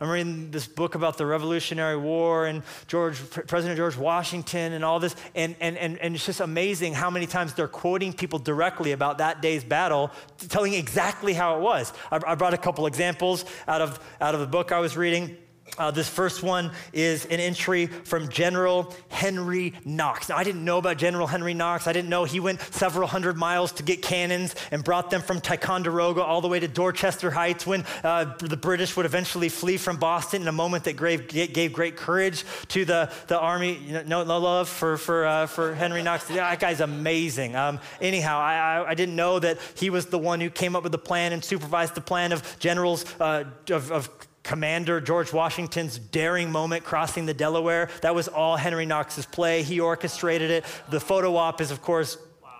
I'm 0.00 0.08
reading 0.08 0.52
this 0.52 0.68
book 0.68 0.94
about 0.94 1.18
the 1.18 1.26
Revolutionary 1.26 1.96
War 1.96 2.46
and 2.46 2.62
George, 2.86 3.18
President 3.48 3.76
George 3.76 3.96
Washington 3.96 4.72
and 4.72 4.84
all 4.84 5.00
this, 5.00 5.16
and, 5.34 5.56
and, 5.58 5.76
and, 5.76 5.98
and 5.98 6.14
it's 6.14 6.24
just 6.24 6.38
amazing 6.38 6.94
how 6.94 7.10
many 7.10 7.26
times 7.26 7.52
they're 7.54 7.66
quoting 7.66 8.12
people 8.12 8.38
directly 8.38 8.92
about 8.92 9.18
that 9.18 9.42
day's 9.42 9.64
battle, 9.64 10.12
telling 10.48 10.74
exactly 10.74 11.32
how 11.32 11.56
it 11.56 11.62
was. 11.62 11.92
I, 12.12 12.20
I 12.24 12.34
brought 12.36 12.54
a 12.54 12.58
couple 12.58 12.86
examples 12.86 13.44
out 13.66 13.80
of, 13.80 13.98
out 14.20 14.34
of 14.34 14.40
the 14.40 14.46
book 14.46 14.70
I 14.70 14.78
was 14.78 14.96
reading. 14.96 15.36
Uh, 15.76 15.90
this 15.90 16.08
first 16.08 16.42
one 16.42 16.70
is 16.92 17.24
an 17.26 17.40
entry 17.40 17.86
from 17.86 18.28
General 18.28 18.92
Henry 19.08 19.74
Knox. 19.84 20.28
Now, 20.28 20.36
I 20.36 20.44
didn't 20.44 20.64
know 20.64 20.78
about 20.78 20.98
General 20.98 21.26
Henry 21.26 21.54
Knox. 21.54 21.86
I 21.86 21.92
didn't 21.92 22.08
know 22.08 22.24
he 22.24 22.40
went 22.40 22.60
several 22.60 23.06
hundred 23.06 23.36
miles 23.36 23.72
to 23.72 23.82
get 23.82 24.02
cannons 24.02 24.54
and 24.70 24.82
brought 24.82 25.10
them 25.10 25.20
from 25.20 25.40
Ticonderoga 25.40 26.22
all 26.22 26.40
the 26.40 26.48
way 26.48 26.60
to 26.60 26.68
Dorchester 26.68 27.30
Heights 27.30 27.66
when 27.66 27.84
uh, 28.02 28.36
the 28.38 28.56
British 28.56 28.96
would 28.96 29.06
eventually 29.06 29.48
flee 29.48 29.76
from 29.76 29.96
Boston 29.96 30.42
in 30.42 30.48
a 30.48 30.52
moment 30.52 30.84
that 30.84 30.96
gave, 30.96 31.28
gave 31.28 31.72
great 31.72 31.96
courage 31.96 32.44
to 32.68 32.84
the, 32.84 33.12
the 33.26 33.38
army. 33.38 33.80
No, 34.06 34.24
no 34.24 34.38
love 34.38 34.68
for, 34.68 34.96
for, 34.96 35.26
uh, 35.26 35.46
for 35.46 35.74
Henry 35.74 36.02
Knox. 36.02 36.28
That 36.28 36.60
guy's 36.60 36.80
amazing. 36.80 37.56
Um, 37.56 37.80
anyhow, 38.00 38.38
I, 38.38 38.54
I, 38.54 38.90
I, 38.90 38.94
didn't 38.94 39.16
know 39.16 39.38
that 39.38 39.58
he 39.76 39.90
was 39.90 40.06
the 40.06 40.18
one 40.18 40.40
who 40.40 40.50
came 40.50 40.76
up 40.76 40.82
with 40.82 40.92
the 40.92 40.98
plan 40.98 41.32
and 41.32 41.42
supervised 41.42 41.94
the 41.94 42.00
plan 42.00 42.32
of 42.32 42.58
generals 42.58 43.04
uh, 43.20 43.44
of, 43.70 43.92
of 43.92 44.27
Commander 44.48 44.98
George 44.98 45.30
Washington's 45.30 45.98
daring 45.98 46.50
moment 46.50 46.82
crossing 46.82 47.26
the 47.26 47.34
Delaware. 47.34 47.90
That 48.00 48.14
was 48.14 48.28
all 48.28 48.56
Henry 48.56 48.86
Knox's 48.86 49.26
play. 49.26 49.62
He 49.62 49.78
orchestrated 49.78 50.50
it. 50.50 50.64
The 50.88 51.00
photo 51.00 51.36
op 51.36 51.60
is, 51.60 51.70
of 51.70 51.82
course, 51.82 52.16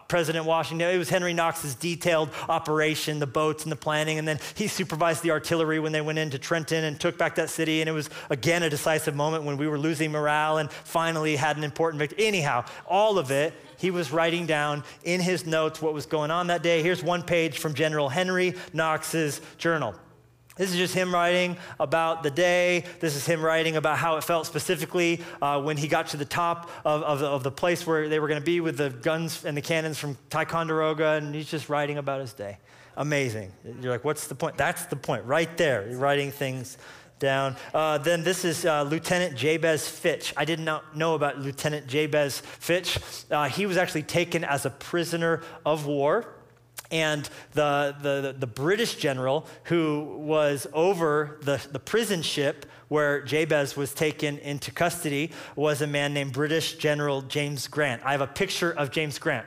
President 0.07 0.45
Washington. 0.45 0.87
It 0.87 0.99
was 0.99 1.09
Henry 1.09 1.33
Knox's 1.33 1.75
detailed 1.75 2.29
operation, 2.47 3.21
the 3.21 3.27
boats 3.27 3.63
and 3.63 3.73
the 3.73 3.77
planning. 3.77 4.19
And 4.19 4.29
then 4.29 4.39
he 4.55 4.69
supervised 4.69 5.23
the 5.23 5.31
artillery 5.31 5.81
when 5.81 5.93
they 5.93 6.03
went 6.03 6.19
into 6.19 6.39
Trenton 6.39 6.85
and 6.85 7.01
took 7.01 7.17
back 7.17 7.37
that 7.37 7.49
city. 7.49 7.81
And 7.81 7.89
it 7.89 7.93
was, 7.93 8.11
again, 8.29 8.63
a 8.63 8.69
decisive 8.69 9.17
moment 9.17 9.45
when 9.45 9.57
we 9.57 9.67
were 9.67 9.79
losing 9.79 10.13
morale 10.13 10.59
and 10.59 10.71
finally 10.71 11.37
had 11.37 11.57
an 11.57 11.65
important 11.65 12.01
victory. 12.01 12.27
Anyhow, 12.27 12.67
all 12.87 13.19
of 13.19 13.31
it, 13.31 13.55
he 13.79 13.91
was 13.91 14.13
writing 14.13 14.45
down 14.45 14.85
in 15.05 15.23
his 15.23 15.47
notes 15.47 15.81
what 15.81 15.95
was 15.95 16.05
going 16.05 16.31
on 16.31 16.49
that 16.49 16.63
day. 16.63 16.83
Here's 16.83 17.03
one 17.03 17.23
page 17.23 17.57
from 17.57 17.73
General 17.73 18.11
Henry 18.11 18.53
Knox's 18.75 19.41
journal. 19.57 19.95
This 20.59 20.71
is 20.71 20.77
just 20.77 20.93
him 20.93 21.15
writing 21.15 21.57
about 21.79 22.23
the 22.23 22.31
day. 22.31 22.85
This 23.01 23.15
is 23.15 23.25
him 23.25 23.41
writing 23.43 23.77
about 23.77 23.97
how 23.97 24.17
it 24.17 24.25
felt 24.25 24.45
specifically 24.47 25.23
uh, 25.41 25.63
when 25.63 25.77
he 25.77 25.87
got 25.89 26.09
to 26.09 26.17
the 26.17 26.25
top 26.25 26.71
of, 26.85 27.03
of, 27.03 27.21
the, 27.21 27.27
of 27.27 27.43
the 27.45 27.51
place 27.53 27.87
where 27.87 28.09
they 28.09 28.19
were 28.19 28.29
going 28.29 28.41
to 28.41 28.45
be 28.45 28.61
with 28.61 28.77
the 28.77 28.91
guns 28.91 29.45
and 29.45 29.57
the 29.57 29.63
cannons 29.63 29.99
from 29.99 30.19
Ticonderoga, 30.31 31.13
and 31.13 31.35
he's 31.35 31.49
just 31.49 31.69
writing 31.69 31.97
about 31.97 32.21
his 32.21 32.33
day. 32.33 32.59
Amazing. 32.97 33.53
You're 33.81 33.93
like, 33.93 34.05
what's 34.05 34.27
the 34.27 34.35
point? 34.35 34.57
That's 34.57 34.87
the 34.87 34.97
point, 34.97 35.25
right 35.25 35.57
there. 35.57 35.89
You're 35.89 35.99
writing 36.01 36.33
things 36.33 36.77
down. 37.21 37.57
Uh, 37.73 37.99
then 37.99 38.25
this 38.25 38.45
is 38.45 38.65
uh, 38.65 38.83
Lieutenant 38.83 39.37
Jabez 39.37 39.89
Fitch. 39.89 40.35
I 40.37 40.45
did 40.45 40.59
not 40.59 40.97
know 40.97 41.15
about 41.15 41.39
Lieutenant 41.39 41.87
Jabez 41.87 42.41
Fitch. 42.41 42.99
Uh, 43.31 43.49
he 43.49 43.67
was 43.67 43.77
actually 43.77 44.03
taken 44.03 44.43
as 44.43 44.67
a 44.67 44.71
prisoner 44.71 45.43
of 45.65 45.87
war 45.87 46.27
and 46.91 47.29
the, 47.53 47.95
the, 48.01 48.35
the, 48.39 48.47
British 48.47 48.95
general 48.95 49.47
who 49.65 50.17
was 50.19 50.67
over 50.73 51.39
the, 51.43 51.61
the 51.71 51.79
prison 51.79 52.23
ship 52.23 52.67
where 52.89 53.21
Jabez 53.23 53.77
was 53.77 53.93
taken 53.93 54.39
into 54.39 54.71
custody 54.71 55.31
was 55.55 55.83
a 55.83 55.87
man 55.87 56.15
named 56.15 56.33
British 56.33 56.77
General 56.77 57.23
James 57.23 57.69
Grant. 57.69 58.03
I 58.05 58.13
have 58.13 58.23
a 58.23 58.27
picture 58.27 58.73
of 58.73 58.91
James 58.91 59.19
Grant. 59.19 59.47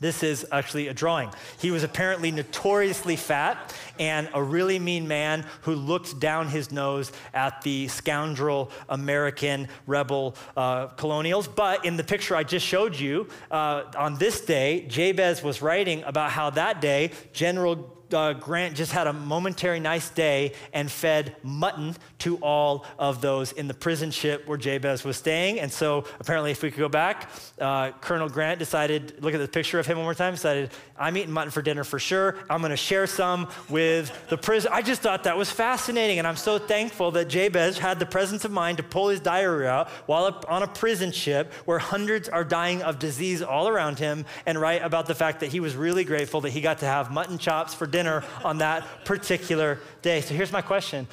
This 0.00 0.22
is 0.22 0.46
actually 0.52 0.88
a 0.88 0.94
drawing. 0.94 1.30
He 1.58 1.70
was 1.70 1.82
apparently 1.82 2.30
notoriously 2.30 3.16
fat 3.16 3.74
and 3.98 4.28
a 4.32 4.42
really 4.42 4.78
mean 4.78 5.08
man 5.08 5.44
who 5.62 5.74
looked 5.74 6.20
down 6.20 6.48
his 6.48 6.70
nose 6.70 7.10
at 7.34 7.62
the 7.62 7.88
scoundrel 7.88 8.70
American 8.88 9.68
rebel 9.86 10.36
uh, 10.56 10.86
colonials. 10.88 11.48
But 11.48 11.84
in 11.84 11.96
the 11.96 12.04
picture 12.04 12.36
I 12.36 12.44
just 12.44 12.64
showed 12.64 12.96
you, 12.96 13.28
uh, 13.50 13.84
on 13.96 14.16
this 14.18 14.40
day, 14.40 14.86
Jabez 14.88 15.42
was 15.42 15.60
writing 15.60 16.02
about 16.04 16.30
how 16.30 16.50
that 16.50 16.80
day 16.80 17.10
General 17.32 17.97
uh, 18.12 18.32
Grant 18.34 18.74
just 18.74 18.92
had 18.92 19.06
a 19.06 19.12
momentary 19.12 19.80
nice 19.80 20.10
day 20.10 20.52
and 20.72 20.90
fed 20.90 21.36
mutton 21.42 21.96
to 22.18 22.36
all 22.38 22.84
of 22.98 23.20
those 23.20 23.52
in 23.52 23.68
the 23.68 23.74
prison 23.74 24.10
ship 24.10 24.46
where 24.46 24.58
Jabez 24.58 25.04
was 25.04 25.16
staying. 25.16 25.60
And 25.60 25.70
so 25.70 26.04
apparently, 26.18 26.50
if 26.50 26.62
we 26.62 26.70
could 26.70 26.80
go 26.80 26.88
back, 26.88 27.30
uh, 27.60 27.92
Colonel 28.00 28.28
Grant 28.28 28.58
decided, 28.58 29.22
look 29.22 29.34
at 29.34 29.40
the 29.40 29.48
picture 29.48 29.78
of 29.78 29.86
him 29.86 29.98
one 29.98 30.04
more 30.04 30.14
time, 30.14 30.34
decided, 30.34 30.70
I'm 30.98 31.16
eating 31.16 31.32
mutton 31.32 31.50
for 31.50 31.62
dinner 31.62 31.84
for 31.84 31.98
sure. 31.98 32.36
I'm 32.50 32.60
going 32.60 32.70
to 32.70 32.76
share 32.76 33.06
some 33.06 33.48
with 33.68 34.12
the 34.28 34.38
prison. 34.38 34.70
I 34.72 34.82
just 34.82 35.02
thought 35.02 35.24
that 35.24 35.36
was 35.36 35.50
fascinating. 35.50 36.18
And 36.18 36.26
I'm 36.26 36.36
so 36.36 36.58
thankful 36.58 37.12
that 37.12 37.28
Jabez 37.28 37.78
had 37.78 37.98
the 37.98 38.06
presence 38.06 38.44
of 38.44 38.50
mind 38.50 38.78
to 38.78 38.82
pull 38.82 39.08
his 39.08 39.20
diary 39.20 39.68
out 39.68 39.88
while 40.06 40.42
on 40.48 40.62
a 40.62 40.66
prison 40.66 41.12
ship 41.12 41.52
where 41.64 41.78
hundreds 41.78 42.28
are 42.28 42.44
dying 42.44 42.82
of 42.82 42.98
disease 42.98 43.42
all 43.42 43.68
around 43.68 43.98
him 43.98 44.24
and 44.46 44.60
write 44.60 44.82
about 44.82 45.06
the 45.06 45.14
fact 45.14 45.40
that 45.40 45.50
he 45.50 45.60
was 45.60 45.76
really 45.76 46.04
grateful 46.04 46.40
that 46.40 46.50
he 46.50 46.60
got 46.60 46.78
to 46.78 46.86
have 46.86 47.10
mutton 47.10 47.38
chops 47.38 47.74
for 47.74 47.86
dinner 47.86 47.97
on 48.44 48.58
that 48.58 49.04
particular 49.04 49.78
day. 50.02 50.20
So 50.20 50.34
here's 50.34 50.52
my 50.52 50.62
question 50.62 51.06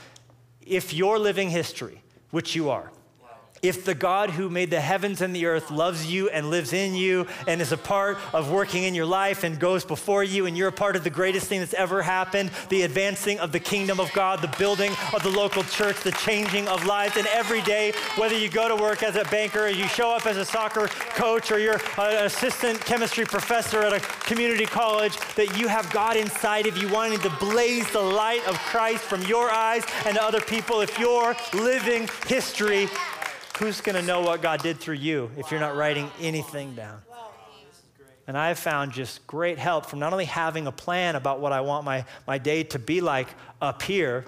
If 0.61 0.93
you're 0.93 1.19
living 1.19 1.49
history, 1.49 2.01
which 2.31 2.55
you 2.55 2.69
are, 2.69 2.91
if 3.67 3.85
the 3.85 3.95
God 3.95 4.31
who 4.31 4.49
made 4.49 4.69
the 4.69 4.81
heavens 4.81 5.21
and 5.21 5.35
the 5.35 5.45
earth 5.45 5.71
loves 5.71 6.05
you 6.11 6.29
and 6.29 6.49
lives 6.49 6.73
in 6.73 6.95
you 6.95 7.27
and 7.47 7.61
is 7.61 7.71
a 7.71 7.77
part 7.77 8.17
of 8.33 8.51
working 8.51 8.83
in 8.83 8.93
your 8.93 9.05
life 9.05 9.43
and 9.43 9.59
goes 9.59 9.85
before 9.85 10.23
you, 10.23 10.45
and 10.45 10.57
you're 10.57 10.67
a 10.67 10.73
part 10.73 10.95
of 10.95 11.03
the 11.03 11.09
greatest 11.09 11.47
thing 11.47 11.59
that's 11.59 11.73
ever 11.73 12.01
happened 12.01 12.51
the 12.69 12.83
advancing 12.83 13.39
of 13.39 13.51
the 13.51 13.59
kingdom 13.59 13.99
of 13.99 14.11
God, 14.13 14.41
the 14.41 14.53
building 14.57 14.91
of 15.13 15.23
the 15.23 15.29
local 15.29 15.63
church, 15.63 16.01
the 16.01 16.11
changing 16.11 16.67
of 16.67 16.85
lives, 16.85 17.17
and 17.17 17.27
every 17.27 17.61
day, 17.61 17.93
whether 18.17 18.37
you 18.37 18.49
go 18.49 18.67
to 18.67 18.75
work 18.75 19.03
as 19.03 19.15
a 19.15 19.23
banker, 19.25 19.65
or 19.65 19.69
you 19.69 19.87
show 19.87 20.09
up 20.11 20.25
as 20.25 20.37
a 20.37 20.45
soccer 20.45 20.87
coach, 21.15 21.51
or 21.51 21.59
you're 21.59 21.79
an 21.97 22.25
assistant 22.25 22.79
chemistry 22.81 23.25
professor 23.25 23.81
at 23.81 23.93
a 23.93 23.99
community 24.25 24.65
college, 24.65 25.17
that 25.35 25.57
you 25.57 25.67
have 25.67 25.91
God 25.91 26.17
inside 26.17 26.67
of 26.67 26.77
you 26.77 26.89
wanting 26.89 27.19
to 27.19 27.29
blaze 27.39 27.89
the 27.91 28.01
light 28.01 28.45
of 28.47 28.57
Christ 28.59 29.03
from 29.03 29.21
your 29.23 29.51
eyes 29.51 29.83
and 30.05 30.15
to 30.15 30.23
other 30.23 30.41
people. 30.41 30.81
If 30.81 30.97
you're 30.99 31.35
living 31.53 32.09
history, 32.27 32.87
who's 33.57 33.81
going 33.81 33.95
to 33.95 34.01
know 34.01 34.21
what 34.21 34.41
God 34.41 34.61
did 34.61 34.79
through 34.79 34.95
you 34.95 35.31
if 35.37 35.51
you're 35.51 35.59
not 35.59 35.75
writing 35.75 36.09
anything 36.19 36.75
down? 36.75 37.01
And 38.27 38.37
I 38.37 38.47
have 38.47 38.59
found 38.59 38.91
just 38.91 39.25
great 39.27 39.59
help 39.59 39.85
from 39.85 39.99
not 39.99 40.11
only 40.11 40.25
having 40.25 40.65
a 40.65 40.71
plan 40.71 41.15
about 41.15 41.39
what 41.39 41.51
I 41.51 41.61
want 41.61 41.85
my, 41.85 42.05
my 42.25 42.37
day 42.37 42.63
to 42.63 42.79
be 42.79 42.99
like 42.99 43.27
up 43.61 43.83
here, 43.83 44.25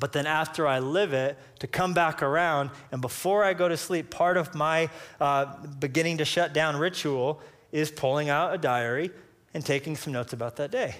but 0.00 0.12
then 0.12 0.26
after 0.26 0.66
I 0.66 0.80
live 0.80 1.12
it, 1.12 1.38
to 1.60 1.66
come 1.66 1.94
back 1.94 2.22
around. 2.22 2.70
And 2.92 3.00
before 3.00 3.44
I 3.44 3.54
go 3.54 3.68
to 3.68 3.76
sleep, 3.76 4.10
part 4.10 4.36
of 4.36 4.54
my 4.54 4.90
uh, 5.20 5.56
beginning 5.78 6.18
to 6.18 6.24
shut 6.24 6.52
down 6.52 6.76
ritual 6.76 7.40
is 7.72 7.90
pulling 7.90 8.28
out 8.28 8.54
a 8.54 8.58
diary 8.58 9.10
and 9.54 9.64
taking 9.64 9.96
some 9.96 10.12
notes 10.12 10.32
about 10.32 10.56
that 10.56 10.70
day. 10.70 10.96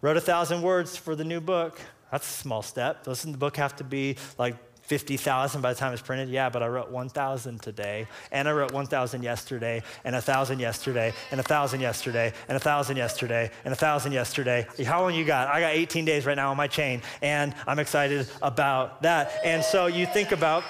Wrote 0.00 0.16
a 0.16 0.20
thousand 0.20 0.62
words 0.62 0.96
for 0.96 1.16
the 1.16 1.24
new 1.24 1.40
book. 1.40 1.80
That's 2.10 2.28
a 2.28 2.32
small 2.32 2.62
step. 2.62 3.04
Doesn't 3.04 3.32
the 3.32 3.38
book 3.38 3.56
have 3.56 3.74
to 3.76 3.84
be 3.84 4.16
like 4.38 4.56
50,000 4.86 5.60
by 5.60 5.72
the 5.72 5.78
time 5.78 5.92
it's 5.92 6.02
printed? 6.02 6.28
Yeah, 6.28 6.50
but 6.50 6.62
I 6.62 6.68
wrote 6.68 6.90
1,000 6.90 7.60
today, 7.62 8.06
and 8.30 8.48
I 8.48 8.52
wrote 8.52 8.72
1,000 8.72 9.22
yesterday, 9.22 9.82
and 10.04 10.14
1,000 10.14 10.58
yesterday, 10.60 11.12
and 11.30 11.38
1,000 11.38 11.80
yesterday, 11.80 12.32
and 12.48 12.54
1,000 12.54 12.96
yesterday, 12.96 13.50
and 13.64 13.72
1,000 13.72 14.12
yesterday. 14.12 14.66
How 14.84 15.02
long 15.02 15.14
you 15.14 15.24
got? 15.24 15.48
I 15.48 15.60
got 15.60 15.72
18 15.72 16.04
days 16.04 16.26
right 16.26 16.36
now 16.36 16.50
on 16.50 16.56
my 16.56 16.66
chain, 16.66 17.02
and 17.22 17.54
I'm 17.66 17.78
excited 17.78 18.28
about 18.42 19.02
that. 19.02 19.32
And 19.44 19.64
so 19.64 19.86
you 19.86 20.06
think 20.06 20.32
about, 20.32 20.64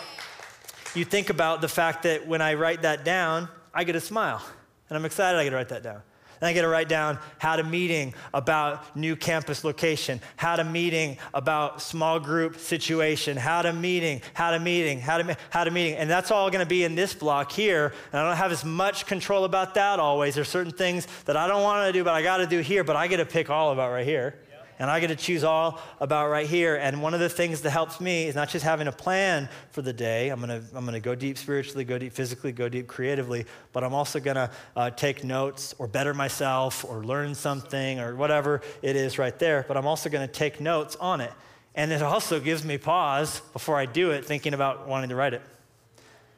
you 0.95 1.05
think 1.05 1.31
about 1.31 1.61
the 1.61 1.69
fact 1.69 2.05
that 2.05 2.27
when 2.27 2.41
I 2.41 2.55
write 2.55 2.83
that 2.83 3.05
down, 3.05 3.49
I 3.73 3.83
get 3.83 3.97
a 3.97 4.01
smile, 4.01 4.43
and 4.89 4.97
I'm 4.97 5.05
excited 5.05 5.39
I 5.39 5.45
get 5.45 5.51
to 5.51 5.57
write 5.57 5.71
that 5.71 5.83
down. 5.83 6.03
And 6.45 6.51
I 6.51 6.53
get 6.53 6.61
to 6.61 6.69
write 6.69 6.91
down 6.91 7.19
how 7.39 7.57
to 7.57 7.63
meeting 7.63 8.13
about 8.35 8.95
new 8.95 9.17
campus 9.17 9.65
location, 9.65 10.21
how 10.37 10.57
to 10.57 10.63
meeting 10.63 11.17
about 11.33 11.81
small 11.81 12.21
group 12.21 12.59
situation, 12.59 13.39
how 13.39 13.63
to 13.63 13.73
meeting, 13.73 14.21
how 14.35 14.51
to 14.51 14.59
meeting, 14.59 15.01
how 15.01 15.17
to, 15.17 15.39
how 15.49 15.65
to 15.65 15.71
meeting. 15.71 15.97
And 15.97 16.11
that's 16.11 16.31
all 16.31 16.51
going 16.51 16.61
to 16.61 16.69
be 16.69 16.85
in 16.85 16.97
this 16.97 17.15
block 17.15 17.51
here. 17.51 17.95
And 18.13 18.21
I 18.21 18.29
don't 18.29 18.37
have 18.37 18.53
as 18.53 18.63
much 18.63 19.07
control 19.07 19.45
about 19.45 19.73
that 19.77 19.99
always. 19.99 20.35
There's 20.35 20.51
certain 20.51 20.75
things 20.75 21.09
that 21.25 21.35
I 21.35 21.49
don't 21.49 21.63
want 21.63 21.89
to 21.89 21.95
do, 21.95 22.05
but 22.05 22.13
I 22.13 22.21
got 22.21 22.37
to 22.37 22.47
do 22.47 22.61
here, 22.61 22.85
but 22.85 22.95
I 22.95 23.07
get 23.07 23.17
to 23.17 23.25
pick 23.25 23.49
all 23.49 23.73
about 23.73 23.91
right 23.91 24.05
here 24.05 24.35
and 24.79 24.91
I 24.91 25.01
get 25.01 25.09
to 25.09 25.17
choose 25.17 25.45
all 25.45 25.81
about 26.01 26.29
right 26.29 26.47
here. 26.47 26.77
And 26.77 27.03
one 27.03 27.15
of 27.15 27.21
the 27.21 27.29
things 27.29 27.61
that 27.63 27.71
helps 27.71 28.01
me 28.01 28.27
is 28.27 28.35
not 28.35 28.49
just 28.49 28.65
having 28.65 28.89
a 28.89 28.93
plan 28.93 29.49
for 29.71 29.83
the 29.83 29.93
day. 29.93 30.31
I'm 30.31 30.41
gonna 30.41 30.63
I'm 30.75 30.85
gonna 30.85 31.01
go 31.01 31.15
deep 31.15 31.39
spiritually, 31.39 31.85
go 31.85 31.99
deep 31.99 32.13
physically, 32.13 32.53
go 32.53 32.69
deep 32.69 32.87
creatively. 32.87 33.47
But 33.73 33.85
I'm 33.85 33.95
also 33.95 34.21
gonna 34.21 34.51
uh, 34.75 34.91
take 34.91 35.23
notes 35.23 35.75
or 35.79 35.87
better 35.87 36.15
myself 36.15 36.85
or 36.85 37.05
learn 37.05 37.35
something 37.35 38.01
or 38.01 38.17
whatever 38.17 38.63
it 38.83 38.97
is 38.97 39.19
right 39.19 39.39
there. 39.39 39.65
But 39.67 39.77
I'm 39.77 39.87
also 39.87 40.09
gonna 40.09 40.29
take 40.29 40.61
notes 40.61 40.97
on 40.97 41.21
it. 41.21 41.33
And 41.77 41.93
it 41.93 42.03
also 42.03 42.41
gives 42.41 42.65
me 42.65 42.79
pause 42.79 43.41
before 43.53 43.77
I 43.77 43.87
do 43.87 44.11
it, 44.11 44.25
thinking 44.25 44.55
about 44.55 44.87
wanting 44.87 45.11
to 45.11 45.17
write 45.17 45.35
it. 45.35 45.43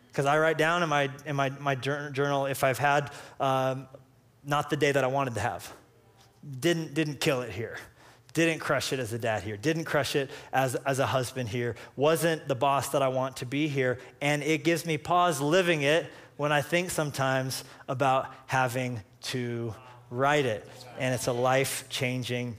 Because 0.09 0.25
I 0.25 0.39
write 0.39 0.57
down 0.57 0.83
in 0.83 0.89
my 0.89 1.11
in 1.25 1.37
my 1.37 1.51
my 1.51 1.75
journal 1.75 2.47
if 2.47 2.65
I've 2.65 2.79
had 2.79 3.13
um, 3.41 3.87
not 4.45 4.71
the 4.71 4.77
day 4.77 4.93
that 4.93 5.05
I 5.05 5.09
wanted 5.09 5.35
to 5.35 5.41
have. 5.41 5.71
Didn't 6.61 6.95
didn't 6.95 7.21
kill 7.21 7.41
it 7.41 7.51
here 7.51 7.79
didn't 8.37 8.59
crush 8.59 8.93
it 8.93 9.01
as 9.01 9.15
a 9.15 9.19
dad 9.19 9.43
here, 9.43 9.57
didn't 9.57 9.85
crush 9.85 10.15
it 10.15 10.31
as, 10.53 10.75
as 10.75 10.99
a 10.99 11.07
husband 11.07 11.49
here, 11.49 11.75
wasn't 11.97 12.47
the 12.49 12.55
boss 12.55 12.91
that 12.91 13.01
I 13.01 13.09
want 13.09 13.39
to 13.39 13.47
be 13.47 13.67
here. 13.67 13.99
And 14.21 14.43
it 14.43 14.63
gives 14.63 14.85
me 14.85 14.99
pause 14.99 15.41
living 15.41 15.81
it 15.81 16.07
when 16.37 16.53
I 16.53 16.61
think 16.61 16.91
sometimes 16.91 17.65
about 17.89 18.31
having 18.45 19.01
to 19.23 19.75
write 20.11 20.45
it. 20.45 20.69
And 20.99 21.15
it's 21.15 21.29
a 21.29 21.33
life 21.33 21.87
changing 21.89 22.59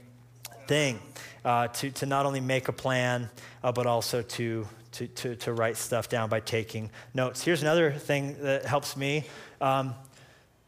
thing 0.66 0.98
uh, 1.44 1.68
to, 1.68 1.92
to 1.92 2.06
not 2.06 2.26
only 2.26 2.40
make 2.40 2.66
a 2.66 2.72
plan, 2.72 3.30
uh, 3.62 3.70
but 3.70 3.86
also 3.86 4.22
to, 4.22 4.66
to, 4.92 5.06
to, 5.06 5.36
to, 5.36 5.52
write 5.52 5.76
stuff 5.76 6.08
down 6.08 6.28
by 6.28 6.40
taking 6.40 6.90
notes. 7.14 7.44
Here's 7.44 7.62
another 7.62 7.92
thing 7.92 8.36
that 8.42 8.66
helps 8.66 8.96
me 8.96 9.26
um, 9.60 9.94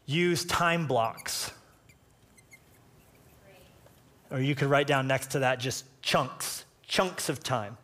use 0.06 0.44
time 0.44 0.86
blocks. 0.86 1.50
Or 4.30 4.40
you 4.40 4.54
could 4.54 4.68
write 4.68 4.86
down 4.86 5.06
next 5.06 5.32
to 5.32 5.40
that 5.40 5.60
just 5.60 5.84
chunks, 6.02 6.64
chunks 6.82 7.28
of 7.28 7.42
time. 7.42 7.76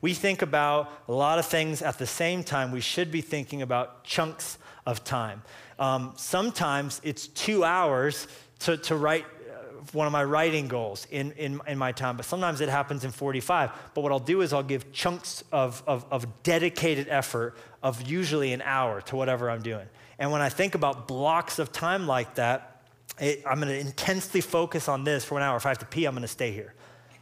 We 0.00 0.14
think 0.14 0.42
about 0.42 0.92
a 1.08 1.12
lot 1.12 1.38
of 1.38 1.46
things 1.46 1.82
at 1.82 1.98
the 1.98 2.06
same 2.06 2.44
time. 2.44 2.70
We 2.70 2.80
should 2.80 3.10
be 3.10 3.20
thinking 3.20 3.62
about 3.62 4.04
chunks 4.04 4.58
of 4.86 5.02
time. 5.02 5.42
Um, 5.78 6.12
sometimes 6.16 7.00
it's 7.02 7.26
two 7.26 7.64
hours 7.64 8.28
to, 8.60 8.76
to 8.76 8.96
write 8.96 9.24
uh, 9.24 9.82
one 9.92 10.06
of 10.06 10.12
my 10.12 10.22
writing 10.22 10.68
goals 10.68 11.06
in, 11.10 11.32
in, 11.32 11.60
in, 11.66 11.78
my 11.78 11.92
time, 11.92 12.16
but 12.16 12.26
sometimes 12.26 12.60
it 12.60 12.68
happens 12.68 13.04
in 13.04 13.10
45. 13.10 13.70
But 13.94 14.00
what 14.00 14.12
I'll 14.12 14.18
do 14.18 14.40
is 14.40 14.52
I'll 14.52 14.62
give 14.62 14.92
chunks 14.92 15.42
of, 15.52 15.82
of, 15.86 16.04
of 16.10 16.42
dedicated 16.42 17.08
effort 17.08 17.56
of 17.82 18.08
usually 18.08 18.52
an 18.52 18.62
hour 18.62 19.00
to 19.02 19.16
whatever 19.16 19.50
I'm 19.50 19.62
doing. 19.62 19.86
And 20.18 20.32
when 20.32 20.40
I 20.40 20.48
think 20.48 20.74
about 20.74 21.06
blocks 21.06 21.58
of 21.58 21.72
time 21.72 22.06
like 22.06 22.36
that, 22.36 22.77
it, 23.20 23.42
I'm 23.46 23.60
going 23.60 23.68
to 23.68 23.78
intensely 23.78 24.40
focus 24.40 24.88
on 24.88 25.04
this 25.04 25.24
for 25.24 25.38
an 25.38 25.44
hour. 25.44 25.56
If 25.56 25.66
I 25.66 25.70
have 25.70 25.78
to 25.78 25.86
pee, 25.86 26.04
I'm 26.04 26.14
going 26.14 26.22
to 26.22 26.28
stay 26.28 26.52
here. 26.52 26.74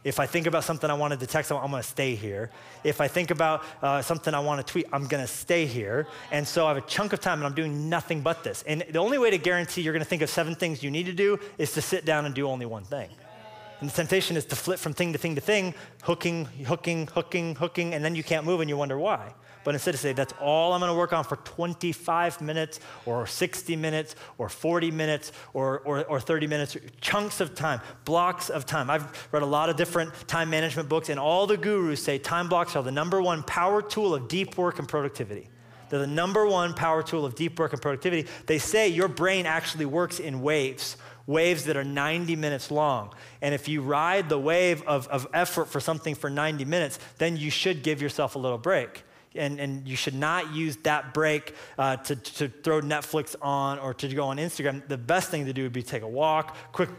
If 0.03 0.19
I 0.19 0.25
think 0.25 0.47
about 0.47 0.63
something 0.63 0.89
I 0.89 0.93
wanted 0.93 1.19
to 1.19 1.27
text, 1.27 1.51
I'm 1.51 1.69
going 1.69 1.83
to 1.83 1.87
stay 1.87 2.15
here. 2.15 2.49
If 2.83 3.01
I 3.01 3.07
think 3.07 3.29
about 3.29 3.63
uh, 3.81 4.01
something 4.01 4.33
I 4.33 4.39
want 4.39 4.65
to 4.65 4.71
tweet, 4.71 4.85
I'm 4.93 5.05
going 5.07 5.21
to 5.21 5.27
stay 5.27 5.65
here. 5.65 6.07
And 6.31 6.47
so 6.47 6.65
I 6.65 6.69
have 6.69 6.77
a 6.77 6.87
chunk 6.87 7.13
of 7.13 7.19
time 7.19 7.39
and 7.39 7.45
I'm 7.45 7.55
doing 7.55 7.89
nothing 7.89 8.21
but 8.21 8.43
this. 8.43 8.63
And 8.67 8.85
the 8.89 8.99
only 8.99 9.17
way 9.17 9.31
to 9.31 9.37
guarantee 9.37 9.81
you're 9.81 9.93
going 9.93 10.03
to 10.03 10.09
think 10.09 10.21
of 10.21 10.29
seven 10.29 10.55
things 10.55 10.81
you 10.81 10.91
need 10.91 11.07
to 11.07 11.13
do 11.13 11.39
is 11.57 11.73
to 11.73 11.81
sit 11.81 12.05
down 12.05 12.25
and 12.25 12.33
do 12.33 12.47
only 12.47 12.65
one 12.65 12.83
thing. 12.83 13.09
And 13.81 13.89
the 13.89 13.93
temptation 13.93 14.37
is 14.37 14.45
to 14.45 14.55
flip 14.55 14.79
from 14.79 14.93
thing 14.93 15.11
to 15.13 15.19
thing 15.19 15.35
to 15.35 15.41
thing, 15.41 15.73
hooking, 16.03 16.45
hooking, 16.65 17.07
hooking, 17.07 17.55
hooking, 17.55 17.93
and 17.93 18.05
then 18.05 18.15
you 18.15 18.23
can't 18.23 18.45
move 18.45 18.61
and 18.61 18.69
you 18.69 18.77
wonder 18.77 18.97
why 18.97 19.33
but 19.67 19.75
instead 19.75 19.91
to 19.91 19.97
say, 19.97 20.13
that's 20.13 20.33
all 20.39 20.71
I'm 20.71 20.79
going 20.79 20.89
to 20.89 20.97
work 20.97 21.11
on 21.11 21.25
for 21.25 21.35
25 21.35 22.39
minutes 22.39 22.79
or 23.05 23.27
60 23.27 23.75
minutes 23.75 24.15
or 24.37 24.47
40 24.47 24.91
minutes 24.91 25.33
or, 25.53 25.79
or, 25.79 26.05
or 26.05 26.21
30 26.21 26.47
minutes, 26.47 26.77
chunks 27.01 27.41
of 27.41 27.53
time, 27.53 27.81
blocks 28.05 28.49
of 28.49 28.65
time. 28.65 28.89
I've 28.89 29.27
read 29.33 29.43
a 29.43 29.45
lot 29.45 29.69
of 29.69 29.75
different 29.75 30.13
time 30.25 30.49
management 30.49 30.87
books, 30.87 31.09
and 31.09 31.19
all 31.19 31.47
the 31.47 31.57
gurus 31.57 32.01
say 32.01 32.17
time 32.17 32.47
blocks 32.47 32.77
are 32.77 32.81
the 32.81 32.93
number 32.93 33.21
one 33.21 33.43
power 33.43 33.81
tool 33.81 34.15
of 34.15 34.29
deep 34.29 34.57
work 34.57 34.79
and 34.79 34.87
productivity. 34.87 35.49
They're 35.89 35.99
the 35.99 36.07
number 36.07 36.47
one 36.47 36.73
power 36.73 37.03
tool 37.03 37.25
of 37.25 37.35
deep 37.35 37.59
work 37.59 37.73
and 37.73 37.81
productivity. 37.81 38.29
They 38.45 38.59
say 38.59 38.87
your 38.87 39.09
brain 39.09 39.45
actually 39.45 39.85
works 39.85 40.21
in 40.21 40.41
waves, 40.41 40.95
waves 41.25 41.65
that 41.65 41.75
are 41.75 41.83
90 41.83 42.37
minutes 42.37 42.71
long. 42.71 43.13
And 43.41 43.53
if 43.53 43.67
you 43.67 43.81
ride 43.81 44.29
the 44.29 44.39
wave 44.39 44.81
of, 44.83 45.09
of 45.09 45.27
effort 45.33 45.65
for 45.65 45.81
something 45.81 46.15
for 46.15 46.29
90 46.29 46.63
minutes, 46.63 46.99
then 47.17 47.35
you 47.35 47.49
should 47.49 47.83
give 47.83 48.01
yourself 48.01 48.35
a 48.35 48.39
little 48.39 48.57
break 48.57 49.03
and, 49.37 49.59
and 49.59 49.87
you 49.87 49.95
should 49.95 50.15
not 50.15 50.53
use 50.53 50.77
that 50.77 51.13
break 51.13 51.55
uh, 51.77 51.97
to, 51.97 52.15
to 52.15 52.49
throw 52.49 52.81
Netflix 52.81 53.35
on 53.41 53.79
or 53.79 53.93
to 53.93 54.07
go 54.09 54.25
on 54.25 54.37
Instagram. 54.37 54.87
The 54.87 54.97
best 54.97 55.29
thing 55.29 55.45
to 55.45 55.53
do 55.53 55.63
would 55.63 55.73
be 55.73 55.83
take 55.83 56.03
a 56.03 56.07
walk, 56.07 56.55
quick 56.71 56.89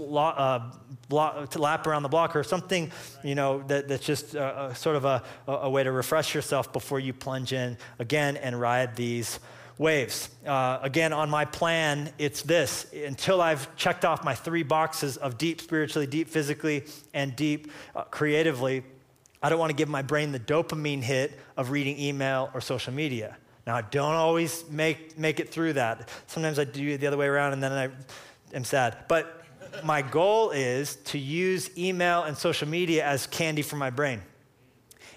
uh, 0.00 0.70
lap 1.10 1.86
around 1.86 2.02
the 2.02 2.08
block 2.08 2.34
or 2.34 2.42
something, 2.42 2.90
you 3.22 3.34
know, 3.34 3.62
that, 3.68 3.88
that's 3.88 4.04
just 4.04 4.34
a, 4.34 4.66
a 4.66 4.74
sort 4.74 4.96
of 4.96 5.04
a, 5.04 5.22
a 5.46 5.70
way 5.70 5.84
to 5.84 5.92
refresh 5.92 6.34
yourself 6.34 6.72
before 6.72 6.98
you 6.98 7.12
plunge 7.12 7.52
in 7.52 7.76
again 7.98 8.36
and 8.36 8.60
ride 8.60 8.96
these 8.96 9.38
waves. 9.78 10.30
Uh, 10.46 10.78
again, 10.82 11.12
on 11.12 11.28
my 11.28 11.44
plan, 11.44 12.12
it's 12.18 12.42
this 12.42 12.92
until 12.92 13.40
I've 13.40 13.74
checked 13.76 14.04
off 14.04 14.24
my 14.24 14.34
three 14.34 14.62
boxes 14.62 15.16
of 15.16 15.38
deep 15.38 15.60
spiritually, 15.60 16.06
deep 16.06 16.28
physically, 16.28 16.84
and 17.12 17.34
deep 17.34 17.70
uh, 17.94 18.02
creatively, 18.04 18.84
I 19.44 19.50
don't 19.50 19.58
want 19.58 19.68
to 19.68 19.76
give 19.76 19.90
my 19.90 20.00
brain 20.00 20.32
the 20.32 20.40
dopamine 20.40 21.02
hit 21.02 21.38
of 21.58 21.70
reading 21.70 22.00
email 22.00 22.50
or 22.54 22.62
social 22.62 22.94
media. 22.94 23.36
Now, 23.66 23.76
I 23.76 23.82
don't 23.82 24.14
always 24.14 24.64
make, 24.70 25.18
make 25.18 25.38
it 25.38 25.50
through 25.50 25.74
that. 25.74 26.08
Sometimes 26.28 26.58
I 26.58 26.64
do 26.64 26.88
it 26.88 26.98
the 27.02 27.06
other 27.06 27.18
way 27.18 27.26
around 27.26 27.52
and 27.52 27.62
then 27.62 27.70
I 27.70 27.90
am 28.56 28.64
sad. 28.64 28.96
But 29.06 29.44
my 29.84 30.00
goal 30.00 30.50
is 30.50 30.96
to 30.96 31.18
use 31.18 31.68
email 31.76 32.22
and 32.22 32.34
social 32.38 32.66
media 32.66 33.04
as 33.04 33.26
candy 33.26 33.60
for 33.60 33.76
my 33.76 33.90
brain. 33.90 34.22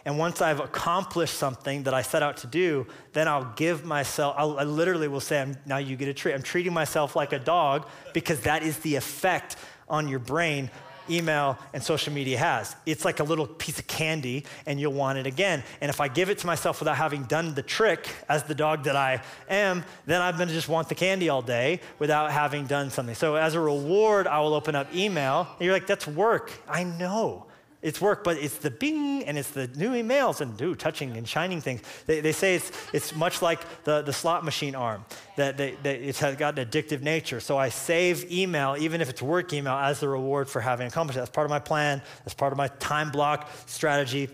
And 0.03 0.19
once 0.19 0.41
I've 0.41 0.59
accomplished 0.59 1.35
something 1.35 1.83
that 1.83 1.93
I 1.93 2.01
set 2.01 2.21
out 2.21 2.35
to 2.37 2.47
do, 2.47 2.85
then 3.13 3.29
I'll 3.29 3.53
give 3.55 3.85
myself, 3.85 4.35
I'll, 4.37 4.59
i 4.59 4.63
literally 4.65 5.07
will 5.07 5.21
say, 5.21 5.53
now 5.65 5.77
you 5.77 5.95
get 5.95 6.09
a 6.09 6.13
treat. 6.13 6.33
I'm 6.33 6.43
treating 6.43 6.73
myself 6.73 7.15
like 7.15 7.31
a 7.31 7.39
dog 7.39 7.87
because 8.13 8.41
that 8.41 8.61
is 8.61 8.77
the 8.79 8.97
effect 8.97 9.55
on 9.87 10.09
your 10.09 10.19
brain 10.19 10.69
email 11.09 11.57
and 11.73 11.81
social 11.81 12.13
media 12.13 12.37
has. 12.37 12.75
It's 12.85 13.03
like 13.03 13.19
a 13.19 13.23
little 13.23 13.47
piece 13.47 13.79
of 13.79 13.87
candy 13.87 14.45
and 14.65 14.79
you'll 14.79 14.93
want 14.93 15.17
it 15.17 15.25
again. 15.25 15.63
And 15.81 15.89
if 15.89 15.99
I 15.99 16.07
give 16.07 16.29
it 16.29 16.37
to 16.39 16.47
myself 16.47 16.79
without 16.79 16.97
having 16.97 17.23
done 17.23 17.53
the 17.55 17.63
trick 17.63 18.07
as 18.29 18.43
the 18.43 18.55
dog 18.55 18.83
that 18.83 18.95
I 18.95 19.21
am, 19.49 19.83
then 20.05 20.21
I'm 20.21 20.37
gonna 20.37 20.53
just 20.53 20.69
want 20.69 20.89
the 20.89 20.95
candy 20.95 21.29
all 21.29 21.41
day 21.41 21.81
without 21.97 22.31
having 22.31 22.65
done 22.65 22.91
something. 22.91 23.15
So 23.15 23.35
as 23.35 23.55
a 23.55 23.59
reward, 23.59 24.27
I 24.27 24.39
will 24.41 24.53
open 24.53 24.75
up 24.75 24.93
email. 24.93 25.47
And 25.57 25.65
you're 25.65 25.73
like, 25.73 25.87
that's 25.87 26.05
work. 26.05 26.51
I 26.69 26.83
know 26.83 27.46
it's 27.81 28.01
work, 28.01 28.23
but 28.23 28.37
it's 28.37 28.57
the 28.57 28.71
bing 28.71 29.23
and 29.25 29.37
it's 29.37 29.51
the 29.51 29.67
new 29.67 29.91
emails 29.91 30.41
and 30.41 30.57
do 30.57 30.73
touching 30.73 31.15
and 31.15 31.27
shining 31.27 31.61
things. 31.61 31.81
They, 32.07 32.21
they 32.21 32.31
say 32.31 32.55
it's, 32.55 32.71
it's 32.91 33.15
much 33.15 33.41
like 33.41 33.59
the, 33.83 34.01
the 34.01 34.13
slot 34.13 34.43
machine 34.43 34.73
arm, 34.73 35.05
that, 35.35 35.57
they, 35.57 35.75
that 35.83 36.01
it's 36.01 36.19
got 36.19 36.57
an 36.57 36.67
addictive 36.67 37.01
nature. 37.01 37.39
So 37.39 37.57
I 37.57 37.69
save 37.69 38.31
email, 38.31 38.75
even 38.79 38.99
if 38.99 39.09
it's 39.09 39.21
work 39.21 39.53
email, 39.53 39.75
as 39.75 39.99
the 39.99 40.09
reward 40.09 40.49
for 40.49 40.59
having 40.59 40.87
accomplished 40.87 41.17
it. 41.17 41.21
That's 41.21 41.31
part 41.31 41.45
of 41.45 41.51
my 41.51 41.59
plan, 41.59 42.01
that's 42.23 42.33
part 42.33 42.51
of 42.51 42.57
my 42.57 42.67
time 42.79 43.11
block 43.11 43.49
strategy. 43.67 44.29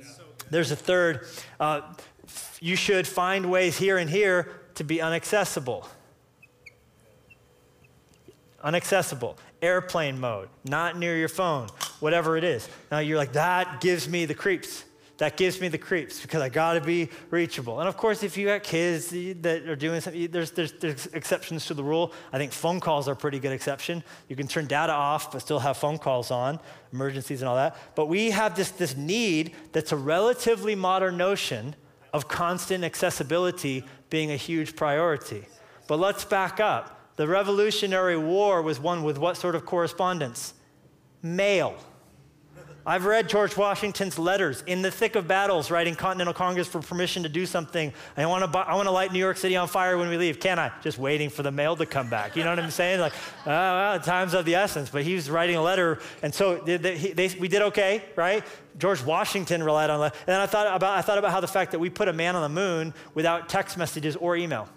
There's 0.50 0.72
a 0.72 0.76
third. 0.78 1.28
Uh, 1.60 1.82
you 2.62 2.78
should 2.78 3.06
find 3.06 3.52
ways 3.52 3.78
here 3.78 3.98
and 3.98 4.10
here 4.10 4.52
to 4.76 4.84
be 4.86 4.98
unaccessible. 4.98 5.86
Unaccessible 8.64 9.36
airplane 9.64 10.20
mode, 10.20 10.50
not 10.66 10.98
near 10.98 11.18
your 11.18 11.30
phone, 11.30 11.70
whatever 12.00 12.38
it 12.38 12.44
is. 12.44 12.68
Now 12.92 13.00
you're 13.00 13.18
like, 13.18 13.34
that 13.34 13.82
gives 13.82 14.08
me 14.08 14.26
the 14.26 14.36
creeps. 14.36 14.84
That 15.18 15.38
gives 15.38 15.62
me 15.62 15.68
the 15.68 15.78
creeps 15.78 16.22
because 16.22 16.42
I 16.42 16.50
got 16.50 16.74
to 16.74 16.82
be 16.82 17.08
reachable. 17.30 17.80
And 17.80 17.88
of 17.88 17.96
course, 17.96 18.24
if 18.24 18.36
you 18.36 18.48
got 18.48 18.64
kids 18.64 19.10
that 19.10 19.68
are 19.68 19.76
doing 19.76 20.02
something, 20.02 20.28
there's, 20.32 20.52
there's, 20.52 20.74
there's 20.74 21.06
exceptions 21.08 21.68
to 21.68 21.76
the 21.76 21.84
rule. 21.84 22.12
I 22.34 22.38
think 22.40 22.52
phone 22.52 22.80
calls 22.80 23.08
are 23.08 23.14
a 23.14 23.16
pretty 23.16 23.40
good 23.40 23.52
exception. 23.52 24.04
You 24.28 24.36
can 24.36 24.48
turn 24.48 24.66
data 24.66 24.92
off, 24.92 25.32
but 25.32 25.40
still 25.40 25.60
have 25.60 25.78
phone 25.78 26.00
calls 26.00 26.32
on, 26.32 26.60
emergencies 26.92 27.42
and 27.42 27.48
all 27.48 27.56
that. 27.56 27.78
But 27.96 28.08
we 28.08 28.32
have 28.32 28.56
this, 28.56 28.72
this 28.72 28.98
need 28.98 29.54
that's 29.72 29.92
a 29.92 29.98
relatively 29.98 30.74
modern 30.74 31.16
notion 31.16 31.76
of 32.12 32.28
constant 32.28 32.84
accessibility 32.84 33.86
being 34.10 34.32
a 34.32 34.36
huge 34.36 34.76
priority. 34.76 35.46
But 35.88 36.00
let's 36.00 36.26
back 36.26 36.60
up. 36.60 37.03
The 37.16 37.28
Revolutionary 37.28 38.18
War 38.18 38.62
was 38.62 38.80
won 38.80 39.04
with 39.04 39.18
what 39.18 39.38
sort 39.38 39.56
of 39.56 39.66
correspondence? 39.66 40.54
Mail. 41.22 41.76
I've 42.86 43.06
read 43.06 43.30
George 43.30 43.56
Washington's 43.56 44.20
letters 44.20 44.62
in 44.68 44.82
the 44.82 44.92
thick 44.92 45.16
of 45.16 45.26
battles, 45.26 45.72
writing 45.72 45.96
Continental 45.96 46.34
Congress 46.34 46.68
for 46.68 46.82
permission 46.82 47.24
to 47.24 47.30
do 47.30 47.46
something. 47.46 47.94
I 48.18 48.26
want 48.26 48.52
to, 48.52 48.60
I 48.60 48.76
want 48.76 48.88
to 48.88 48.92
light 48.92 49.14
New 49.14 49.20
York 49.20 49.38
City 49.38 49.56
on 49.56 49.70
fire 49.70 49.98
when 49.98 50.10
we 50.10 50.18
leave. 50.18 50.42
Can 50.42 50.60
I? 50.60 50.70
Just 50.82 50.98
waiting 50.98 51.30
for 51.30 51.44
the 51.44 51.52
mail 51.52 51.78
to 51.78 51.86
come 51.86 52.10
back. 52.10 52.36
You 52.36 52.44
know 52.44 52.50
what 52.50 52.60
I'm 52.60 52.72
saying? 52.72 53.00
Like, 53.00 53.14
oh, 53.46 53.46
well, 53.46 54.00
time's 54.02 54.34
of 54.34 54.44
the 54.44 54.56
essence. 54.56 54.90
But 54.90 55.04
he 55.04 55.16
was 55.16 55.30
writing 55.30 55.56
a 55.56 55.62
letter, 55.62 56.00
and 56.22 56.36
so 56.36 56.58
they, 56.58 56.76
they, 56.78 57.30
we 57.40 57.48
did 57.48 57.62
okay, 57.62 58.04
right? 58.18 58.44
George 58.78 59.02
Washington 59.02 59.64
relied 59.64 59.90
on. 59.90 60.02
That 60.02 60.14
and 60.16 60.28
then 60.28 60.42
I 60.42 60.46
thought 60.46 60.76
about, 60.76 60.98
I 60.98 61.02
thought 61.02 61.18
about 61.18 61.32
how 61.32 61.40
the 61.40 61.48
fact 61.48 61.72
that 61.72 61.80
we 61.80 61.90
put 61.90 62.10
a 62.10 62.14
man 62.14 62.36
on 62.36 62.42
the 62.42 62.50
moon 62.50 62.94
without 63.14 63.48
text 63.48 63.78
messages 63.78 64.18
or 64.18 64.36
email. 64.36 64.68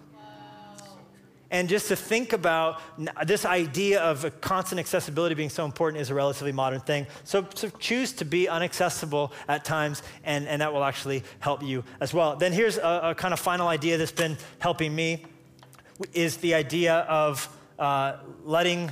And 1.57 1.71
just 1.71 1.89
to 1.89 1.97
think 1.97 2.35
about 2.35 2.83
this 3.25 3.47
idea 3.47 4.03
of 4.03 4.43
constant 4.43 4.79
accessibility 4.79 5.35
being 5.35 5.49
so 5.49 5.65
important 5.65 6.03
is 6.03 6.11
a 6.11 6.15
relatively 6.15 6.53
modern 6.53 6.81
thing. 6.81 7.07
So, 7.25 7.47
so 7.55 7.71
choose 7.79 8.13
to 8.13 8.27
be 8.27 8.47
unaccessible 8.47 9.33
at 9.49 9.65
times, 9.65 10.03
and, 10.23 10.47
and 10.47 10.61
that 10.61 10.71
will 10.75 10.85
actually 10.85 11.23
help 11.39 11.63
you 11.63 11.83
as 11.99 12.13
well. 12.13 12.37
Then 12.37 12.53
here's 12.53 12.77
a, 12.77 13.01
a 13.05 13.15
kind 13.15 13.33
of 13.33 13.41
final 13.41 13.69
idea 13.69 13.97
that's 13.97 14.13
been 14.13 14.37
helping 14.59 14.95
me 14.95 15.25
is 16.13 16.37
the 16.37 16.53
idea 16.53 16.97
of 17.09 17.49
uh, 17.79 18.19
letting 18.45 18.91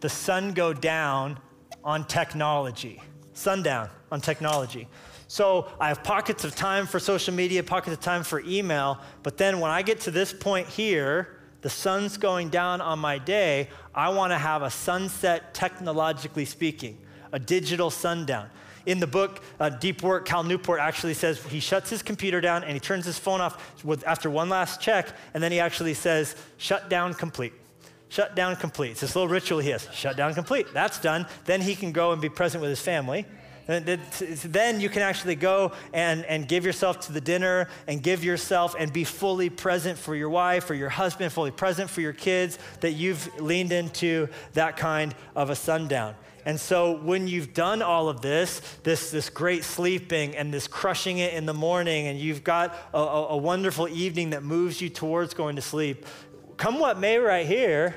the 0.00 0.10
sun 0.10 0.52
go 0.52 0.74
down 0.74 1.38
on 1.82 2.04
technology. 2.04 3.00
Sundown 3.32 3.88
on 4.10 4.20
technology. 4.20 4.86
So 5.32 5.66
I 5.80 5.88
have 5.88 6.02
pockets 6.02 6.44
of 6.44 6.54
time 6.54 6.86
for 6.86 7.00
social 7.00 7.32
media, 7.32 7.62
pockets 7.62 7.96
of 7.96 8.02
time 8.02 8.22
for 8.22 8.40
email, 8.40 8.98
but 9.22 9.38
then 9.38 9.60
when 9.60 9.70
I 9.70 9.80
get 9.80 9.98
to 10.00 10.10
this 10.10 10.30
point 10.30 10.68
here, 10.68 11.38
the 11.62 11.70
sun's 11.70 12.18
going 12.18 12.50
down 12.50 12.82
on 12.82 12.98
my 12.98 13.16
day, 13.16 13.70
I 13.94 14.10
want 14.10 14.32
to 14.32 14.36
have 14.36 14.60
a 14.60 14.68
sunset 14.68 15.54
technologically 15.54 16.44
speaking, 16.44 16.98
a 17.32 17.38
digital 17.38 17.88
sundown. 17.88 18.50
In 18.84 19.00
the 19.00 19.06
book, 19.06 19.40
uh, 19.58 19.70
Deep 19.70 20.02
Work, 20.02 20.26
Cal 20.26 20.42
Newport 20.42 20.80
actually 20.80 21.14
says 21.14 21.42
he 21.44 21.60
shuts 21.60 21.88
his 21.88 22.02
computer 22.02 22.42
down 22.42 22.62
and 22.62 22.74
he 22.74 22.80
turns 22.80 23.06
his 23.06 23.18
phone 23.18 23.40
off 23.40 23.82
with, 23.82 24.06
after 24.06 24.28
one 24.28 24.50
last 24.50 24.82
check, 24.82 25.14
and 25.32 25.42
then 25.42 25.50
he 25.50 25.60
actually 25.60 25.94
says, 25.94 26.36
shut 26.58 26.90
down 26.90 27.14
complete. 27.14 27.54
Shut 28.10 28.36
down 28.36 28.54
complete. 28.56 28.90
It's 28.90 29.00
this 29.00 29.16
little 29.16 29.30
ritual 29.30 29.60
he 29.60 29.70
has. 29.70 29.88
Shut 29.94 30.14
down 30.14 30.34
complete. 30.34 30.66
That's 30.74 31.00
done. 31.00 31.24
Then 31.46 31.62
he 31.62 31.74
can 31.74 31.90
go 31.92 32.12
and 32.12 32.20
be 32.20 32.28
present 32.28 32.60
with 32.60 32.68
his 32.68 32.82
family. 32.82 33.24
Then 33.66 34.80
you 34.80 34.88
can 34.88 35.02
actually 35.02 35.36
go 35.36 35.72
and, 35.92 36.24
and 36.24 36.48
give 36.48 36.64
yourself 36.64 37.00
to 37.06 37.12
the 37.12 37.20
dinner 37.20 37.68
and 37.86 38.02
give 38.02 38.24
yourself 38.24 38.74
and 38.78 38.92
be 38.92 39.04
fully 39.04 39.50
present 39.50 39.98
for 39.98 40.14
your 40.16 40.30
wife 40.30 40.68
or 40.68 40.74
your 40.74 40.88
husband, 40.88 41.32
fully 41.32 41.52
present 41.52 41.88
for 41.88 42.00
your 42.00 42.12
kids, 42.12 42.58
that 42.80 42.92
you've 42.92 43.40
leaned 43.40 43.72
into 43.72 44.28
that 44.54 44.76
kind 44.76 45.14
of 45.36 45.50
a 45.50 45.54
sundown. 45.54 46.14
And 46.44 46.58
so 46.58 46.96
when 46.98 47.28
you've 47.28 47.54
done 47.54 47.82
all 47.82 48.08
of 48.08 48.20
this, 48.20 48.60
this, 48.82 49.12
this 49.12 49.30
great 49.30 49.62
sleeping 49.62 50.34
and 50.34 50.52
this 50.52 50.66
crushing 50.66 51.18
it 51.18 51.34
in 51.34 51.46
the 51.46 51.54
morning, 51.54 52.08
and 52.08 52.18
you've 52.18 52.42
got 52.42 52.74
a, 52.92 52.98
a, 52.98 53.28
a 53.28 53.36
wonderful 53.36 53.86
evening 53.88 54.30
that 54.30 54.42
moves 54.42 54.80
you 54.80 54.88
towards 54.88 55.34
going 55.34 55.54
to 55.54 55.62
sleep, 55.62 56.04
come 56.56 56.80
what 56.80 56.98
may 56.98 57.18
right 57.18 57.46
here, 57.46 57.94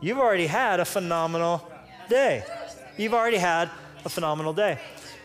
you've 0.00 0.18
already 0.18 0.46
had 0.46 0.78
a 0.78 0.84
phenomenal 0.84 1.68
day. 2.08 2.44
You've 2.96 3.14
already 3.14 3.38
had 3.38 3.70
a 4.04 4.08
phenomenal 4.08 4.52
day. 4.52 4.78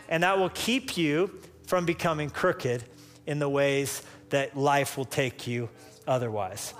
And 0.08 0.22
that 0.22 0.38
will 0.38 0.50
keep 0.50 0.96
you 0.96 1.30
from 1.66 1.84
becoming 1.84 2.30
crooked 2.30 2.84
in 3.26 3.38
the 3.38 3.48
ways 3.48 4.02
that 4.30 4.56
life 4.56 4.96
will 4.96 5.04
take 5.04 5.46
you 5.46 5.68
otherwise. 6.06 6.74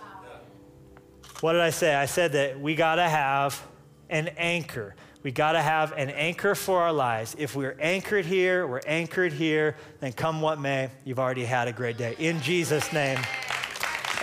What 1.41 1.53
did 1.53 1.61
I 1.61 1.71
say? 1.71 1.95
I 1.95 2.07
said 2.07 2.33
that 2.33 2.59
we 2.59 2.75
got 2.75 2.97
to 2.97 3.09
have 3.09 3.63
an 4.09 4.29
anchor. 4.37 4.95
We 5.23 5.33
got 5.33 5.53
to 5.53 5.63
have 5.63 5.93
an 5.93 6.09
anchor 6.11 6.55
for 6.55 6.81
our 6.83 6.93
lives. 6.93 7.35
If 7.39 7.57
we're 7.57 7.77
anchored 7.81 8.25
here, 8.25 8.67
we're 8.67 8.81
anchored 8.87 9.33
here, 9.33 9.77
then 10.01 10.13
come 10.13 10.41
what 10.41 10.61
may, 10.61 10.91
you've 11.05 11.19
already 11.19 11.45
had 11.45 11.69
a 11.69 11.73
great 11.73 11.99
day. 11.99 12.15
In 12.19 12.41
Jesus' 12.41 12.93
name, 12.93 13.19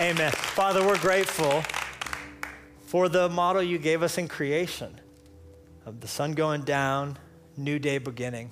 amen. 0.00 0.32
Father, 0.32 0.84
we're 0.84 0.98
grateful 0.98 1.62
for 2.86 3.08
the 3.08 3.28
model 3.28 3.62
you 3.62 3.78
gave 3.78 4.02
us 4.02 4.18
in 4.18 4.28
creation 4.28 4.98
of 5.84 6.00
the 6.00 6.08
sun 6.08 6.32
going 6.32 6.62
down, 6.62 7.18
new 7.56 7.78
day 7.78 7.98
beginning 7.98 8.50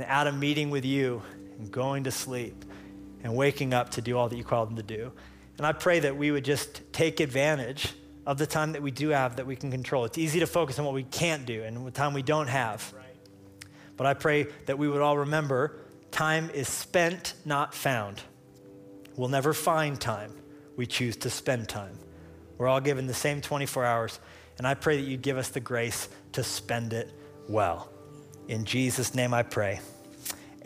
and 0.00 0.08
out 0.08 0.26
of 0.26 0.34
meeting 0.34 0.70
with 0.70 0.86
you 0.86 1.20
and 1.58 1.70
going 1.70 2.04
to 2.04 2.10
sleep 2.10 2.64
and 3.22 3.36
waking 3.36 3.74
up 3.74 3.90
to 3.90 4.00
do 4.00 4.16
all 4.16 4.30
that 4.30 4.36
you 4.36 4.42
called 4.42 4.70
them 4.70 4.76
to 4.76 4.82
do. 4.82 5.12
And 5.58 5.66
I 5.66 5.72
pray 5.72 6.00
that 6.00 6.16
we 6.16 6.30
would 6.30 6.44
just 6.44 6.90
take 6.90 7.20
advantage 7.20 7.92
of 8.26 8.38
the 8.38 8.46
time 8.46 8.72
that 8.72 8.80
we 8.80 8.90
do 8.90 9.10
have 9.10 9.36
that 9.36 9.46
we 9.46 9.56
can 9.56 9.70
control. 9.70 10.06
It's 10.06 10.16
easy 10.16 10.40
to 10.40 10.46
focus 10.46 10.78
on 10.78 10.86
what 10.86 10.94
we 10.94 11.02
can't 11.02 11.44
do 11.44 11.64
and 11.64 11.86
the 11.86 11.90
time 11.90 12.14
we 12.14 12.22
don't 12.22 12.46
have. 12.46 12.94
But 13.98 14.06
I 14.06 14.14
pray 14.14 14.46
that 14.64 14.78
we 14.78 14.88
would 14.88 15.02
all 15.02 15.18
remember 15.18 15.76
time 16.10 16.48
is 16.54 16.66
spent, 16.66 17.34
not 17.44 17.74
found. 17.74 18.22
We'll 19.16 19.28
never 19.28 19.52
find 19.52 20.00
time. 20.00 20.32
We 20.76 20.86
choose 20.86 21.14
to 21.16 21.28
spend 21.28 21.68
time. 21.68 21.98
We're 22.56 22.68
all 22.68 22.80
given 22.80 23.06
the 23.06 23.12
same 23.12 23.42
24 23.42 23.84
hours. 23.84 24.18
And 24.56 24.66
I 24.66 24.72
pray 24.72 24.96
that 24.96 25.06
you 25.06 25.18
give 25.18 25.36
us 25.36 25.50
the 25.50 25.60
grace 25.60 26.08
to 26.32 26.42
spend 26.42 26.94
it 26.94 27.12
well. 27.50 27.89
In 28.50 28.64
Jesus' 28.64 29.14
name 29.14 29.32
I 29.32 29.44
pray. 29.44 29.78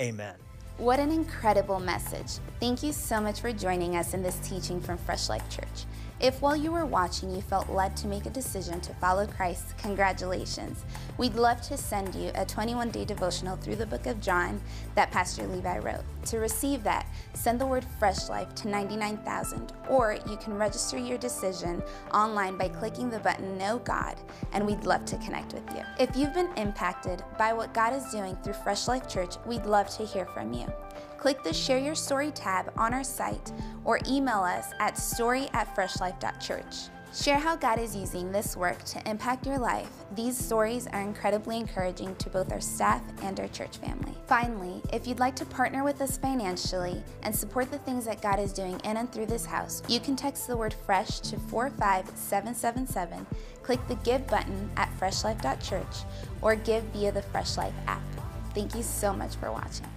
Amen. 0.01 0.37
What 0.79 0.99
an 0.99 1.11
incredible 1.11 1.79
message. 1.79 2.41
Thank 2.59 2.83
you 2.83 2.95
so 2.95 3.21
much 3.21 3.41
for 3.41 3.53
joining 3.53 3.95
us 3.97 4.15
in 4.15 4.23
this 4.23 4.37
teaching 4.37 4.81
from 4.81 4.97
Fresh 4.97 5.29
Life 5.29 5.47
Church. 5.51 5.85
If 6.21 6.41
while 6.41 6.55
you 6.55 6.71
were 6.71 6.87
watching 6.87 7.35
you 7.35 7.43
felt 7.43 7.69
led 7.69 7.97
to 7.99 8.07
make 8.07 8.25
a 8.25 8.31
decision 8.31 8.81
to 8.83 8.95
follow 8.95 9.27
Christ, 9.27 9.77
congratulations. 9.79 10.85
We'd 11.19 11.35
love 11.35 11.61
to 11.63 11.77
send 11.77 12.15
you 12.15 12.31
a 12.37 12.45
21 12.45 12.91
day 12.91 13.05
devotional 13.05 13.57
through 13.57 13.77
the 13.77 13.87
book 13.87 14.07
of 14.07 14.21
John 14.21 14.61
that 14.95 15.11
Pastor 15.11 15.45
Levi 15.47 15.79
wrote. 15.79 16.05
To 16.27 16.39
receive 16.39 16.85
that, 16.85 17.09
send 17.35 17.61
the 17.61 17.67
word 17.67 17.85
Fresh 17.99 18.29
Life 18.29 18.55
to 18.57 18.69
99,000, 18.69 19.73
or 19.91 20.17
you 20.29 20.37
can 20.37 20.55
register 20.55 20.97
your 20.97 21.19
decision 21.19 21.83
online 22.13 22.57
by 22.57 22.69
clicking 22.69 23.11
the 23.11 23.19
button 23.19 23.59
Know 23.59 23.79
God, 23.81 24.17
and 24.53 24.65
we'd 24.65 24.85
love 24.85 25.05
to 25.07 25.19
connect 25.19 25.53
with 25.53 25.69
you. 25.75 25.83
If 25.99 26.17
you've 26.17 26.33
been 26.33 26.51
impacted 26.57 27.25
by 27.37 27.53
what 27.53 27.75
God 27.75 27.93
is 27.93 28.05
doing 28.11 28.37
through 28.37 28.55
Fresh 28.55 28.87
Life 28.87 29.09
Church, 29.09 29.35
we'd 29.47 29.67
love 29.67 29.89
to 29.97 30.05
hear 30.05 30.27
from 30.27 30.53
you 30.53 30.73
click 31.25 31.43
the 31.43 31.55
Share 31.55 31.79
Your 31.79 31.95
Story 31.95 32.31
tab 32.33 32.71
on 32.77 32.93
our 32.93 33.03
site 33.03 33.51
or 33.87 33.99
email 34.07 34.41
us 34.41 34.67
at 34.79 34.99
story 34.99 35.49
at 35.55 35.75
freshlife.church. 35.75 36.75
Share 37.15 37.39
how 37.39 37.57
God 37.57 37.79
is 37.79 37.97
using 37.97 38.31
this 38.31 38.59
work 38.59 38.85
to 38.85 39.09
impact 39.09 39.47
your 39.47 39.57
life. 39.57 39.89
These 40.15 40.37
stories 40.37 40.87
are 40.89 41.01
incredibly 41.01 41.57
encouraging 41.57 42.15
to 42.17 42.29
both 42.29 42.53
our 42.53 42.61
staff 42.61 43.01
and 43.23 43.41
our 43.41 43.49
church 43.49 43.79
family. 43.79 44.13
Finally, 44.27 44.83
if 44.93 45.07
you'd 45.07 45.19
like 45.19 45.35
to 45.37 45.47
partner 45.47 45.83
with 45.83 46.03
us 46.03 46.19
financially 46.19 47.03
and 47.23 47.35
support 47.35 47.71
the 47.71 47.79
things 47.79 48.05
that 48.05 48.21
God 48.21 48.39
is 48.39 48.53
doing 48.53 48.79
in 48.85 48.99
and 48.99 49.11
through 49.11 49.25
this 49.25 49.47
house, 49.47 49.83
you 49.89 50.01
can 50.01 50.17
text 50.17 50.47
the 50.47 50.59
word 50.59 50.75
FRESH 50.85 51.21
to 51.21 51.39
45777, 51.39 53.27
click 53.63 53.81
the 53.89 53.97
Give 54.05 54.27
button 54.27 54.71
at 54.77 54.93
freshlife.church, 55.01 56.05
or 56.43 56.55
give 56.55 56.85
via 56.93 57.13
the 57.13 57.23
Fresh 57.23 57.57
Life 57.57 57.73
app. 57.87 58.03
Thank 58.53 58.75
you 58.75 58.83
so 58.83 59.15
much 59.15 59.37
for 59.37 59.51
watching. 59.51 59.94